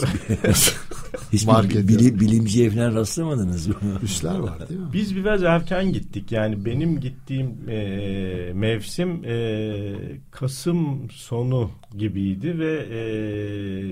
Hiçbir 1.33 1.47
Market 1.53 1.85
bili- 1.91 2.21
bilimciye 2.21 2.71
falan 2.71 2.95
rastlamadınız 2.95 3.67
mı? 3.67 3.75
Üsler 4.03 4.39
var 4.39 4.69
değil 4.69 4.81
mi? 4.81 4.87
Biz 4.93 5.17
biraz 5.17 5.43
erken 5.43 5.93
gittik. 5.93 6.33
Yani 6.33 6.65
benim 6.65 7.01
gittiğim 7.01 7.51
e, 7.69 8.53
mevsim 8.55 9.25
e, 9.25 9.71
Kasım 10.31 11.11
sonu 11.11 11.71
gibiydi 11.99 12.59
ve 12.59 12.87
e, 12.91 13.01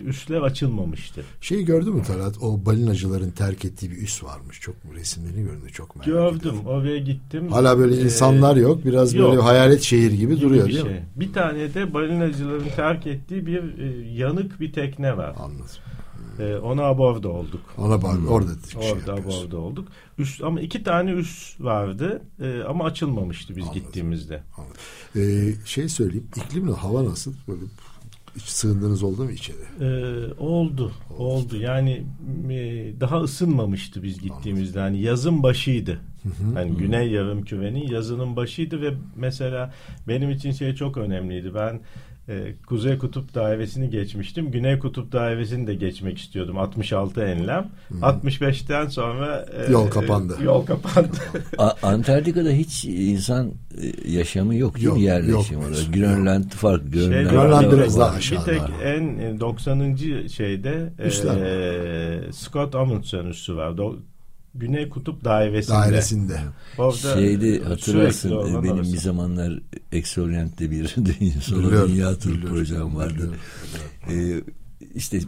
üsler 0.09 0.40
açılmamıştı. 0.40 1.22
Şeyi 1.40 1.64
gördün 1.64 1.94
mü 1.94 2.02
Talat? 2.02 2.35
O 2.42 2.66
balinacıların 2.66 3.31
terk 3.31 3.64
ettiği 3.64 3.90
bir 3.90 3.96
üs 4.02 4.24
varmış. 4.24 4.61
Çok 4.61 4.74
resimlerini 4.94 5.42
gördüm. 5.42 5.61
Çok 5.72 5.96
merak 5.96 6.07
Gördüm. 6.07 6.38
ediyorum. 6.38 6.66
Oraya 6.66 6.98
gittim. 6.98 7.48
Hala 7.52 7.79
böyle 7.79 7.96
E, 7.96 8.00
insanlar 8.05 8.57
yok. 8.57 8.85
Biraz 8.85 9.14
yok. 9.14 9.31
böyle 9.31 9.42
hayalet 9.42 9.83
şehir 9.83 10.11
gibi, 10.12 10.18
gibi 10.35 10.40
duruyor 10.40 10.68
bir 10.68 10.72
değil 10.72 10.85
şey. 10.85 10.92
mi? 10.94 11.05
Bir 11.16 11.33
tane 11.33 11.74
de 11.74 11.94
balinacıların 11.94 12.68
terk 12.76 13.07
ettiği 13.07 13.46
bir 13.46 13.79
e, 13.79 14.12
yanık 14.14 14.61
bir 14.61 14.72
tekne 14.72 15.16
var. 15.16 15.35
Anladım. 15.38 15.66
E, 16.40 16.57
ona 16.57 16.83
aborda 16.83 17.29
olduk. 17.29 17.61
Ona 17.79 18.03
bak 18.03 18.18
orada 18.29 18.51
şey 18.72 18.92
Orada 18.92 19.14
aborda 19.14 19.59
olduk. 19.59 19.88
Üst, 20.18 20.44
ama 20.44 20.61
iki 20.61 20.83
tane 20.83 21.11
üs 21.11 21.61
vardı 21.61 22.22
e, 22.40 22.62
ama 22.62 22.85
açılmamıştı 22.85 23.57
biz 23.57 23.64
Anladım. 23.64 23.82
gittiğimizde. 23.82 24.43
Ee, 25.16 25.55
şey 25.64 25.89
söyleyeyim. 25.89 26.26
İklim 26.37 26.68
hava 26.68 27.05
nasıl? 27.05 27.32
Böyle 27.49 27.61
hiç 28.37 28.45
sığındığınız 28.45 29.03
oldu 29.03 29.24
mu 29.24 29.30
içeri? 29.30 29.57
Ee, 29.80 30.34
oldu, 30.39 30.93
oldu. 31.18 31.57
Yani 31.57 32.05
e, 32.51 32.57
daha 33.01 33.20
ısınmamıştı 33.20 34.03
biz 34.03 34.20
gittiğimizde. 34.20 34.80
Hani 34.80 35.03
yazın 35.03 35.43
başıydı. 35.43 36.01
Hani 36.55 36.76
Güney 36.76 37.11
Yarım 37.11 37.45
Kürenin 37.45 37.89
yazının 37.89 38.37
başıydı 38.37 38.82
ve 38.82 38.95
mesela 39.16 39.74
benim 40.09 40.30
için 40.30 40.53
şey 40.53 40.74
çok 40.74 40.97
önemliydi. 40.97 41.55
Ben 41.55 41.80
E, 42.29 42.55
Kuzey 42.66 42.99
Kutup 42.99 43.35
Dairesi'ni 43.35 43.91
geçmiştim. 43.91 44.51
Güney 44.51 44.79
Kutup 44.79 45.12
Dairesi'ni 45.12 45.66
de 45.66 45.74
geçmek 45.74 46.18
istiyordum. 46.18 46.59
66 46.59 47.20
enlem. 47.22 47.68
65'ten 48.01 48.87
sonra 48.87 49.47
e, 49.68 49.72
Yol 49.72 49.89
kapandı. 49.91 50.37
e, 50.41 50.45
yol 50.45 50.66
kapandı. 50.66 51.09
A- 51.59 51.72
Antarktika'da 51.83 52.51
hiç 52.51 52.85
insan 52.85 53.53
e, 53.83 54.11
yaşamı 54.11 54.55
yok 54.55 54.74
değil 54.74 54.87
Yok, 54.87 54.97
mi 54.97 55.03
yerleşimi? 55.03 55.62
yok. 55.64 55.72
Grönland 55.95 56.51
farklı. 56.51 56.91
Şey, 56.93 57.09
Grönland, 57.09 57.31
Grönland 57.31 57.66
var. 57.66 57.72
biraz 57.72 57.99
daha 57.99 58.12
bir 58.12 58.16
aşağıda. 58.18 58.45
tek 58.45 58.61
en 58.85 59.18
e, 59.18 59.41
90. 59.41 59.97
şeyde 60.29 60.93
Üstler 61.05 61.37
e, 61.41 62.33
Scott 62.33 62.74
Amundsen 62.74 63.24
üssü 63.27 63.57
var. 63.57 63.70
Do- 63.70 63.99
Güney 64.59 64.88
Kutup 64.88 65.24
Dairesi'nde. 65.24 65.76
Dairesinde. 65.76 66.40
Orada 66.78 67.14
Şeyde 67.14 67.57
e, 67.57 67.62
hatırlarsın 67.62 68.30
oradan 68.30 68.62
benim 68.62 68.82
bir 68.82 68.98
zamanlar 68.98 69.61
Exorient'te 69.92 70.70
bir 70.70 70.88
sonra 71.40 71.88
dünya 71.88 72.18
turu 72.18 72.32
biliyorum, 72.34 72.57
projem 72.57 72.96
vardı. 72.96 73.14
biliyorum. 73.14 73.36
Ee, 74.11 74.40
işte 74.94 75.20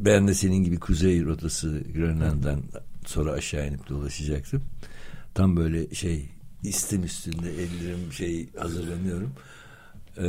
ben 0.00 0.28
de 0.28 0.34
senin 0.34 0.64
gibi 0.64 0.78
kuzey 0.78 1.24
rotası 1.24 1.82
Grönland'dan 1.94 2.60
sonra 3.06 3.32
aşağı 3.32 3.68
inip 3.68 3.88
dolaşacaktım. 3.88 4.62
Tam 5.34 5.56
böyle 5.56 5.94
şey 5.94 6.28
istim 6.62 7.04
üstünde 7.04 7.50
ellerim 7.50 8.12
şey 8.12 8.48
hazırlanıyorum. 8.58 9.32
Ee, 10.18 10.24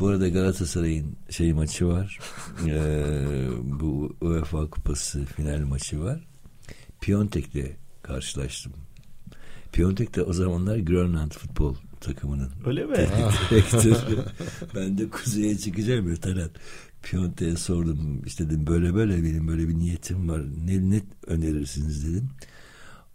bu 0.00 0.08
arada 0.08 0.28
Galatasaray'ın 0.28 1.16
şey 1.30 1.52
maçı 1.52 1.88
var. 1.88 2.18
Ee, 2.68 3.46
bu 3.64 4.16
UEFA 4.20 4.70
Kupası 4.70 5.24
final 5.24 5.60
maçı 5.60 6.00
var. 6.00 6.26
Piontek'le 7.00 7.83
karşılaştım. 8.04 8.72
Piontek 9.72 10.14
de 10.14 10.22
o 10.22 10.32
zamanlar 10.32 10.76
Grönland 10.76 11.32
futbol 11.32 11.74
takımının 12.00 12.50
Öyle 12.66 12.84
mi? 12.84 12.94
direktörü. 13.50 14.24
ben 14.74 14.98
de 14.98 15.10
kuzeye 15.10 15.58
çıkacağım 15.58 16.10
ya 16.10 16.16
Talat. 16.16 16.50
Piontek'e 17.02 17.56
sordum. 17.56 18.22
İşte 18.26 18.46
dedim 18.46 18.66
böyle 18.66 18.94
böyle 18.94 19.22
benim 19.22 19.48
böyle 19.48 19.68
bir 19.68 19.78
niyetim 19.78 20.28
var. 20.28 20.42
Ne, 20.66 20.90
ne 20.90 21.00
önerirsiniz 21.26 22.08
dedim. 22.08 22.28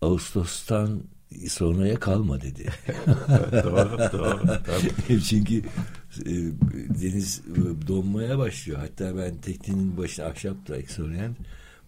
Ağustos'tan 0.01 1.03
sonraya 1.47 1.99
kalma 1.99 2.41
dedi. 2.41 2.69
doğru, 3.63 3.97
doğru. 4.13 4.41
Tabii. 4.45 5.21
Çünkü 5.29 5.57
e, 6.25 6.33
deniz 7.01 7.41
e, 7.55 7.87
donmaya 7.87 8.37
başlıyor. 8.37 8.79
Hatta 8.79 9.17
ben 9.17 9.37
teknenin 9.37 9.97
başına 9.97 10.25
ahşapta 10.25 10.75
Exorient 10.75 11.37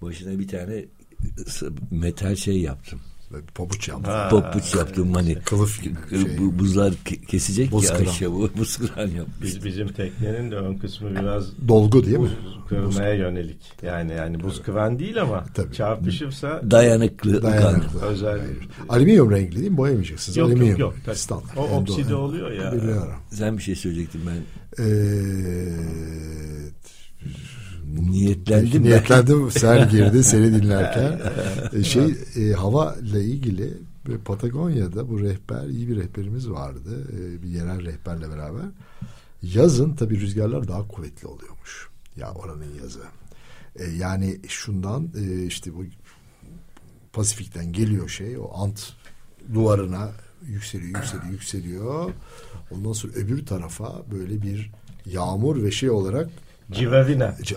başına 0.01 0.39
bir 0.39 0.47
tane 0.47 0.85
metal 1.91 2.36
şey 2.36 2.59
yaptım. 2.61 2.99
Pabuç 3.55 3.88
yaptı. 3.89 4.11
Ha. 4.11 4.30
Popuç 4.30 4.76
yaptım 4.76 5.13
hani 5.13 5.36
Kılıf 5.45 5.84
gibi 5.84 5.95
bir 6.11 6.26
şey. 6.28 6.38
bu 6.39 6.59
buzlar 6.59 6.91
ke- 7.05 7.26
kesecek 7.26 7.72
Buz 7.72 7.84
ya 7.89 7.93
kıran. 7.97 8.09
ahşabı 8.09 8.49
buz 8.57 8.78
kıran 8.78 9.07
yapmış. 9.07 9.41
Biz, 9.41 9.65
bizim 9.65 9.88
teknenin 9.88 10.51
de 10.51 10.55
ön 10.55 10.78
kısmı 10.78 11.09
biraz 11.15 11.45
Dolgu 11.67 12.05
değil 12.05 12.17
mi? 12.17 12.24
buz 12.45 12.59
kırmaya 12.69 13.13
yönelik. 13.13 13.57
Yani 13.84 14.11
yani 14.13 14.43
buz 14.43 14.61
kıran 14.63 14.99
değil 14.99 15.22
ama 15.22 15.45
Tabii. 15.53 15.74
çarpışırsa 15.74 16.61
Dayanıklı. 16.72 17.43
Dayanıklı. 17.43 18.01
özel. 18.01 18.39
Alüminyum 18.89 19.32
renkli 19.32 19.59
değil 19.59 19.72
mi? 19.72 19.78
Boyamayacaksınız. 19.78 20.38
Yok 20.38 20.47
Alüminyum. 20.49 20.80
yok 20.80 20.95
yok. 21.07 21.17
Standart. 21.17 21.57
O 21.57 21.67
En 21.67 21.82
okside 21.82 22.09
doğru. 22.09 22.17
oluyor 22.22 22.51
ya. 22.51 22.72
Biliyorum. 22.74 23.13
Sen 23.32 23.57
bir 23.57 23.63
şey 23.63 23.76
söyleyecektin 23.76 24.22
ben. 24.28 24.38
Ee, 24.84 24.88
Niyetlendim. 27.99 28.83
Niyetlendim 28.83 29.51
sen 29.51 29.89
girdi 29.91 30.23
seni 30.23 30.53
dinlerken. 30.53 31.19
E, 31.73 31.83
şey 31.83 32.15
e, 32.35 32.53
hava 32.53 32.95
ile 32.95 33.23
ilgili 33.23 33.73
Patagonya'da 34.25 35.09
bu 35.09 35.19
rehber 35.19 35.67
iyi 35.67 35.87
bir 35.87 35.97
rehberimiz 35.97 36.49
vardı. 36.49 37.07
E, 37.13 37.43
bir 37.43 37.49
yerel 37.49 37.85
rehberle 37.85 38.29
beraber. 38.29 38.65
Yazın 39.41 39.95
tabii 39.95 40.19
rüzgarlar 40.19 40.67
daha 40.67 40.87
kuvvetli 40.87 41.27
oluyormuş. 41.27 41.89
Ya 42.17 42.31
oranın 42.33 42.73
yazı. 42.83 43.01
E, 43.75 43.83
yani 43.83 44.39
şundan 44.47 45.11
e, 45.17 45.45
işte 45.45 45.73
bu 45.73 45.85
Pasifik'ten 47.13 47.73
geliyor 47.73 48.09
şey 48.09 48.37
o 48.37 48.51
ant 48.53 48.93
duvarına 49.53 50.11
yükseliyor 50.47 50.99
yükseliyor 50.99 51.31
yükseliyor. 51.31 52.11
Ondan 52.71 52.93
sonra 52.93 53.13
öbür 53.13 53.45
tarafa 53.45 54.03
böyle 54.11 54.41
bir 54.41 54.71
yağmur 55.05 55.63
ve 55.63 55.71
şey 55.71 55.89
olarak 55.89 56.29
Civavina. 56.72 57.36
C- 57.43 57.55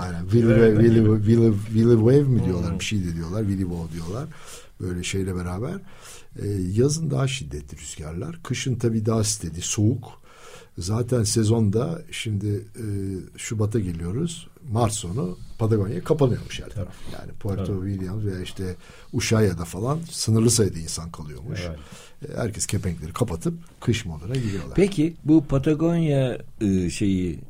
Aynen. 0.00 0.22
Willy, 0.22 0.54
Willy, 0.82 1.16
Willy, 1.26 1.52
Willy 1.66 1.94
Wave 1.96 2.22
mi 2.22 2.44
diyorlar? 2.44 2.78
Bir 2.80 2.84
şey 2.84 3.04
de 3.04 3.14
diyorlar. 3.14 3.40
Willy 3.40 3.62
Wave 3.62 3.92
diyorlar. 3.92 4.28
Böyle 4.80 5.02
şeyle 5.02 5.36
beraber. 5.36 5.74
Ee, 6.42 6.46
yazın 6.72 7.10
daha 7.10 7.28
şiddetli 7.28 7.78
rüzgarlar. 7.78 8.38
Kışın 8.42 8.74
tabii 8.76 9.06
daha 9.06 9.24
steady, 9.24 9.60
soğuk. 9.60 10.04
Zaten 10.78 11.22
sezonda 11.22 12.02
şimdi 12.10 12.46
e, 12.76 12.84
Şubat'a 13.38 13.80
geliyoruz. 13.80 14.48
Mart 14.72 14.92
sonu 14.92 15.38
Patagonya 15.58 16.04
kapanıyormuş 16.04 16.60
her 16.60 16.68
taraf. 16.70 16.94
Yani 17.12 17.32
Puerto 17.32 17.84
Williams 17.86 18.24
veya 18.24 18.40
işte 18.40 18.76
Ushuaia'da 19.12 19.64
falan 19.64 19.98
sınırlı 20.10 20.50
sayıda 20.50 20.78
insan 20.78 21.10
kalıyormuş. 21.10 21.60
Evet. 21.68 21.78
E, 22.34 22.36
Herkes 22.40 22.66
kepenkleri 22.66 23.12
kapatıp 23.12 23.54
kış 23.80 24.04
moduna 24.04 24.34
giriyorlar. 24.34 24.74
Peki 24.76 25.14
bu 25.24 25.44
Patagonya 25.44 26.38
e, 26.60 26.90
şeyi 26.90 27.40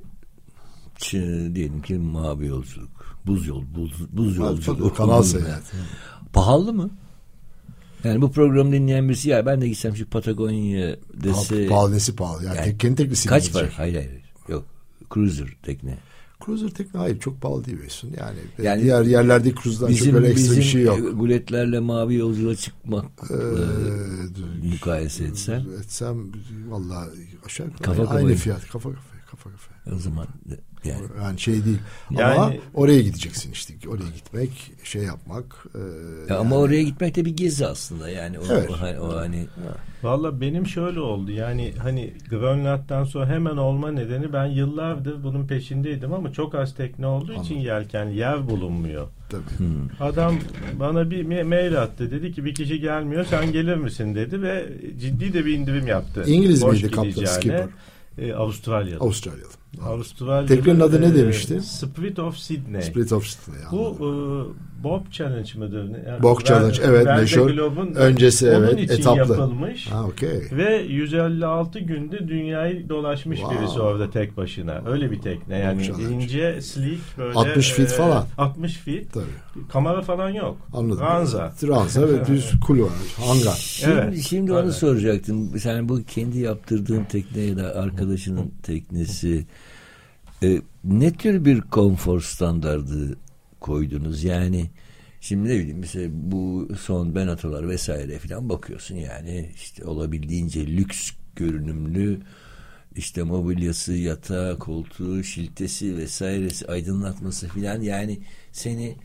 diyelim 1.55 1.83
ki 1.83 1.95
mavi 1.95 2.47
yolculuk, 2.47 2.91
buz 3.27 3.47
yol, 3.47 3.63
buz, 3.77 3.93
buz 4.13 4.37
yolculuğu. 4.37 4.95
Kanal 4.95 5.23
seyahati. 5.23 5.77
Pahalı 6.33 6.73
mı? 6.73 6.91
Yani 8.05 8.23
bu 8.23 8.33
programı 8.33 8.73
dinleyen 8.73 9.09
birisi 9.09 9.29
ya 9.29 9.47
ben 9.47 9.61
de 9.61 9.69
gitsem 9.69 9.97
şu 9.97 10.07
Patagonya 10.07 10.97
dese 11.15 11.49
Pahalı, 11.55 11.69
pahalı 11.69 11.93
nesi 11.95 12.17
pahalı. 12.17 12.45
Yani, 12.45 12.57
Yani 12.57 12.65
tekkenin 12.65 12.95
teknesi 12.95 13.29
kaç 13.29 13.53
para? 13.53 13.69
Hayır 13.77 13.95
hayır. 13.95 14.11
Yok. 14.49 14.65
Cruiser 15.15 15.57
tekne. 15.63 15.99
Cruiser 16.45 16.71
tekne 16.71 17.01
hayır 17.01 17.19
çok 17.21 17.41
pahalı 17.41 17.65
değil 17.65 17.79
Besun. 17.83 18.11
Yani, 18.19 18.39
Yani 18.63 18.83
diğer 18.83 19.03
yerlerde 19.03 19.55
cruise'dan 19.55 19.87
çok 19.87 19.89
Bizim 19.97 20.15
öyle 20.15 20.29
ekstra 20.29 20.43
bizim 20.45 20.59
bir 20.59 20.63
şey 20.63 20.83
yok. 20.83 21.19
guletlerle 21.21 21.79
mavi 21.81 22.15
yolculuğa 22.15 22.55
çıkmak 22.55 23.05
Ee, 23.31 23.35
mukayese 24.69 25.25
etsen 25.25 25.65
etsem 25.81 26.17
valla 26.69 27.09
aşağı 27.47 27.67
yukarı 27.67 27.97
Kafa 27.97 28.15
aynı 28.15 28.35
fiyat 28.35 28.61
kafa 28.69 28.91
kafaya 28.93 29.25
kafa 29.31 29.51
kafaya. 29.51 29.97
o 29.97 29.99
zaman 29.99 30.27
yani 30.87 31.03
Yani 31.23 31.41
şey 31.41 31.65
değil. 31.65 31.79
Ama 32.11 32.21
Yani- 32.21 32.61
oraya 32.75 33.01
gideceksin 33.03 33.53
işte. 33.53 33.75
Oraya 33.89 34.11
gitmek, 34.17 34.51
şey 34.85 35.03
yapmak. 35.03 35.67
e, 35.75 35.79
Ya 36.33 36.39
ama 36.39 36.55
yani- 36.55 36.65
oraya 36.65 36.83
gitmek 36.83 37.17
de 37.17 37.25
bir 37.25 37.37
gezi 37.37 37.67
aslında 37.67 38.09
yani 38.11 38.39
o, 38.39 38.43
Evet. 38.53 38.71
o, 38.71 38.81
hani- 38.81 39.01
o 39.01 39.17
hani 39.17 39.47
Valla 40.03 40.41
benim 40.41 40.67
şöyle 40.67 41.01
oldu 41.01 41.31
yani 41.31 41.73
hani 41.83 42.13
Grönland'dan 42.31 43.05
sonra 43.05 43.27
hemen 43.29 43.57
olma 43.57 43.91
nedeni 43.91 44.33
ben 44.33 44.47
yıllardır 44.47 45.25
bunun 45.25 45.47
peşindeydim 45.47 46.13
ama 46.13 46.33
çok 46.33 46.55
az 46.55 46.75
tekne 46.75 47.07
olduğu 47.07 47.33
için 47.33 47.55
yelken 47.59 48.05
yer 48.09 48.49
bulunmuyor. 48.51 49.09
Tabii. 49.31 49.43
Adam 50.01 50.35
bana 50.81 51.11
bir 51.11 51.25
ma- 51.25 51.45
mail 51.45 51.83
attı 51.83 52.11
dedi 52.11 52.33
ki 52.33 52.45
bir 52.45 52.55
kişi 52.55 52.81
gelmiyor 52.81 53.25
sen 53.31 53.53
gelir 53.53 53.75
misin 53.77 54.15
dedi 54.15 54.43
ve 54.43 54.67
ciddi 55.01 55.33
de 55.33 55.47
bir 55.47 55.59
indirim 55.59 55.87
yaptı. 55.87 56.25
İngiliz 56.27 56.63
Boş 56.63 56.83
miydi 56.83 56.95
kaptan, 56.95 57.25
skipper? 57.25 57.67
E, 58.19 58.35
Avustralyalı. 58.35 59.01
Avustralyalı. 59.05 59.51
Avustralyalı. 59.83 60.47
Teknenin 60.47 60.81
adı 60.81 61.01
ne 61.01 61.07
e, 61.07 61.15
demişti? 61.15 61.61
Spirit 61.61 62.19
of 62.19 62.37
Sydney. 62.37 62.83
Spirit 62.83 63.13
of 63.13 63.27
Sydney. 63.27 63.59
Bu 63.73 63.97
e, 64.01 64.85
Bob 64.85 65.11
Challenge 65.11 65.51
mıdır? 65.59 65.93
Ne? 65.93 65.99
Yani 66.09 66.23
Bob 66.23 66.39
Ver- 66.41 66.45
Challenge, 66.45 66.79
evet, 66.85 67.07
Verde 67.07 67.21
meşhur. 67.21 67.51
Globe'un 67.51 67.95
Öncesi, 67.95 68.51
onun 68.51 68.65
evet, 68.65 68.81
için 68.81 68.95
etaplı. 68.95 69.19
yapılmış. 69.19 69.87
Ha 69.87 70.05
okey. 70.05 70.43
Ve 70.53 70.83
156 70.89 71.79
günde 71.79 72.29
dünyayı 72.29 72.89
dolaşmış 72.89 73.39
Wow. 73.39 73.61
birisi 73.61 73.81
orada 73.81 74.11
tek 74.11 74.37
başına. 74.37 74.83
Öyle 74.87 75.11
bir 75.11 75.21
tekne. 75.21 75.59
Yani 75.59 75.85
challenge. 75.85 76.15
ince, 76.15 76.61
sleek 76.63 76.99
böyle. 77.19 77.35
60 77.39 77.71
feet 77.73 77.93
falan. 77.93 78.25
60 78.39 78.75
feet. 78.75 79.13
Tabii. 79.13 79.25
Kamera 79.69 80.03
falan 80.03 80.31
yok. 80.31 80.57
Anladım. 80.73 81.01
Ranza. 81.01 81.53
Ranza 81.69 82.09
ve 82.09 82.27
düz 82.27 82.53
kulvar. 82.67 82.89
Hangar. 83.27 83.55
Şimdi, 83.59 83.93
Evet. 83.93 84.23
şimdi 84.29 84.53
onu 84.53 84.73
soracaktım. 84.73 85.59
Sen 85.59 85.89
bu 85.89 86.03
kendi 86.05 86.39
yaptırdığın 86.39 87.05
tekne 87.05 87.43
ya 87.43 87.57
da 87.57 87.75
arkadaşının 87.75 88.53
teknesi 88.63 89.47
e, 90.45 90.63
ne 90.85 91.13
tür 91.13 91.45
bir 91.45 91.61
konfor 91.61 92.21
standardı 92.21 93.17
koydunuz? 93.61 94.25
Yani 94.25 94.71
şimdi 95.21 95.49
ne 95.49 95.55
bileyim 95.59 95.79
mesela 95.79 96.09
bu 96.13 96.69
son 96.81 97.15
Benatolar 97.15 97.69
vesaire 97.69 98.19
falan 98.19 98.49
bakıyorsun 98.49 98.95
yani 98.97 99.51
işte 99.55 99.85
olabildiğince 99.85 100.67
lüks 100.67 101.11
görünümlü 101.37 102.21
işte 102.97 103.23
mobilyası, 103.23 103.93
yatağı, 103.93 104.59
koltuğu, 104.59 105.25
şiltesi 105.25 105.97
vesairesi, 105.97 106.67
aydınlatması 106.67 107.49
filan 107.49 107.81
yani 107.81 108.19
seni 108.53 108.97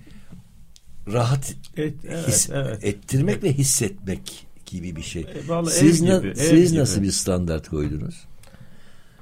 rahat 1.07 1.55
Et, 1.77 1.93
evet, 2.09 2.27
his- 2.27 2.49
evet. 2.49 2.83
ettirmek 2.83 3.43
ve 3.43 3.53
hissetmek 3.53 4.47
gibi 4.65 4.95
bir 4.95 5.01
şey. 5.01 5.21
E, 5.21 5.47
siz 5.65 6.01
na- 6.01 6.17
gibi, 6.19 6.35
siz 6.35 6.71
gibi. 6.71 6.81
nasıl 6.81 7.01
bir 7.01 7.11
standart 7.11 7.69
koydunuz? 7.69 8.28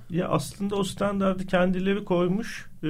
Ya 0.09 0.27
aslında 0.27 0.75
o 0.75 0.83
standardı 0.83 1.45
kendileri 1.45 2.05
koymuş. 2.05 2.69
Ee, 2.83 2.87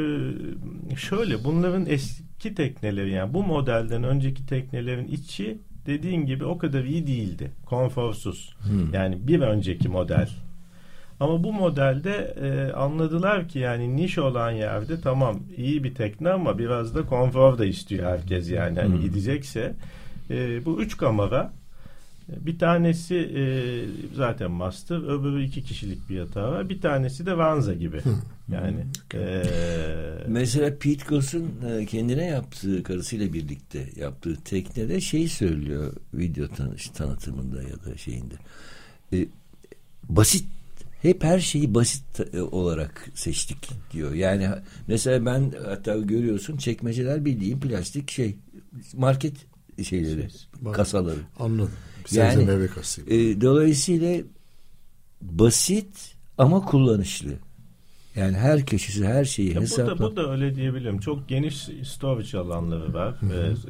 şöyle 0.97 1.43
bunların 1.43 1.85
eski 1.87 2.55
tekneleri 2.55 3.11
yani 3.11 3.33
bu 3.33 3.43
modelden 3.43 4.03
önceki 4.03 4.45
teknelerin 4.45 5.07
içi 5.07 5.57
dediğin 5.85 6.25
gibi 6.25 6.45
o 6.45 6.57
kadar 6.57 6.83
iyi 6.83 7.07
değildi. 7.07 7.51
Konforsuz. 7.65 8.55
Hmm. 8.59 8.93
Yani 8.93 9.27
bir 9.27 9.39
önceki 9.39 9.89
model. 9.89 10.29
Ama 11.19 11.43
bu 11.43 11.53
modelde 11.53 12.35
e, 12.41 12.73
anladılar 12.73 13.47
ki 13.47 13.59
yani 13.59 13.95
niş 13.95 14.17
olan 14.17 14.51
yerde 14.51 15.01
tamam 15.01 15.39
iyi 15.57 15.83
bir 15.83 15.95
tekne 15.95 16.29
ama 16.29 16.57
biraz 16.59 16.95
da 16.95 17.05
konfor 17.05 17.57
da 17.57 17.65
istiyor 17.65 18.11
herkes 18.11 18.51
yani. 18.51 18.79
Hani 18.79 18.93
Hmm. 18.93 19.01
gidecekse 19.01 19.73
e, 20.29 20.65
bu 20.65 20.81
üç 20.81 20.97
kamera 20.97 21.53
bir 22.29 22.59
tanesi 22.59 23.15
e, 23.15 23.43
zaten 24.15 24.51
master, 24.51 24.97
öbürü 24.97 25.43
iki 25.43 25.63
kişilik 25.63 26.09
bir 26.09 26.15
yatağı 26.15 26.51
var. 26.51 26.69
Bir 26.69 26.81
tanesi 26.81 27.25
de 27.25 27.37
Vanza 27.37 27.73
gibi. 27.73 28.01
Yani 28.51 28.85
e, 29.13 29.43
Mesela 30.27 30.77
Pete 30.79 31.05
Goss'un 31.09 31.51
e, 31.69 31.85
kendine 31.85 32.25
yaptığı 32.25 32.83
karısıyla 32.83 33.33
birlikte 33.33 33.89
yaptığı 33.95 34.35
teknede 34.35 35.01
şey 35.01 35.27
söylüyor 35.27 35.93
video 36.13 36.47
tanış, 36.47 36.89
tanıtımında 36.89 37.63
ya 37.63 37.85
da 37.85 37.97
şeyinde. 37.97 38.35
E, 39.13 39.25
basit 40.09 40.45
hep 41.01 41.23
her 41.23 41.39
şeyi 41.39 41.73
basit 41.73 42.33
e, 42.33 42.41
olarak 42.41 43.09
seçtik 43.13 43.69
diyor. 43.91 44.13
Yani 44.13 44.49
mesela 44.87 45.25
ben 45.25 45.53
hatta 45.65 45.97
görüyorsun 45.97 46.57
çekmeceler 46.57 47.25
bildiğin 47.25 47.59
plastik 47.59 48.11
şey 48.11 48.35
market 48.93 49.35
şeyleri 49.83 50.27
Bak. 50.61 50.75
kasaları. 50.75 51.19
Anladım. 51.39 51.71
Sebze 52.07 52.19
Yani, 52.41 52.45
meyve. 52.45 52.65
E, 53.07 53.41
dolayısıyla 53.41 54.23
basit 55.21 56.15
ama 56.37 56.65
kullanışlı. 56.65 57.29
Yani 58.15 58.37
her 58.37 58.65
köşesi 58.65 59.05
her 59.07 59.25
şeyi 59.25 59.49
Ya 59.49 59.57
bu 59.57 59.61
hesapla. 59.61 59.99
da, 59.99 59.99
bu 59.99 60.15
da 60.15 60.31
öyle 60.31 60.55
diyebilirim. 60.55 60.99
Çok 60.99 61.29
geniş 61.29 61.67
storage 61.83 62.37
alanları 62.37 62.93
var. 62.93 63.15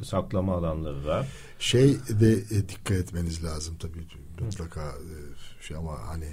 e, 0.00 0.04
saklama 0.04 0.56
alanları 0.56 1.06
var. 1.06 1.26
Şey 1.58 1.94
de 2.20 2.32
e, 2.32 2.68
dikkat 2.68 2.96
etmeniz 2.96 3.44
lazım 3.44 3.76
tabii 3.80 3.98
mutlaka 4.40 4.80
e, 4.88 5.14
şey 5.62 5.76
ama 5.76 5.98
hani 6.06 6.28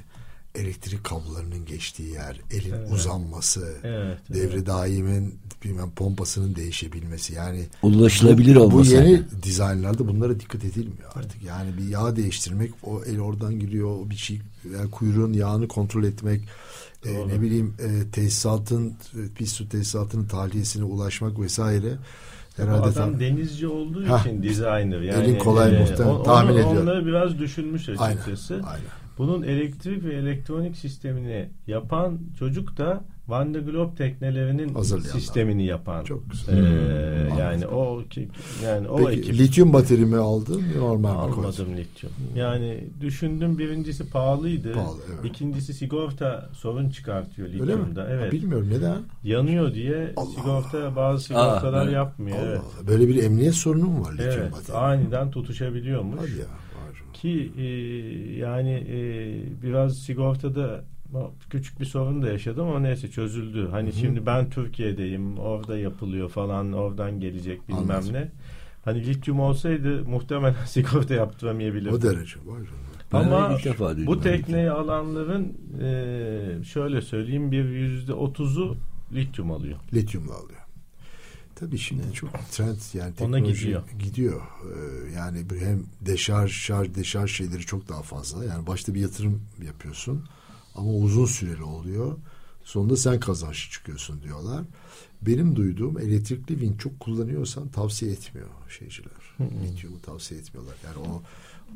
elektrik 0.56 1.04
kablolarının 1.04 1.66
geçtiği 1.66 2.10
yer, 2.12 2.42
elin 2.52 2.74
Evet. 2.74 2.92
uzanması, 2.92 3.78
Evet. 3.84 4.18
devre 4.34 4.66
daimin 4.66 5.40
bilmem 5.66 5.92
pompasının 5.92 6.56
değişebilmesi 6.56 7.34
yani 7.34 7.66
Ulaşılabilir 7.84 8.56
bu, 8.56 8.60
olması. 8.60 8.92
Bu 8.92 8.96
yeni 8.96 9.12
yani. 9.12 9.24
dizaynlarda 9.44 10.08
bunlara 10.08 10.40
dikkat 10.40 10.66
edilmiyor 10.66 11.12
artık. 11.16 11.44
Yani 11.44 11.78
bir 11.78 11.88
yağ 11.90 12.16
değiştirmek 12.16 12.72
o 12.84 13.04
el 13.04 13.20
oradan 13.20 13.60
giriyor 13.60 13.90
o 13.90 14.10
bir 14.10 14.16
şey 14.16 14.42
yani 14.74 14.92
kuyruğun 14.92 15.34
yağını 15.34 15.68
kontrol 15.68 16.04
etmek 16.04 16.42
e, 17.06 17.28
ne 17.28 17.42
bileyim 17.42 17.74
e, 17.80 18.12
tesisatın 18.12 18.88
e, 18.90 19.34
pis 19.36 19.54
su 19.54 19.70
tesisatının 19.70 20.28
tahliyesine 20.28 20.84
ulaşmak 20.84 21.40
vesaire 21.40 21.98
herhalde 22.58 22.82
adam 22.82 22.94
tam 22.94 23.20
denizci 23.20 23.68
olduğu 23.68 24.10
Hah. 24.10 24.26
için 24.26 24.44
designer. 24.44 25.02
Yani, 25.02 25.24
Elin 25.24 25.40
kolay 25.40 25.80
muhtemelen, 25.80 26.24
tahmin 26.24 26.54
onu, 26.54 26.60
ediyorum. 26.60 26.82
Onları 26.82 27.06
biraz 27.06 27.40
düşünmüş 27.40 27.90
aynen, 27.90 28.02
açıkçası. 28.02 28.54
aynen. 28.54 28.86
Bunun 29.18 29.44
elektrik 29.44 30.04
ve 30.04 30.14
elektronik 30.14 30.78
sistemini 30.78 31.50
yapan 31.68 32.20
çocuk 32.40 32.78
da 32.78 33.04
Van 33.28 33.54
de 33.54 33.60
Globe 33.60 33.96
teknelerinin 33.96 34.82
sistemini 35.12 35.66
yapan. 35.66 36.04
Çok 36.04 36.32
güzel. 36.32 36.58
Ee, 36.58 37.30
Hmm, 37.32 37.38
yani 37.40 37.68
o 37.68 38.04
ki- 38.10 38.30
yani 38.64 38.88
o 38.88 38.98
Peki 38.98 39.20
ekip 39.20 39.34
lityum 39.40 39.74
bateri 39.74 40.06
mi 40.06 40.16
aldın 40.18 40.62
normal 40.78 41.10
mi 41.28 41.34
koydun? 41.34 41.48
almadım 41.50 41.78
lityum. 41.78 42.12
Yani 42.36 42.84
düşündüm 43.02 43.58
birincisi 43.58 44.10
pahalıydı. 44.10 44.74
Pahalı, 44.74 44.98
evet. 45.16 45.26
İkincisi 45.26 45.74
sigorta 45.74 46.50
sorun 46.54 46.90
çıkartıyor 46.90 47.48
Öyle 47.48 47.62
mi? 47.62 47.68
lityumda. 47.72 48.02
Ha, 48.02 48.08
Evet. 48.10 48.32
Bilmiyorum 48.32 48.68
neden. 48.72 48.98
Yanıyor 49.24 49.74
diye 49.74 50.14
Allah 50.18 50.26
sigorta 50.30 50.96
bazı 50.96 51.24
sigortalar 51.24 51.74
Aa, 51.80 51.84
evet. 51.84 51.94
yapmıyor. 51.94 52.38
Allah 52.38 52.46
evet. 52.46 52.62
Allah. 52.80 52.88
Böyle 52.88 53.08
bir 53.08 53.24
emniyet 53.24 53.54
sorunu 53.56 53.86
mu 53.86 54.06
var 54.06 54.14
lityum 54.14 54.30
Evet, 54.32 54.52
bateri? 54.52 54.78
aniden 54.78 55.32
tutuşabiliyormuş. 55.32 56.20
Hadi 56.22 56.32
ya. 56.32 56.46
var. 56.46 57.04
Ki 57.14 57.52
e, 57.58 57.64
yani 58.38 58.72
e, 58.90 58.98
biraz 59.64 59.98
sigortada 59.98 60.84
küçük 61.50 61.80
bir 61.80 61.86
sorun 61.86 62.22
da 62.22 62.28
yaşadım 62.28 62.68
ama 62.68 62.80
neyse 62.80 63.12
çözüldü. 63.12 63.68
Hani 63.72 63.94
şimdi 63.94 64.26
ben 64.26 64.50
Türkiye'deyim, 64.50 65.38
orada 65.38 65.78
yapılıyor 65.78 66.30
falan, 66.30 66.74
oradan 66.74 67.20
gelecek 67.20 67.68
bilmem 67.68 67.92
Anladım. 67.92 68.14
ne. 68.14 68.32
Hani 68.86 69.06
lityum 69.06 69.40
olsaydı 69.40 70.04
muhtemelen 70.06 70.56
sigorta 70.66 71.14
yaptıramayabilirdim. 71.14 71.94
O 71.94 72.02
derece 72.02 72.36
var. 72.46 72.62
Ama 73.14 73.56
ilk 73.58 73.66
defa 73.66 73.98
bu 73.98 74.16
ben 74.16 74.22
tekneyi 74.22 74.72
alanların 74.72 75.58
e, 75.82 76.64
şöyle 76.64 77.02
söyleyeyim 77.02 77.52
bir 77.52 77.66
yüzde 77.66 78.14
otuzu 78.14 78.78
lityum 79.14 79.52
alıyor. 79.52 79.80
Lityumla 79.94 80.34
alıyor. 80.34 80.60
Tabii 81.56 81.78
şimdi 81.78 82.14
çok 82.14 82.30
trend 82.52 82.78
yani 82.94 83.08
Ona 83.08 83.16
teknoloji 83.16 83.60
gidiyor. 83.60 83.84
gidiyor. 84.00 84.42
Ee, 84.42 85.12
yani 85.12 85.46
hem 85.60 85.84
deşarj, 86.02 86.52
şarj, 86.52 86.96
deşarj 86.96 87.32
şeyleri 87.32 87.62
çok 87.62 87.90
daha 87.90 88.02
fazla. 88.02 88.46
Yani 88.46 88.68
başta 88.68 88.94
bir 88.94 89.00
yatırım 89.00 89.42
yapıyorsun 89.66 90.24
ama 90.76 90.92
uzun 90.92 91.26
süreli 91.26 91.64
oluyor. 91.64 92.18
Sonunda 92.64 92.98
sen 92.98 93.20
kazançlı 93.20 93.72
çıkıyorsun 93.72 94.22
diyorlar. 94.22 94.66
Benim 95.22 95.56
duyduğum 95.56 96.00
elektrikli 96.00 96.50
wing 96.50 96.80
çok 96.80 97.00
kullanıyorsan 97.00 97.68
tavsiye 97.68 98.12
etmiyor 98.12 98.48
şeyciler. 98.80 99.12
Lityumu 99.40 100.02
tavsiye 100.02 100.40
etmiyorlar. 100.40 100.76
Yani 100.86 100.98
o 100.98 101.22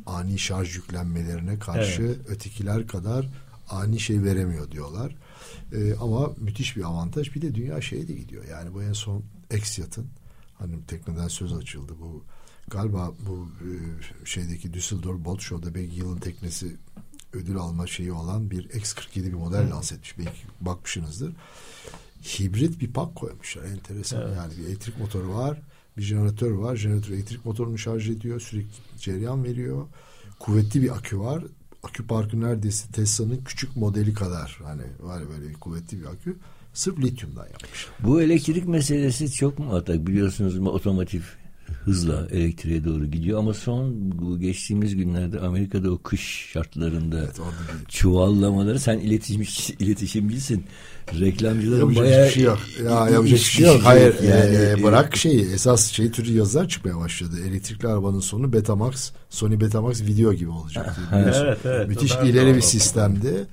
ani 0.06 0.40
şarj 0.40 0.76
yüklenmelerine 0.76 1.60
karşı 1.60 2.18
ötekiler 2.28 2.88
kadar 2.88 3.30
ani 3.70 4.00
şey 4.00 4.24
veremiyor 4.24 4.72
diyorlar. 4.72 5.16
Ee, 5.74 5.96
ama 6.02 6.32
müthiş 6.38 6.78
bir 6.78 6.84
avantaj. 6.84 7.36
Bir 7.36 7.42
de 7.42 7.56
dünya 7.56 7.82
şeye 7.82 8.08
de 8.08 8.14
gidiyor. 8.14 8.44
Yani 8.52 8.74
bu 8.74 8.84
en 8.84 8.94
son 8.94 9.24
Exyat'ın 9.52 10.08
hani 10.58 10.86
tekneden 10.88 11.28
söz 11.28 11.54
açıldı 11.54 11.94
bu 12.02 12.24
galiba 12.68 13.12
bu 13.28 13.48
e, 13.62 13.72
şeydeki 14.26 14.74
Düsseldorf 14.74 15.26
Boat 15.26 15.42
Show'da 15.42 15.76
belki 15.76 15.96
yılın 15.96 16.18
teknesi 16.18 16.76
ödül 17.34 17.58
alma 17.58 17.88
şeyi 17.88 18.12
olan 18.12 18.52
bir 18.52 18.70
X47 18.70 19.16
bir 19.16 19.34
model 19.34 19.72
lanse 19.72 19.96
etmiş. 19.96 20.18
Belki 20.18 20.40
bakmışsınızdır. 20.62 21.34
Hibrit 22.24 22.82
bir 22.82 22.94
pak 22.94 23.16
koymuşlar. 23.16 23.64
Enteresan. 23.64 24.22
Evet. 24.22 24.38
Yani 24.38 24.54
bir 24.58 24.68
elektrik 24.68 25.00
motoru 25.00 25.34
var. 25.34 25.62
Bir 25.98 26.02
jeneratör 26.02 26.52
var. 26.52 26.76
Jeneratör 26.76 27.14
elektrik 27.14 27.46
motorunu 27.46 27.78
şarj 27.78 28.10
ediyor. 28.10 28.40
Sürekli 28.40 29.00
cereyan 29.00 29.44
veriyor. 29.44 29.88
Kuvvetli 30.40 30.82
bir 30.82 30.96
akü 30.96 31.20
var. 31.20 31.44
Akü 31.84 32.08
parkı 32.08 32.42
neredeyse 32.42 32.92
Tesla'nın 32.92 33.44
küçük 33.46 33.76
modeli 33.76 34.14
kadar. 34.14 34.60
Hani 34.64 34.84
var 35.00 35.24
böyle 35.30 35.54
kuvvetli 35.54 36.00
bir 36.00 36.06
akü. 36.06 36.38
Sırf 36.74 37.00
lityumdan 37.00 37.46
yapmışlar. 37.46 37.94
Bu 38.00 38.22
elektrik 38.22 38.68
meselesi 38.68 39.32
çok 39.32 39.60
mu 39.60 39.76
atak 39.76 40.08
biliyorsunuz 40.08 40.58
mu 40.58 40.70
otomotiv 40.70 41.22
hızla 41.90 42.28
elektriğe 42.32 42.84
doğru 42.86 43.06
gidiyor 43.12 43.40
ama 43.40 43.54
son 43.54 43.94
bu 44.20 44.40
geçtiğimiz 44.40 44.96
günlerde 44.96 45.40
Amerika'da 45.40 45.92
o 45.92 45.98
kış 45.98 46.50
şartlarında 46.54 47.20
Evet 47.20 47.40
çuvallamaları 47.88 48.80
sen 48.80 49.00
iletişim 49.00 49.42
iletişimcisin. 49.80 50.64
Reklamcıların 51.20 51.96
bayağı 51.96 52.26
bir 52.28 52.32
şey 52.32 52.44
yok. 52.44 52.60
Ya 52.86 52.92
yapacak 52.92 53.24
bir 53.26 53.32
iş- 53.32 53.52
şey 53.52 53.66
yok. 53.66 53.82
Hayır 53.84 54.16
yani. 54.24 54.56
e, 54.80 54.84
bırak 54.84 55.16
şeyi. 55.18 55.52
Esas 55.54 55.92
şey 55.92 56.12
türü 56.12 56.32
yazılar 56.34 56.68
çıkmaya 56.68 56.98
başladı. 56.98 57.36
Elektrikli 57.48 57.88
arabanın 57.88 58.20
sonu 58.20 58.54
Betamax, 58.54 59.12
Sony 59.30 59.60
Betamax 59.60 60.02
video 60.02 60.34
gibi 60.34 60.50
olacak. 60.50 60.98
biliyorsun. 61.12 61.44
Evet, 61.46 61.58
evet. 61.66 61.88
Müthiş 61.88 62.12
ileri 62.26 62.56
bir 62.56 62.62
sistemdi. 62.62 63.30
Ama, 63.30 63.46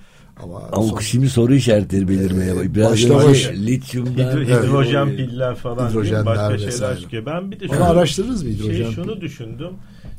Ama 0.42 0.60
son- 0.72 0.98
şimdi 0.98 1.30
soru 1.30 1.54
işaretleri 1.54 2.08
belirmeye 2.08 2.50
Ee, 2.52 2.56
başladı. 2.56 2.74
Biraz 2.74 3.36
şey- 3.36 3.66
lityumdan 3.66 4.12
Hidro- 4.12 4.44
Evet. 4.44 4.64
hidrojen 4.64 5.16
piller 5.16 5.54
falan? 5.54 5.90
Hidrojenler 5.90 6.26
başka 6.26 6.50
vesaire. 6.52 6.70
şeyler 6.72 6.98
çıkıyor. 7.00 7.26
Ben 7.26 7.50
bir 7.50 7.60
de 7.60 7.64
Onu 7.68 7.74
şunu, 7.74 7.84
araştırırız 7.84 8.42
mı 8.42 8.48
hidrojen? 8.50 8.84
şey, 8.84 8.92
şunu 8.92 9.20
düşündüm. 9.20 9.70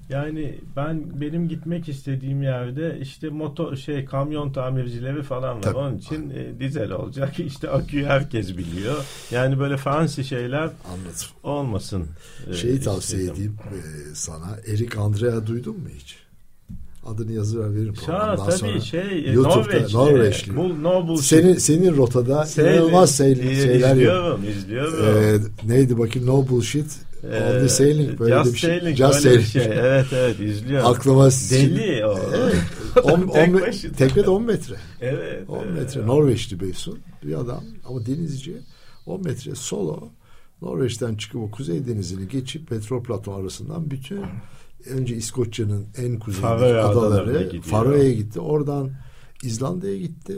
Yani 0.09 0.59
ben 0.75 1.21
benim 1.21 1.47
gitmek 1.49 1.89
istediğim 1.89 2.41
yerde 2.43 2.97
işte 3.01 3.29
motor 3.29 3.75
şey 3.75 4.05
kamyon 4.05 4.51
tamircileri 4.51 5.23
falan 5.23 5.55
var. 5.57 5.61
Tabii. 5.61 5.77
Onun 5.77 5.97
için 5.97 6.29
e, 6.29 6.59
dizel 6.59 6.91
olacak. 6.91 7.39
İşte 7.47 7.69
aküyü 7.69 8.05
herkes 8.05 8.57
biliyor. 8.57 8.95
Yani 9.31 9.59
böyle 9.59 9.77
fancy 9.77 10.21
şeyler 10.21 10.61
Anladım. 10.61 11.27
olmasın. 11.43 12.05
e, 12.49 12.53
Şeyi 12.53 12.79
tavsiye 12.81 13.21
istedim. 13.21 13.35
edeyim 13.35 13.57
e, 14.11 14.15
sana. 14.15 14.57
Erik 14.67 14.97
Andrea 14.97 15.47
duydun 15.47 15.73
mu 15.79 15.87
hiç? 15.99 16.15
Adını 17.07 17.31
yazıver 17.31 17.75
veririm 17.75 17.93
programdan 18.05 18.45
tabii 18.45 18.57
sonra. 18.57 18.79
şey 18.79 18.99
e, 19.01 19.31
YouTube'da 19.31 19.55
Norveçli. 19.79 19.93
Norveçli. 19.97 20.55
Bu 20.57 20.83
no 20.83 21.07
bullshit. 21.07 21.25
Senin, 21.25 21.53
senin 21.53 21.97
rotada 21.97 22.41
Seyli- 22.45 22.73
inanılmaz 22.75 23.19
seyl- 23.19 23.43
İyi, 23.49 23.55
şeyler 23.55 23.87
yok. 23.95 23.97
izliyorum, 23.97 24.43
izliyorum. 24.43 25.05
Ee, 25.65 25.67
neydi 25.73 25.97
bakayım 25.99 26.27
No 26.27 26.47
Bullshit. 26.47 26.91
Ee, 27.31 27.57
Only 27.59 27.69
Sailing 27.69 28.19
böyle 28.19 28.35
Just 28.43 28.53
bir 28.53 28.57
şey. 28.59 28.79
Sailing, 28.79 28.97
Just 28.97 29.25
öyle 29.25 29.37
bir 29.39 29.43
Sailing. 29.43 29.71
şey. 29.73 29.79
Evet 29.79 30.05
evet 30.13 30.39
izliyorum. 30.39 30.87
Aklıma 30.87 31.29
Deli 31.51 32.05
o. 32.05 32.19
Evet. 32.37 32.55
On, 33.03 33.21
on, 33.21 33.33
Tek 33.59 33.97
tekne 33.97 34.23
de 34.23 34.29
10 34.29 34.43
metre. 34.43 34.75
Evet. 35.01 35.49
10 35.49 35.63
evet. 35.63 35.73
metre. 35.77 36.07
Norveçli 36.07 36.59
Beysun. 36.59 36.99
Bir 37.23 37.33
adam 37.39 37.63
ama 37.89 38.05
denizci. 38.05 38.57
10 39.05 39.23
metre 39.23 39.55
solo. 39.55 40.09
Norveç'ten 40.61 41.15
çıkıp 41.15 41.41
o 41.41 41.51
Kuzey 41.51 41.87
Denizi'ni 41.87 42.27
geçip 42.27 42.69
petrol 42.69 43.03
platformu 43.03 43.39
arasından 43.39 43.91
bütün 43.91 44.21
önce 44.85 45.15
İskoçya'nın 45.15 45.85
en 45.97 46.19
kuzeyindeki 46.19 46.59
Faroe 46.59 46.81
adaları. 46.81 47.61
Faroe'ye 47.61 48.13
gitti. 48.13 48.39
Oradan 48.39 48.91
İzlanda'ya 49.43 49.97
gitti. 49.97 50.37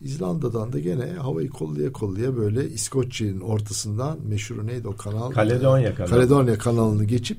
İzlanda'dan 0.00 0.72
da 0.72 0.78
gene 0.78 1.06
havayı 1.06 1.48
kollaya 1.48 1.92
kollaya 1.92 2.36
böyle 2.36 2.68
İskoçya'nın 2.68 3.40
ortasından 3.40 4.18
meşhur 4.28 4.66
neydi 4.66 4.88
o 4.88 4.96
kanal? 4.96 5.30
Kaledonya 5.30 5.94
kanalı. 5.94 6.10
Kaledonya 6.10 6.58
kanalını 6.58 7.04
geçip 7.04 7.38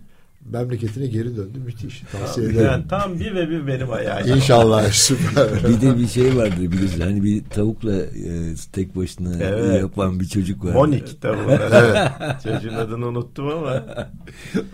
memleketine 0.52 1.08
geri 1.08 1.38
döndü. 1.38 1.60
Müthiş. 1.66 2.04
Tavsiye 2.12 2.48
ederim. 2.48 2.66
Yani 2.66 2.88
tam 2.88 3.20
bir 3.20 3.36
ve 3.36 3.50
bir 3.50 3.68
benim 3.68 3.88
hayalim. 3.90 4.36
İnşallah 4.36 4.92
süper. 4.92 5.70
bir 5.70 5.82
de 5.82 5.98
bir 5.98 6.08
şey 6.08 6.36
vardır 6.36 6.72
bilirsin. 6.72 7.02
Hani 7.02 7.24
bir 7.24 7.44
tavukla 7.44 7.96
e, 7.96 8.56
tek 8.74 8.96
başına 8.96 9.44
Evet. 9.44 9.82
yapan 9.82 10.20
bir 10.20 10.26
çocuk 10.26 10.66
var. 10.66 10.74
Monik 10.74 11.22
tabii. 11.22 11.38
evet. 11.72 12.12
Çocuğun 12.44 12.74
adını 12.74 13.08
unuttum 13.08 13.48
ama. 13.48 13.86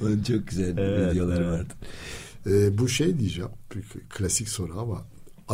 Onun 0.02 0.24
çok 0.24 0.48
güzel 0.48 0.78
Evet, 0.78 1.12
videoları 1.14 1.44
evet. 1.44 1.54
vardı. 1.54 1.74
Ee, 2.48 2.78
bu 2.78 2.90
şey 2.90 3.20
diyeceğim. 3.20 3.50
Klasik 4.10 4.50
soru 4.50 4.80
ama 4.80 5.02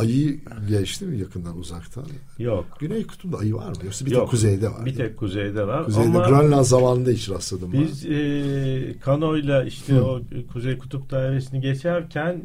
ayı 0.00 0.40
geçti 0.68 1.04
mi 1.04 1.18
yakından 1.18 1.58
uzaktan? 1.58 2.04
Yok. 2.38 2.66
Güney 2.80 3.06
kutupta 3.06 3.38
ayı 3.38 3.54
var 3.54 3.68
mı? 3.68 3.74
Yoksa 3.84 4.06
bir 4.06 4.10
Yok. 4.10 4.20
tek 4.20 4.30
kuzeyde 4.30 4.68
var. 4.68 4.86
Bir 4.86 4.94
tek 4.94 5.16
kuzeyde 5.16 5.66
var. 5.66 5.84
Kuzeyde 5.84 6.08
ama 6.08 6.28
Grönland 6.28 6.64
zamanında 6.64 7.10
hiç 7.10 7.30
rastladım 7.30 7.72
biz 7.72 8.06
e, 8.06 8.94
kanoyla 9.00 9.64
işte 9.64 9.92
Hı. 9.92 10.04
o 10.04 10.20
Kuzey 10.52 10.78
Kutup 10.78 11.10
Dairesi'ni 11.10 11.60
geçerken 11.60 12.42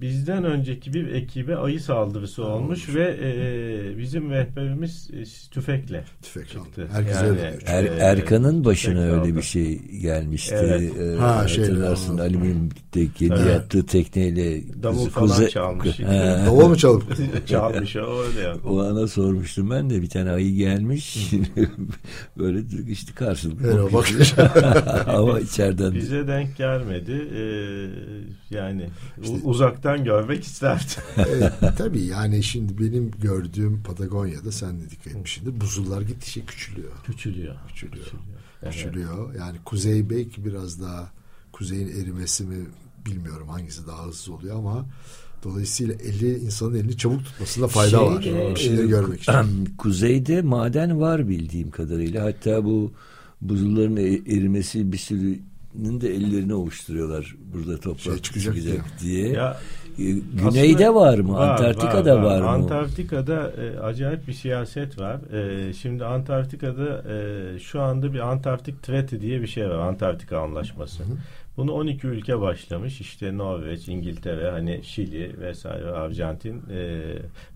bizden 0.00 0.44
önceki 0.44 0.94
bir 0.94 1.12
ekibe 1.12 1.56
ayı 1.56 1.80
saldırısı 1.80 2.44
olmuş 2.44 2.88
olmuş. 2.88 2.94
ve 2.96 3.16
e, 3.22 3.98
bizim 3.98 4.30
rehberimiz 4.30 5.10
e, 5.12 5.50
tüfekle 5.50 6.04
Tüfek 6.22 6.48
çıktı. 6.48 6.88
Herkes 6.92 7.16
Yani, 7.16 7.28
öyle. 7.28 7.58
Er, 7.66 7.84
e, 7.84 7.86
Erkan'ın 7.86 8.64
başına 8.64 9.00
öyle 9.00 9.20
aldı. 9.20 9.36
bir 9.36 9.42
şey 9.42 9.78
gelmişti. 9.78 10.54
Evet. 10.58 10.92
Ee, 11.00 11.16
Ha, 11.16 11.48
şey, 11.48 11.64
hatırlarsın 11.64 12.12
anladım. 12.12 12.30
alüminyum 12.30 12.68
tek 12.92 13.16
kendi 13.16 13.34
Evet. 13.34 13.52
yaptığı 13.54 13.86
tekneyle 13.86 14.60
Davul 14.82 14.96
kuze- 15.06 15.10
falan 15.10 15.28
kuze- 15.28 15.48
çalmış. 15.50 15.98
Davul 16.46 16.68
mu 16.68 16.76
çalıp? 16.76 17.16
Çalmış 17.46 17.96
o 17.96 18.22
öyle. 18.22 18.52
O 18.66 18.80
ana 18.82 19.06
sormuştum 19.08 19.70
ben 19.70 19.90
de 19.90 20.02
bir 20.02 20.08
tane 20.08 20.30
ayı 20.30 20.54
gelmiş. 20.54 21.30
Böyle 22.38 22.58
işte 22.88 23.12
karşılıklı. 23.14 23.66
Öyle 23.68 23.92
bakıyor. 23.92 24.32
bakıyor. 24.36 24.82
Ama 25.06 25.40
içeriden 25.40 25.94
Bize 25.94 26.28
denk 26.28 26.56
gelmedi. 26.56 27.12
Ee, 27.36 27.44
yani 28.54 28.86
u- 29.30 29.48
uzaktan 29.54 30.04
görmek 30.04 30.44
isterdim. 30.44 30.86
evet, 31.16 31.52
tabii 31.78 32.02
yani 32.02 32.42
şimdi 32.42 32.78
benim 32.78 33.10
gördüğüm 33.10 33.82
Patagonya'da 33.82 34.52
sen 34.52 34.80
de 34.80 34.90
dikkat 34.90 35.06
etmişsindir. 35.06 35.60
Buzullar 35.60 36.02
gittikçe 36.02 36.44
küçülüyor. 36.44 36.92
Küçülüyor. 37.04 37.54
Küçülüyor. 37.68 38.06
Evet. 38.62 38.74
Küçülüyor. 38.74 39.34
Yani 39.34 39.56
kuzey 39.64 40.10
belki 40.10 40.44
biraz 40.44 40.82
daha 40.82 41.10
kuzeyin 41.52 41.88
erimesi 42.02 42.44
mi 42.44 42.66
bilmiyorum 43.06 43.48
hangisi 43.48 43.86
daha 43.86 44.06
hızlı 44.06 44.34
oluyor 44.34 44.56
ama 44.56 44.86
dolayısıyla 45.44 45.94
eli 45.94 46.38
insanın 46.38 46.74
elini 46.74 46.96
çabuk 46.96 47.24
tutmasında 47.24 47.68
fayda 47.68 48.06
var. 48.06 48.22
Şeyde, 48.22 48.50
Bir 48.50 48.60
şeyleri 48.60 48.86
e, 48.86 48.88
görmek 48.88 49.20
için. 49.22 49.32
Kuzeyde 49.78 50.42
maden 50.42 51.00
var 51.00 51.28
bildiğim 51.28 51.70
kadarıyla. 51.70 52.24
Hatta 52.24 52.64
bu 52.64 52.92
buzulların 53.40 53.96
e- 53.96 54.36
erimesi 54.36 54.92
bir 54.92 54.98
sürünün 54.98 55.53
de 55.74 56.14
ellerini 56.14 56.54
ovuşturuyorlar. 56.54 57.34
Burada 57.54 57.80
toprak 57.80 58.00
Şey 58.00 58.18
çıkacak 58.18 58.84
diye. 59.02 59.28
Ya 59.28 59.56
E, 59.98 60.02
Güneyde 60.02 60.94
var 60.94 61.18
mı? 61.18 61.40
Antarktika'da 61.40 62.22
var, 62.22 62.40
mı? 62.40 62.48
Antarktika'da 62.48 63.52
e, 63.62 63.78
acayip 63.80 64.28
bir 64.28 64.32
siyaset 64.32 64.98
var. 65.00 65.32
E, 65.32 65.72
şimdi 65.72 66.04
Antarktika'da 66.04 67.02
e, 67.12 67.58
şu 67.58 67.80
anda 67.80 68.12
bir 68.14 68.18
Antarktik 68.18 68.82
Treaty 68.82 69.16
diye 69.20 69.42
bir 69.42 69.46
şey 69.46 69.70
var. 69.70 69.78
Antarktika 69.78 70.38
Anlaşması. 70.38 71.02
Bunu 71.56 71.72
12 71.72 72.06
ülke 72.06 72.40
başlamış. 72.40 73.00
İşte 73.00 73.38
Norveç, 73.38 73.88
İngiltere, 73.88 74.50
hani 74.50 74.80
Şili 74.84 75.40
vesaire, 75.40 75.90
Arjantin, 75.90 76.62
e, 76.70 77.00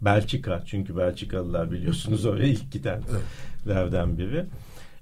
Belçika. 0.02 0.62
Çünkü 0.66 0.96
Belçikalılar 0.96 1.70
biliyorsunuz 1.70 2.26
oraya 2.26 2.46
ilk 2.46 2.72
gidenlerden 2.72 4.18
biri. 4.18 4.44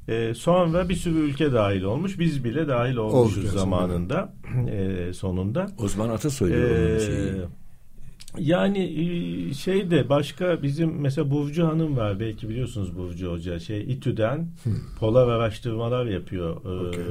E, 0.08 0.34
sonra 0.34 0.88
bir 0.88 0.94
sürü 0.94 1.18
ülke 1.18 1.52
dahil 1.52 1.82
olmuş. 1.82 2.18
Biz 2.18 2.44
bile 2.44 2.68
dahil 2.68 2.96
olmuşuz 2.96 3.38
Olduk 3.44 3.52
zamanında. 3.52 4.32
E, 4.70 5.12
sonunda. 5.12 5.66
Osman 5.78 6.08
Ata 6.08 6.30
söylüyor 6.30 6.70
onun 6.70 6.96
Ee, 6.96 7.00
şeyi. 7.00 7.32
yani 8.38 8.78
e, 8.78 9.54
şeyde 9.54 10.08
başka 10.08 10.62
bizim 10.62 11.00
mesela 11.00 11.30
Burcu 11.30 11.66
Hanım 11.66 11.96
var 11.96 12.20
belki 12.20 12.48
biliyorsunuz 12.48 12.96
Burcu 12.98 13.30
Hoca 13.32 13.58
şey 13.60 13.80
İTÜ'den 13.92 14.46
polar 15.00 15.28
araştırmalar 15.28 16.06
yapıyor. 16.06 16.56
Ee, 16.64 16.88
Okey. 16.88 17.04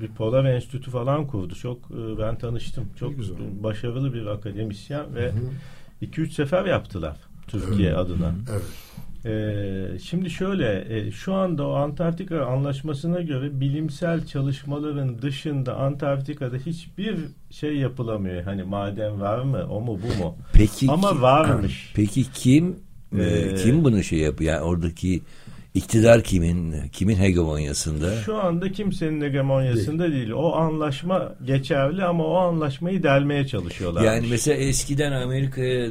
Bir 0.00 0.08
polar 0.08 0.44
enstitü 0.44 0.90
falan 0.90 1.26
kurdu. 1.26 1.54
Çok 1.54 1.78
e, 1.78 2.18
ben 2.18 2.38
tanıştım. 2.38 2.84
Çok 2.98 3.16
güzel. 3.16 3.36
başarılı 3.62 4.14
bir 4.14 4.26
akademisyen 4.26 5.14
ve 5.14 5.32
2-3 6.02 6.30
sefer 6.30 6.64
yaptılar 6.64 7.16
Türkiye 7.48 7.94
adına. 7.94 8.34
Evet. 8.50 8.62
Ee, 9.26 9.98
şimdi 10.02 10.30
şöyle 10.30 10.96
e, 10.98 11.10
şu 11.10 11.34
anda 11.34 11.66
o 11.68 11.72
Antarktika 11.74 12.46
anlaşmasına 12.46 13.20
göre 13.20 13.60
bilimsel 13.60 14.26
çalışmaların 14.26 15.22
dışında 15.22 15.76
Antarktika'da 15.76 16.56
hiçbir 16.56 17.16
şey 17.50 17.76
yapılamıyor. 17.76 18.42
Hani 18.42 18.62
maden 18.62 19.20
var 19.20 19.38
mı 19.42 19.66
o 19.70 19.80
mu 19.80 19.98
bu 20.02 20.22
mu? 20.24 20.36
Peki 20.52 20.86
Ama 20.90 21.10
ki- 21.10 21.22
varmış. 21.22 21.92
Peki 21.96 22.24
kim 22.32 22.76
e, 23.18 23.22
Ee, 23.22 23.54
kim 23.54 23.84
bunu 23.84 24.02
şey 24.02 24.18
yapıyor? 24.18 24.52
Yani 24.54 24.62
oradaki 24.64 25.20
iktidar 25.76 26.22
kimin 26.22 26.74
kimin 26.92 27.16
hegemonyasında? 27.16 28.16
Şu 28.16 28.36
anda 28.36 28.72
kimsenin 28.72 29.20
hegemonyasında 29.20 30.12
değil. 30.12 30.30
O 30.30 30.52
anlaşma 30.52 31.34
geçerli 31.44 32.04
ama 32.04 32.24
o 32.26 32.36
anlaşmayı 32.36 33.02
delmeye 33.02 33.46
çalışıyorlar. 33.46 34.04
Yani 34.04 34.26
mesela 34.30 34.56
eskiden 34.56 35.12
Amerika'ya 35.12 35.88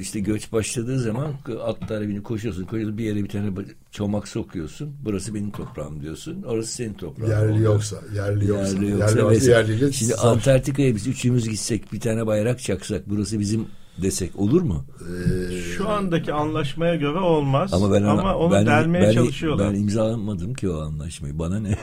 işte 0.00 0.20
göç 0.20 0.52
başladığı 0.52 0.98
zaman 0.98 1.32
atlara 1.64 2.08
binip 2.08 2.24
koşuyorsun. 2.24 2.64
Koşuyorsun 2.64 2.98
bir 2.98 3.04
yere 3.04 3.24
bir 3.24 3.28
tane 3.28 3.50
çomak 3.90 4.28
sokuyorsun. 4.28 4.96
Burası 5.04 5.34
benim 5.34 5.50
toprağım 5.50 6.02
diyorsun. 6.02 6.42
Orası 6.42 6.72
senin 6.72 6.94
toprağın. 6.94 7.30
Yerli 7.30 7.52
oluyor. 7.52 7.72
yoksa, 7.72 7.96
yerli 8.14 8.46
yoksa, 8.46 8.66
Yerli 8.74 8.84
yerli, 8.84 9.00
yoksa 9.00 9.28
mesela- 9.28 9.58
yerliyle 9.58 9.92
Şimdi. 9.92 10.14
Antarktika'ya 10.14 10.94
biz 10.94 11.06
üçümüz 11.06 11.48
gitsek 11.48 11.92
bir 11.92 12.00
tane 12.00 12.26
bayrak 12.26 12.60
çaksak 12.60 13.02
burası 13.06 13.40
bizim 13.40 13.66
desek 14.02 14.36
olur 14.38 14.62
mu? 14.62 14.84
Ee, 15.00 15.56
şu 15.60 15.88
andaki 15.88 16.32
anlaşmaya 16.32 16.94
göre 16.94 17.18
olmaz. 17.18 17.74
Ama 17.74 17.92
ben 17.92 18.02
ama 18.02 18.36
onu 18.36 18.52
ben, 18.52 18.66
delmeye 18.66 19.02
ben, 19.06 19.12
çalışıyorlar. 19.12 19.72
Ben 19.72 19.78
imzalamadım 19.78 20.54
ki 20.54 20.70
o 20.70 20.80
anlaşmayı. 20.80 21.38
Bana 21.38 21.60
ne? 21.60 21.78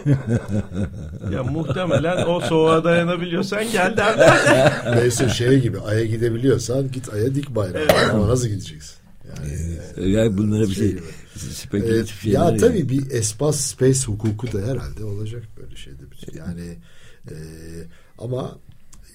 Ya 1.34 1.44
muhtemelen 1.44 2.26
o 2.28 2.40
soğuğa 2.40 2.84
dayanabiliyorsan 2.84 3.72
gel 3.72 3.98
derler. 3.98 4.74
Neyse 4.96 5.30
şey 5.30 5.60
gibi 5.60 5.80
Ay'a 5.80 6.06
gidebiliyorsan 6.06 6.92
git 6.92 7.14
Ay'a 7.14 7.36
dik 7.36 7.56
bayrağı. 7.56 8.12
Ama 8.14 8.28
nasıl 8.28 8.48
gideceksin? 8.48 8.96
Yani, 9.28 10.12
yani 10.12 10.38
bunlara 10.38 10.64
bir 10.64 10.74
şey, 10.74 10.90
Şey 10.90 11.00
spekülatif 11.52 12.18
Ee, 12.18 12.22
şeyler. 12.22 12.40
ya 12.40 12.46
yani. 12.46 12.58
tabii 12.58 12.90
bir 12.90 13.12
espas 13.12 13.60
space 13.60 14.00
hukuku 14.06 14.48
da 14.48 14.68
herhalde 14.68 15.04
olacak 15.06 15.44
böyle 15.58 15.76
şeyde. 15.76 16.04
Yani 16.38 16.78
e, 17.30 17.36
ama 18.20 18.58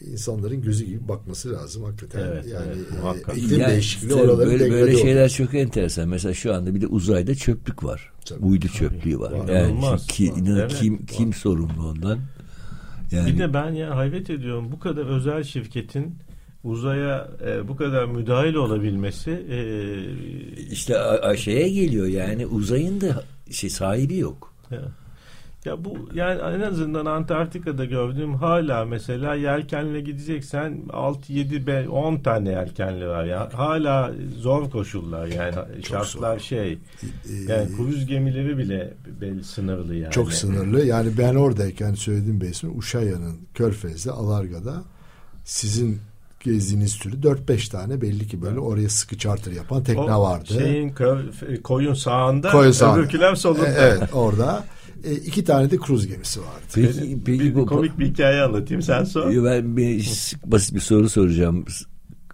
insanların 0.07 0.63
gözü 0.63 0.85
gibi 0.85 1.09
bakması 1.09 1.53
lazım 1.53 1.85
hakikaten. 1.85 2.27
Evet, 2.27 2.47
yani 2.53 2.67
evet, 2.77 2.87
e, 2.97 3.01
muhakkak. 3.01 3.39
iklim 3.39 3.61
Yani 3.61 3.73
değişikliği 3.73 4.15
oraları 4.15 4.51
böyle, 4.51 4.71
böyle 4.71 4.85
oluyor. 4.85 4.99
şeyler 5.01 5.29
çok 5.29 5.55
enteresan. 5.55 6.09
Mesela 6.09 6.35
şu 6.35 6.55
anda 6.55 6.75
bir 6.75 6.81
de 6.81 6.87
uzayda 6.87 7.35
çöplük 7.35 7.85
var. 7.85 8.13
Tabii. 8.25 8.45
Uydu 8.45 8.69
çöplüğü 8.69 9.19
var. 9.19 9.33
Var. 9.33 9.49
Yani 9.49 9.51
İnanılmaz. 9.73 10.07
şimdi 10.11 10.13
ki, 10.13 10.33
Var. 10.33 10.47
inan- 10.49 10.59
Evet, 10.59 10.75
kim 10.81 10.95
var. 10.95 11.07
kim 11.07 11.33
sorumlu 11.33 11.89
ondan? 11.89 12.19
Yani 13.13 13.33
Bir 13.33 13.39
de 13.39 13.55
ben 13.55 13.71
ya 13.73 13.97
hayret 13.97 14.31
ediyorum 14.31 14.73
bu 14.73 14.79
kadar 14.79 15.07
özel 15.07 15.43
şirketin 15.45 16.15
uzaya 16.65 17.29
e, 17.47 17.69
bu 17.69 17.77
kadar 17.77 18.05
müdahil 18.05 18.55
olabilmesi 18.55 19.31
e, 19.31 19.59
işte 20.71 20.99
a- 20.99 21.29
a- 21.29 21.37
şeye 21.37 21.69
geliyor 21.69 22.07
yani 22.07 22.47
uzayın 22.47 23.01
da 23.01 23.23
şey 23.51 23.71
sahibi 23.71 24.17
yok. 24.17 24.55
ya, 24.71 24.83
ya 25.69 25.85
bu 25.85 25.97
yani 26.15 26.41
en 26.57 26.61
azından 26.61 27.07
Antarktika'da 27.07 27.85
gördüğüm 27.85 28.35
hala 28.35 28.85
mesela 28.85 29.35
yelkenle 29.35 30.01
gideceksen 30.01 30.79
6 30.93 31.33
7 31.33 31.67
be 31.67 31.89
10 31.89 32.17
tane 32.19 32.51
yelkenli 32.51 33.09
var 33.09 33.25
ya. 33.25 33.49
Hala 33.53 34.13
zor 34.39 34.71
koşullar 34.71 35.27
yani 35.27 35.55
şartlar 35.89 36.39
şey. 36.39 36.73
Ee, 36.73 37.53
Yani 37.53 37.77
kruz 37.77 38.07
gemileri 38.07 38.59
bile 38.59 38.95
belli 39.21 39.45
sınırlı 39.45 39.95
yani. 39.95 40.13
Çok 40.13 40.33
sınırlı. 40.33 40.85
Yani 40.87 41.11
ben 41.19 41.35
oradayken 41.35 41.95
söylediğim 41.95 42.41
bir 42.41 42.49
ismi 42.49 42.71
Uşaya'nın 42.71 43.37
Körfez'de 43.55 44.11
Alarga'da 44.11 44.83
sizin 45.45 45.99
gezdiğiniz 46.41 46.99
türü 46.99 47.17
4-5 47.21 47.71
tane 47.71 48.01
belli 48.01 48.27
ki 48.29 48.43
böyle 48.43 48.59
oraya 48.61 48.89
sıkı 48.89 49.19
charter 49.19 49.53
yapan 49.53 49.83
tekne 49.85 50.15
O 50.15 50.23
vardı. 50.23 50.47
Şeyin 50.47 50.91
kö- 50.91 51.63
koyun 51.63 51.95
sağında, 51.95 52.51
Koyun 52.51 52.71
sağında. 52.73 53.01
öbürküler 53.01 53.35
solunda. 53.35 53.69
E, 53.69 53.75
evet 53.79 54.03
orada. 54.13 54.65
E, 55.05 55.13
iki 55.15 55.45
tane 55.45 55.71
de 55.71 55.77
kruz 55.77 56.07
gemisi 56.07 56.41
vardı. 56.41 56.63
Peki, 56.75 57.19
peki 57.25 57.41
bir 57.41 57.55
bu 57.55 57.67
komik 57.67 57.99
bir 57.99 58.07
hikaye 58.07 58.43
anlatayım 58.43 58.83
sen 58.83 59.05
sor. 59.05 59.45
Ben 59.45 59.77
bir 59.77 60.09
basit 60.47 60.75
bir 60.75 60.81
soru 60.81 61.09
soracağım. 61.09 61.65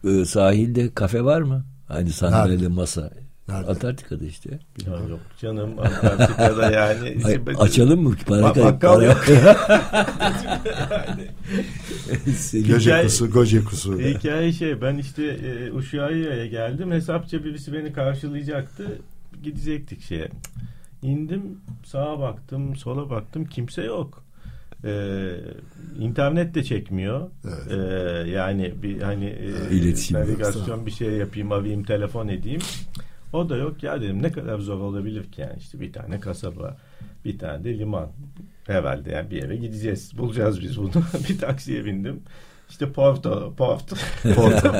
Ee, 0.05 0.25
sahilde 0.25 0.95
kafe 0.95 1.25
var 1.25 1.43
mı? 1.43 1.65
Aynı 1.89 2.11
sandalye 2.11 2.57
Nerede? 2.57 2.69
masa. 2.69 3.11
Nerede? 3.49 3.67
Antarktika'da 3.71 4.25
işte. 4.25 4.51
Ya 4.87 4.93
yok 5.11 5.21
canım 5.41 5.71
Antarktika'da 5.79 6.71
yani. 6.71 7.17
Ay, 7.25 7.41
açalım 7.59 8.03
mı? 8.03 8.15
Para, 8.27 8.43
Bak- 8.43 8.55
kay- 8.55 8.65
bakkal 8.65 8.95
para- 9.01 9.05
yok. 9.05 9.25
Senin- 12.37 12.65
Göce 12.67 12.91
Hikaye- 12.91 13.03
kusu, 13.05 13.31
goce 13.31 13.65
kusu. 13.65 13.99
Hikaye 14.01 14.53
şey 14.53 14.83
ben 14.83 14.97
işte 14.99 15.25
e, 15.25 15.73
Uşak'a 15.73 16.47
geldim 16.47 16.91
hesapça 16.91 17.45
birisi 17.45 17.73
beni 17.73 17.93
karşılayacaktı 17.93 18.99
gidecektik 19.43 20.03
şeye. 20.03 20.29
İndim 21.05 21.61
sağa 21.85 22.21
baktım 22.21 22.77
sola 22.77 23.11
baktım 23.11 23.45
kimse 23.45 23.83
yok. 23.83 24.25
Ee, 24.85 25.31
internet 25.99 26.55
de 26.55 26.65
çekmiyor. 26.65 27.31
Evet. 27.45 27.73
Ee, 27.73 28.31
yani 28.31 28.75
bir 28.83 29.03
hani 29.03 29.27
e, 29.27 29.75
İletişim 29.75 30.21
navigasyon 30.21 30.87
bir 30.87 30.91
şey 30.91 31.11
yapayım, 31.11 31.53
arayayım, 31.53 31.85
telefon 31.85 32.29
edeyim. 32.29 32.61
O 33.33 33.49
da 33.49 33.57
yok 33.57 33.83
ya 33.83 34.01
dedim 34.01 34.23
ne 34.23 34.33
kadar 34.33 34.59
zor 34.59 34.81
olabilir 34.81 35.33
ki 35.33 35.41
yani 35.41 35.59
işte 35.59 35.81
bir 35.81 35.93
tane 35.93 36.21
kasaba, 36.21 36.77
bir 37.25 37.39
tane 37.39 37.65
de 37.65 37.79
liman. 37.79 38.09
Herhalde 38.67 39.11
yani 39.11 39.31
bir 39.31 39.37
yere 39.37 39.57
gideceğiz. 39.57 40.19
Bulacağız 40.19 40.61
biz 40.61 40.79
bunu. 40.79 40.91
bir 41.29 41.39
taksiye 41.39 41.85
bindim. 41.85 42.23
İşte 42.71 42.93
Porto, 42.93 43.55
Porto. 43.57 43.97
Porto. 44.35 44.73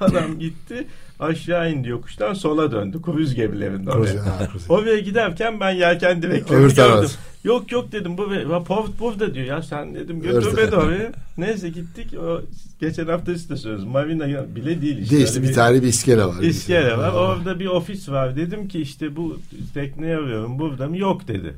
Adam 0.00 0.38
gitti 0.38 0.86
aşağı 1.20 1.72
indi 1.72 1.88
yokuştan 1.88 2.34
sola 2.34 2.72
döndü. 2.72 3.02
Kruz 3.02 3.34
gemilerinde 3.34 3.90
oraya. 3.90 4.22
Oraya 4.68 4.98
giderken 4.98 5.60
ben 5.60 5.70
yelken 5.70 6.24
Öbür 6.24 6.74
tarafa. 6.74 6.94
gördüm. 7.00 7.10
Yok 7.44 7.72
yok 7.72 7.92
dedim 7.92 8.18
bu 8.18 8.28
Port 8.64 9.00
burada 9.00 9.34
diyor 9.34 9.46
ya 9.46 9.62
sen 9.62 9.94
dedim 9.94 10.20
götür 10.22 10.56
beni 10.56 10.74
oraya. 10.74 11.12
Neyse 11.38 11.68
gittik 11.68 12.14
o 12.18 12.40
geçen 12.80 13.06
hafta 13.06 13.34
size 13.34 13.56
söz 13.56 13.84
Marina 13.84 14.54
bile 14.56 14.82
değil 14.82 14.98
işte. 14.98 15.16
De 15.16 15.22
işte 15.24 15.38
Öyle 15.38 15.48
bir 15.48 15.54
tane 15.54 15.82
bir 15.82 15.86
iskele 15.88 16.24
var. 16.24 16.42
iskele 16.42 16.98
var. 16.98 17.10
Ha. 17.12 17.16
Orada 17.18 17.60
bir 17.60 17.66
ofis 17.66 18.08
var. 18.08 18.36
Dedim 18.36 18.68
ki 18.68 18.80
işte 18.80 19.16
bu 19.16 19.38
tekneye 19.74 20.16
arıyorum 20.16 20.58
burada 20.58 20.88
mı? 20.88 20.98
Yok 20.98 21.28
dedi. 21.28 21.54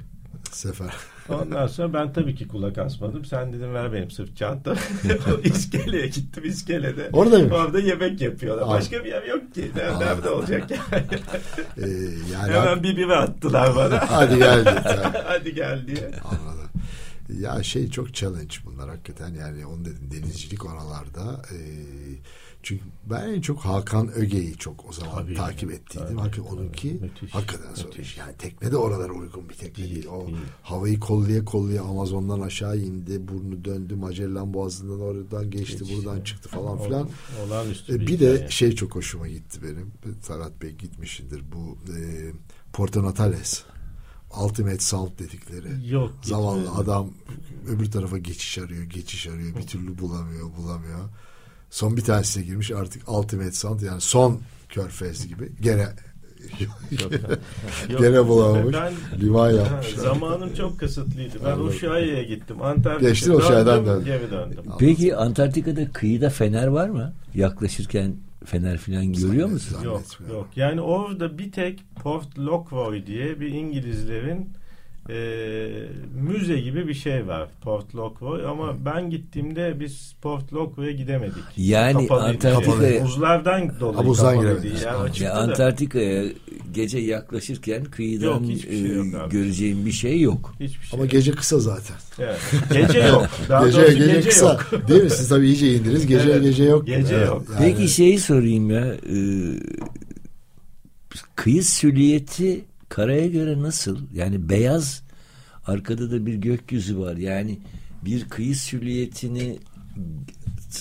Sefer. 0.53 0.91
Ondan 1.29 1.67
sonra 1.67 1.93
ben 1.93 2.13
tabii 2.13 2.35
ki 2.35 2.49
kulak 2.49 2.79
asmadım. 2.79 3.25
Sen 3.25 3.53
dedim 3.53 3.75
ver 3.75 3.93
benim 3.93 4.11
sırt 4.11 4.37
çantamı. 4.37 4.77
O 5.39 5.41
iskeleye 5.41 6.07
gittim 6.07 6.45
iskelede. 6.47 7.11
Orada 7.13 7.39
mı? 7.39 7.55
Orada 7.55 7.81
yemek 7.81 8.21
yapıyorlar. 8.21 8.63
Abi. 8.63 8.71
Başka 8.71 9.05
bir 9.05 9.09
yer 9.09 9.23
yok 9.23 9.55
ki. 9.55 9.71
Nerede, 9.77 9.99
nerede 10.05 10.31
olacak 10.31 10.71
yani? 10.71 11.05
Ee, 11.79 11.91
yani 12.33 12.53
Hemen 12.53 12.83
bir 12.83 12.97
bira 12.97 13.19
attılar 13.19 13.77
bana. 13.77 14.11
hadi 14.11 14.39
gel 14.39 14.61
dedi. 14.65 14.81
Hadi 15.25 15.55
gel 15.55 15.87
diye. 15.87 16.11
Anladım. 16.25 16.71
Ya 17.41 17.63
şey 17.63 17.91
çok 17.91 18.15
challenge 18.15 18.55
bunlar 18.65 18.89
hakikaten 18.89 19.35
yani 19.35 19.67
onu 19.67 19.85
dedim 19.85 20.11
denizcilik 20.11 20.65
oralarda 20.67 21.43
e, 21.53 21.57
çünkü 22.63 22.85
ben 23.11 23.29
en 23.29 23.41
çok 23.41 23.59
Hakan 23.61 24.13
Öge'yi 24.15 24.57
çok 24.57 24.89
o 24.89 24.93
zaman 24.93 25.15
Tabii. 25.15 25.35
takip 25.35 25.73
ettiydim. 25.73 26.07
Tabii. 26.09 26.19
Hakikaten 26.21 26.57
onunki 26.57 26.99
Müthiş. 27.03 27.35
hakikaten 27.35 27.75
zor. 27.75 27.85
Müthiş. 27.87 28.17
Yani 28.17 28.33
tekne 28.39 28.73
de 28.73 28.77
oralara 28.77 29.13
uygun 29.13 29.49
bir 29.49 29.55
tekne 29.55 29.85
değil. 29.85 29.95
Değil, 29.95 30.07
O 30.07 30.27
değil. 30.27 30.37
havayı 30.63 31.01
kollaya 31.01 31.45
kollaya 31.45 31.83
Amazon'dan 31.83 32.41
aşağı 32.41 32.79
indi. 32.79 33.29
Burnu 33.29 33.65
döndü. 33.65 33.95
Magellan 33.97 34.55
Boğazı'ndan 34.55 35.01
oradan 35.01 35.51
geçti. 35.51 35.79
Geçti. 35.79 35.97
Buradan 35.97 36.21
çıktı 36.21 36.49
falan 36.49 36.79
filan. 36.83 37.09
Olağanüstü 37.47 37.95
E, 37.97 38.01
bir 38.01 38.07
bir 38.07 38.21
de 38.21 38.35
hikaye. 38.35 38.51
şey 38.51 38.73
çok 38.75 38.95
hoşuma 38.95 39.29
gitti 39.29 39.59
benim. 39.63 39.93
Talat 40.27 40.63
Bey 40.63 40.71
gitmişindir 40.71 41.43
bu 41.53 41.79
e, 41.93 41.99
Porto 42.73 43.03
Natales. 43.05 43.63
Ultimate 44.45 44.79
Sound 44.81 45.19
dedikleri. 45.19 45.91
Yok. 45.91 46.13
Zavallı 46.23 46.59
gitmedim. 46.61 46.81
adam 46.81 47.11
öbür 47.69 47.91
tarafa 47.91 48.19
geçiş 48.19 48.59
arıyor, 48.59 48.83
geçiş 48.83 49.27
arıyor. 49.27 49.57
Bir 49.57 49.67
türlü 49.67 49.99
bulamıyor, 49.99 50.57
bulamıyor. 50.57 51.09
Son 51.73 51.97
bir 51.97 52.03
tanesine 52.03 52.45
girmiş 52.45 52.71
artık 52.71 53.09
Ultimate 53.09 53.53
Sound 53.53 53.81
yani 53.81 54.01
son 54.01 54.41
körfez 54.69 55.29
gibi. 55.29 55.53
Gene 55.61 55.89
gene 58.01 58.29
bulamamış. 58.29 58.77
Ben- 58.77 59.21
Liman 59.21 59.45
Ha, 59.45 59.51
yapmış. 59.51 59.89
zamanım 59.95 60.55
çok 60.55 60.79
kısıtlıydı. 60.79 61.39
Ben 61.45 61.51
Anladım. 61.51 61.69
Uşak'a 61.69 62.23
gittim. 62.23 62.63
Antarktika. 62.63 63.09
Geçtin 63.09 63.33
döndüm. 63.33 64.05
Geri 64.05 64.31
döndüm. 64.31 64.59
Peki 64.79 65.17
Antarktika'da 65.17 65.93
kıyıda 65.93 66.31
fener 66.31 66.67
var 66.67 66.89
mı? 66.89 67.13
Yaklaşırken 67.35 68.17
fener 68.45 68.79
falan 68.79 69.13
görüyor 69.13 69.49
musun? 69.49 69.77
Yok 69.85 70.03
yok. 70.31 70.49
Yani 70.57 70.81
orada 70.81 71.39
bir 71.39 71.53
tek 71.53 71.85
Port 72.03 72.39
Lockroy 72.39 73.07
diye 73.07 73.41
bir 73.41 73.49
İngilizlerin 73.49 74.49
e, 75.11 75.15
müze 76.23 76.61
gibi 76.61 76.89
bir 76.89 76.95
şey 76.95 77.27
var 77.27 77.49
Port 77.63 77.95
Lockroy 77.95 78.47
ama 78.47 78.85
ben 78.85 79.11
gittiğimde 79.11 79.81
biz 79.81 80.15
Port 80.23 80.53
Lockroy'a 80.53 80.93
gidemedik. 80.93 81.43
Yani. 81.57 82.07
Antarktika'ya 82.11 83.05
Buzlardan 83.05 83.81
dolayı 83.81 84.07
buzdan 84.09 84.35
kapalıydı. 84.41 84.67
Yani 84.85 85.11
Ya. 85.21 85.35
Antarktika'ya 85.35 86.25
gece 86.75 86.99
yaklaşırken 86.99 87.85
kıyıdan 87.85 88.27
Yok, 88.27 88.43
şey 88.63 88.83
yok 88.87 89.07
e, 89.15 89.19
abi. 89.19 89.31
göreceğin 89.31 89.87
bir 89.87 89.93
şey 89.93 90.21
yok. 90.21 90.55
Hiçbir 90.61 90.87
şey 90.87 90.97
Ama 90.97 91.03
yok. 91.03 91.13
gece 91.13 91.33
kısa 91.33 91.59
zaten. 91.59 91.97
Evet. 92.19 92.39
Gece 92.73 92.99
yok. 92.99 93.29
Daha 93.49 93.67
gece 93.67 93.83
gece, 93.83 94.07
gece 94.13 94.29
kısa. 94.29 94.47
yok. 94.73 94.89
Değil 94.89 95.03
mi? 95.03 95.11
Siz 95.11 95.29
tabii 95.29 95.47
iyice 95.47 95.75
indiniz. 95.75 96.07
Gece 96.07 96.31
Evet. 96.31 96.43
gece 96.43 96.65
yok. 96.65 96.87
Gece 96.87 97.15
yok. 97.17 97.45
yani- 97.53 97.59
Peki 97.77 97.89
şeyi 97.89 98.19
sorayım 98.21 98.71
ya. 98.71 98.87
e, 98.87 99.17
kıyı 101.37 101.65
süliyeti 101.65 102.65
karaya 102.95 103.27
göre 103.27 103.63
nasıl? 103.63 103.99
Yani 104.15 104.49
beyaz 104.49 105.03
arkada 105.67 106.11
da 106.11 106.27
bir 106.27 106.35
gökyüzü 106.35 106.99
var. 106.99 107.17
Yani 107.17 107.59
bir 108.05 108.25
kıyı 108.29 108.57
süliyetini 108.57 109.59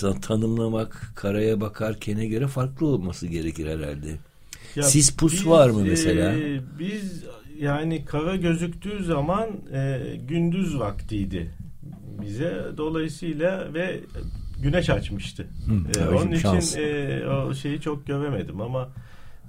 ta- 0.00 0.20
tanımlamak 0.20 1.12
karaya 1.16 1.60
bakarkene 1.60 2.26
göre 2.26 2.46
farklı 2.46 2.86
olması 2.86 3.26
gerekir 3.26 3.66
herhalde. 3.66 4.16
Ya 4.76 4.82
Sis 4.82 5.16
pus 5.16 5.32
biz, 5.32 5.46
var 5.46 5.70
mı 5.70 5.84
mesela? 5.84 6.32
e, 6.32 6.60
biz 6.78 7.24
yani 7.60 8.04
kara 8.04 8.36
gözüktüğü 8.36 9.04
zaman 9.04 9.48
e, 9.72 10.00
gündüz 10.28 10.78
vaktiydi 10.78 11.50
bize. 12.22 12.64
Dolayısıyla 12.76 13.74
ve 13.74 14.00
güneş 14.62 14.90
açmıştı. 14.90 15.42
Hı, 15.66 15.88
E, 15.88 15.92
tabii, 15.92 16.14
onun 16.16 16.34
şans. 16.34 16.72
için 16.72 16.80
e, 16.82 17.26
o 17.26 17.54
şeyi 17.54 17.80
çok 17.80 18.06
göremedim 18.06 18.60
ama 18.60 18.88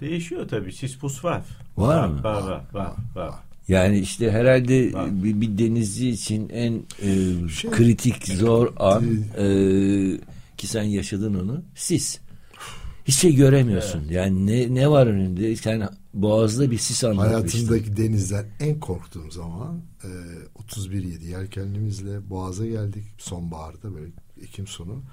değişiyor 0.03 0.47
tabii. 0.47 0.73
Sis 0.73 0.97
pus 0.97 1.23
var. 1.23 1.43
Var 1.77 2.07
mı? 2.07 2.23
Var 2.23 2.41
var 2.41 2.63
var. 2.73 2.93
var. 3.15 3.33
Yani 3.67 3.99
işte 3.99 4.31
herhalde 4.31 4.93
Var. 4.93 5.23
bir, 5.23 5.41
bir 5.41 5.57
denizci 5.57 6.09
için 6.09 6.49
en 6.49 6.73
e, 7.01 7.49
Şey- 7.49 7.71
kritik 7.71 8.27
zor 8.27 8.73
an 8.77 9.03
e, 9.37 9.45
ki 10.57 10.67
sen 10.67 10.83
yaşadın 10.83 11.33
onu 11.33 11.63
sis. 11.75 12.19
Hiç 13.05 13.15
şey 13.15 13.35
göremiyorsun. 13.35 14.03
Yani 14.09 14.47
ne 14.47 14.75
ne 14.75 14.89
var 14.89 15.07
önünde? 15.07 15.55
Sen 15.55 15.89
boğazda 16.13 16.71
bir 16.71 16.77
sis 16.77 17.03
anlatmıştın. 17.03 17.67
Hayatımdaki 17.67 17.97
denizden 17.97 18.45
en 18.59 18.79
korktuğum 18.79 19.31
zaman 19.31 19.81
e, 20.03 20.07
31.7 20.75 21.25
yelkenlimizle 21.25 22.29
Boğaz'a 22.29 22.65
geldik 22.65 23.03
sonbaharda 23.17 23.95
böyle 23.95 24.11
Ekim 24.41 24.67
sonu 24.67 25.03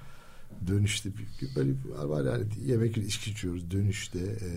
dönüşte 0.67 1.09
böyle 1.55 1.73
var 1.93 2.25
yani 2.25 2.45
yemek 2.65 2.97
içki 2.97 3.31
içiyoruz. 3.31 3.71
Dönüşte 3.71 4.19
e, 4.19 4.49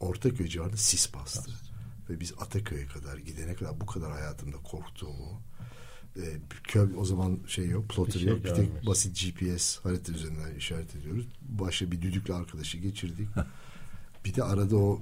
Ortaköy 0.00 0.48
civarında 0.48 0.76
sis 0.76 1.14
bastı. 1.14 1.50
Ve 2.10 2.20
biz 2.20 2.32
Ataköy'e 2.38 2.86
kadar 2.86 3.16
gidene 3.18 3.54
kadar 3.54 3.80
bu 3.80 3.86
kadar 3.86 4.12
hayatımda 4.12 4.56
korktuğumu 4.56 5.42
e, 6.16 6.24
köy 6.64 6.88
o 6.96 7.04
zaman 7.04 7.38
şey 7.46 7.68
yok 7.68 7.88
plotter 7.88 8.20
şey 8.20 8.28
yok. 8.28 8.44
Bir 8.44 8.54
tek 8.54 8.86
basit 8.86 9.20
GPS 9.20 9.78
harita 9.78 10.12
üzerinden 10.12 10.54
işaret 10.54 10.96
ediyoruz. 10.96 11.26
Başka 11.42 11.90
bir 11.90 12.02
düdüklü 12.02 12.34
arkadaşı 12.34 12.78
geçirdik 12.78 13.28
bir 14.26 14.34
de 14.34 14.42
arada 14.44 14.76
o 14.76 14.98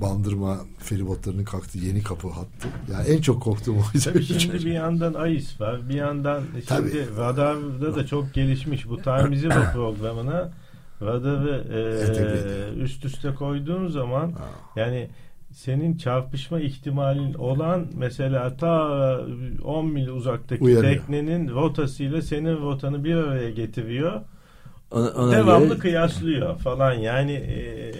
bandırma 0.00 0.56
feribotlarının 0.78 1.44
kalktığı 1.44 1.78
yeni 1.78 2.02
kapı 2.02 2.28
hattı. 2.28 2.68
Yani 2.92 3.08
en 3.08 3.20
çok 3.20 3.42
korktuğum 3.42 3.72
oydu. 3.72 3.98
Tabii 4.04 4.22
şimdi 4.24 4.54
bir 4.64 4.72
yandan 4.72 5.14
AIS 5.14 5.60
var. 5.60 5.88
Bir 5.88 5.94
yandan 5.94 6.42
Tabii. 6.66 6.90
şimdi 6.90 7.16
radarda 7.16 7.96
da 7.96 8.06
çok 8.06 8.34
gelişmiş. 8.34 8.88
Bu 8.88 8.96
Time 9.02 9.36
Zero 9.40 9.72
programına 9.72 10.50
radarı 11.02 11.64
e, 12.76 12.80
üst 12.80 13.04
üste 13.04 13.34
koyduğun 13.34 13.86
zaman 13.88 14.32
Ha. 14.32 14.44
yani 14.76 15.08
senin 15.52 15.96
çarpışma 15.96 16.60
ihtimalin 16.60 17.34
olan 17.34 17.86
mesela 17.94 18.56
ta 18.56 19.20
10 19.64 19.86
mil 19.86 20.08
uzaktaki 20.08 20.64
Uyarıyor. 20.64 20.92
teknenin 20.94 21.48
rotasıyla 21.48 22.22
senin 22.22 22.56
rotanı 22.62 23.04
bir 23.04 23.14
araya 23.14 23.50
getiriyor. 23.50 24.20
Ona- 24.90 25.10
ona 25.10 25.32
Devamlı 25.32 25.68
göre- 25.68 25.78
kıyaslıyor 25.78 26.58
falan. 26.58 26.92
Yani 26.92 27.32
e, 27.32 27.92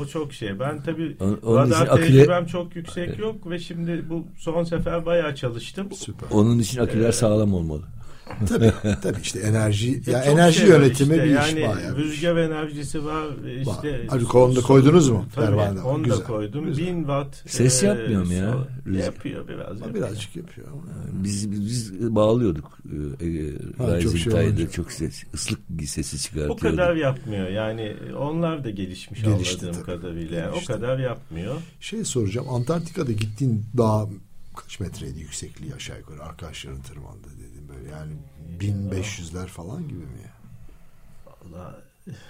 o 0.00 0.06
çok 0.06 0.32
şey. 0.32 0.60
Ben 0.60 0.82
tabii 0.82 1.16
On- 1.20 1.38
onun 1.42 1.66
için 1.66 1.74
radar 1.74 1.86
aküle- 1.86 2.06
tecrübem 2.06 2.46
çok 2.46 2.76
yüksek 2.76 3.18
yok 3.18 3.50
ve 3.50 3.58
şimdi 3.58 4.04
bu 4.10 4.24
son 4.36 4.64
sefer 4.64 5.06
bayağı 5.06 5.34
çalıştım. 5.34 5.88
Süper. 5.92 6.28
onun 6.30 6.58
için 6.58 6.80
aküler 6.80 7.12
sağlam 7.12 7.54
olmalı. 7.54 7.82
tabii, 8.48 8.72
tabii 9.02 9.20
işte 9.22 9.38
enerji 9.38 10.02
E, 10.06 10.10
ya 10.10 10.22
enerji 10.22 10.58
şey 10.58 10.68
yönetimi 10.68 11.14
işte. 11.14 11.24
bir 11.24 11.30
iş 11.30 11.34
yani 11.36 11.68
bayağı. 11.76 11.98
iş. 11.98 12.04
rüzgar 12.04 12.36
enerjisi 12.36 13.04
var 13.04 13.24
işte. 13.60 14.06
Hadi 14.10 14.24
onu 14.24 14.56
da 14.56 14.60
koydunuz 14.60 15.08
mu? 15.08 15.26
Tabii 15.34 15.46
Pervane 15.46 15.80
onu 15.80 16.04
da 16.04 16.08
Güzel, 16.08 16.26
koydum. 16.26 16.64
güzel. 16.66 16.86
1000 16.86 16.98
watt. 16.98 17.42
Ses 17.50 17.82
yapmıyor 17.82 18.26
mu 18.26 18.32
ya? 18.32 18.54
Rüzgar- 18.86 19.04
Yapıyor 19.04 19.48
biraz. 19.48 19.80
Yapıyor. 19.80 19.94
birazcık 19.94 20.36
yapıyor 20.36 20.66
ama. 20.72 20.82
Biz 21.24 21.50
biz 21.52 21.92
bağlıyorduk. 22.14 22.78
E, 23.20 23.26
e, 23.26 23.52
Ha, 23.78 24.00
çok 24.00 24.18
şey 24.18 24.32
olunca. 24.32 24.70
çok 24.70 24.92
ses, 24.92 25.22
ıslık 25.34 25.58
sesi 25.86 26.16
O 26.16 26.18
çıkartıyordu. 26.18 26.56
kadar 26.76 26.96
yapmıyor. 26.96 27.48
Yani 27.48 27.96
onlar 28.18 28.64
da 28.64 28.70
gelişmiş 28.70 29.22
Gelişti 29.22 29.66
anladığım 29.66 29.82
tabii. 29.82 29.96
kadarıyla. 30.00 30.38
Yani 30.38 30.50
Gelişti. 30.54 30.72
o 30.72 30.76
kadar 30.76 30.98
yapmıyor. 30.98 31.54
Şey 31.80 32.04
soracağım. 32.04 32.48
Antarktika'da 32.48 33.12
gittiğin 33.12 33.64
dağ 33.78 34.06
kaç 34.56 34.80
metreydi 34.80 35.20
yüksekliği 35.20 35.74
aşağı 35.74 35.98
yukarı 35.98 36.22
arkadaşların 36.22 36.82
tırmandı 36.82 37.28
dedim 37.38 37.53
böyle 37.76 37.90
yani 37.90 38.12
1500'ler 38.60 39.46
falan 39.46 39.88
gibi 39.88 39.98
mi 39.98 40.20
ya? 40.24 40.32
Vallahi 41.26 41.74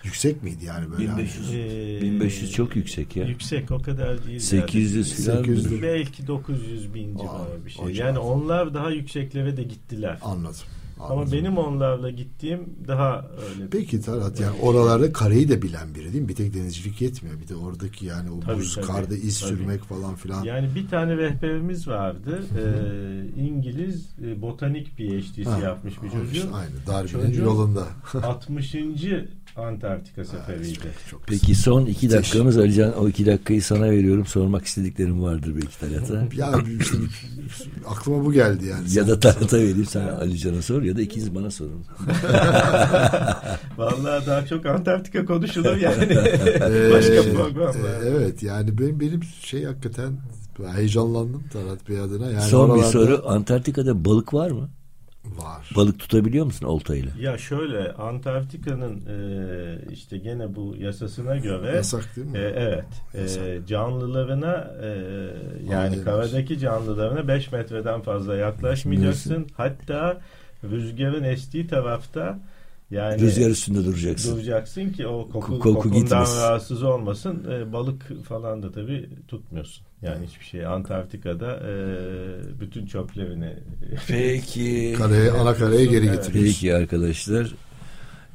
Yüksek 0.04 0.42
miydi 0.42 0.64
yani 0.64 0.90
böyle? 0.90 1.02
1500. 1.02 1.46
hani? 1.46 1.56
Ee, 1.96 2.02
1500 2.02 2.52
çok 2.52 2.76
yüksek 2.76 3.16
ya. 3.16 3.26
Yüksek 3.26 3.70
o 3.70 3.78
kadar 3.78 4.24
değil. 4.26 4.38
800 4.38 4.94
yani. 4.94 5.26
falan 5.26 5.42
800 5.44 5.66
mıdır? 5.66 5.82
Belki 5.82 6.26
900 6.26 6.94
bin 6.94 7.16
civarı 7.16 7.64
bir 7.66 7.70
şey. 7.70 7.84
Yani 7.86 8.18
onlar 8.18 8.74
daha 8.74 8.90
yükseklere 8.90 9.56
de 9.56 9.62
gittiler. 9.62 10.18
Anladım. 10.22 10.60
Ama 11.00 11.14
anladım. 11.14 11.32
benim 11.32 11.58
onlarla 11.58 12.10
gittiğim 12.10 12.60
daha 12.88 13.24
öyle. 13.48 13.68
Peki 13.70 14.00
Talat 14.00 14.40
yani 14.40 14.60
oralarda 14.60 15.12
kareyi 15.12 15.48
de 15.48 15.62
bilen 15.62 15.94
biri 15.94 16.12
değil 16.12 16.22
mi? 16.22 16.28
Bir 16.28 16.34
tek 16.34 16.54
denizcilik 16.54 17.00
yetmiyor. 17.00 17.40
Bir 17.40 17.48
de 17.48 17.56
oradaki 17.56 18.06
yani 18.06 18.30
o 18.30 18.40
Tabii, 18.40 18.58
buz 18.60 18.74
tabii, 18.74 18.86
karda 18.86 19.14
iz 19.16 19.40
tabii. 19.40 19.50
sürmek 19.50 19.84
falan 19.84 20.14
filan. 20.14 20.42
Yani 20.44 20.74
bir 20.74 20.88
tane 20.88 21.16
rehberimiz 21.16 21.88
vardı. 21.88 22.44
Ee, 22.58 23.40
İngiliz 23.40 24.08
e, 24.24 24.42
botanik 24.42 24.96
PhD'si 24.96 25.44
Ha, 25.44 25.58
yapmış 25.58 25.94
bir 26.02 26.10
çocuk. 26.10 26.54
Aynı. 26.54 26.86
Darwin'in 26.86 27.44
yolunda. 27.44 27.86
60. 28.22 28.74
Antarktika 29.56 30.24
seferiydi. 30.24 30.78
Çok 31.10 31.22
Peki 31.26 31.54
son 31.54 31.86
iki 31.86 32.10
dakikamız 32.10 32.58
Alican 32.58 32.98
o 32.98 33.08
iki 33.08 33.26
dakikayı 33.26 33.62
sana 33.62 33.90
veriyorum. 33.90 34.26
Sormak 34.26 34.64
istediklerim 34.64 35.22
vardır 35.22 35.52
belki 35.54 35.80
Talat'a. 35.80 36.36
Ya 36.36 36.52
işte 36.80 36.96
aklıma 37.86 38.24
bu 38.24 38.32
geldi 38.32 38.66
yani. 38.66 38.94
ya 38.94 39.08
da 39.08 39.20
Talat'a 39.20 39.56
vereyim 39.56 39.84
sen 39.84 40.08
Alican'a 40.08 40.62
sor 40.62 40.82
ya 40.84 40.96
da 40.96 41.02
ikiniz 41.02 41.34
bana 41.34 41.50
sorun. 41.50 41.84
Vallahi 43.76 44.26
daha 44.26 44.46
çok 44.46 44.66
Antarktika 44.66 45.24
konuşulur 45.24 45.76
yani. 45.76 46.04
Ee, 46.12 46.90
Başka 46.92 47.22
programlar. 47.36 48.02
e, 48.02 48.08
evet 48.08 48.42
yani 48.42 48.78
benim 48.78 49.00
benim 49.00 49.22
şey 49.22 49.64
hakikaten 49.64 50.12
heyecanlandım 50.74 51.42
Talat 51.52 51.88
Bey 51.88 52.00
adına. 52.00 52.30
Yani 52.30 52.42
son 52.42 52.66
bir 52.68 52.72
oralarda 52.72 52.90
soru. 52.90 53.22
Antarktika'da 53.26 54.04
balık 54.04 54.34
var 54.34 54.50
mı? 54.50 54.68
var. 55.24 55.70
Balık 55.76 55.98
tutabiliyor 55.98 56.44
musun 56.46 56.66
oltayla? 56.66 57.10
Ya 57.20 57.38
şöyle 57.38 57.92
Antarktika'nın 57.92 59.02
e, 59.08 59.92
işte 59.92 60.18
gene 60.18 60.54
bu 60.56 60.74
yasasına 60.78 61.36
göre 61.36 61.76
Yasak 61.76 62.16
değil 62.16 62.26
mi? 62.26 62.38
e, 62.38 62.40
evet 62.56 62.84
e, 63.14 63.20
Yasak. 63.20 63.68
canlılarına 63.68 64.70
e, 64.82 64.86
yani 64.86 65.74
Anlayabilir. 65.76 66.04
karadaki 66.04 66.58
canlılarına 66.58 67.28
5 67.28 67.52
metreden 67.52 68.00
fazla 68.02 68.36
yaklaşmayacaksın. 68.36 69.46
Hatta 69.56 70.20
rüzgarın 70.70 71.24
estiği 71.24 71.66
tarafta 71.66 72.38
yani 72.90 73.20
Rüzgar 73.20 73.50
üstünde 73.50 73.84
duracaksın. 73.84 74.36
duracaksın 74.36 74.90
ki 74.90 75.06
o 75.06 75.28
koku, 75.28 75.40
Koku 75.40 75.60
kokundan 75.74 76.00
gitmesin. 76.00 76.36
rahatsız 76.40 76.82
olmasın. 76.82 77.44
E, 77.52 77.72
balık 77.72 78.24
falan 78.24 78.62
da 78.62 78.72
tabii 78.72 79.08
tutmuyorsun. 79.28 79.86
Yani 80.02 80.26
hiçbir 80.26 80.44
şey 80.44 80.66
Antarktika'da 80.66 81.56
e, 81.56 81.72
bütün 82.60 82.86
çöplerini 82.86 83.54
Peki. 84.08 84.94
Kareye, 84.98 85.30
ana 85.30 85.54
kareye 85.54 85.84
geri 85.86 86.06
Evet. 86.06 86.16
getiriyoruz. 86.24 86.52
Peki 86.60 86.74
arkadaşlar. 86.74 87.54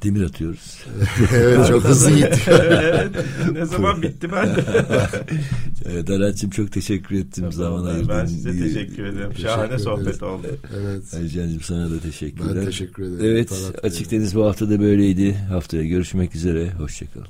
Demir 0.02 0.22
atıyoruz. 0.22 0.78
evet 1.34 1.68
çok 1.68 1.84
hızlı 1.84 2.10
gitti. 2.16 2.40
evet. 2.50 3.08
Ne 3.52 3.64
zaman 3.66 4.02
bitti 4.02 4.32
ben 4.32 4.56
de. 4.56 4.64
Evet 5.92 6.10
Arat'cığım 6.10 6.50
çok 6.50 6.72
teşekkür 6.72 7.16
ettim 7.16 7.52
zaman 7.52 7.84
ayırdın. 7.84 8.08
ben 8.08 8.26
size 8.26 8.52
diye. 8.52 8.62
teşekkür 8.62 9.04
ederim. 9.04 9.28
Teşekkür 9.30 9.48
Şahane 9.48 9.66
ederiz. 9.66 9.82
sohbet 9.82 10.22
oldu. 10.22 10.46
evet. 10.80 11.14
Alican'cığım 11.14 11.60
sana 11.60 11.90
da 11.90 11.98
teşekkürler. 12.00 12.56
Ben 12.56 12.64
teşekkür 12.64 13.02
ederim. 13.02 13.18
Evet 13.24 13.48
Talat. 13.48 13.84
Açık 13.84 14.10
Deniz 14.10 14.34
bu 14.34 14.44
hafta 14.46 14.70
da 14.70 14.80
böyleydi. 14.80 15.34
Haftaya 15.34 15.84
görüşmek 15.84 16.34
üzere. 16.34 16.70
Hoşçakalın. 16.72 17.26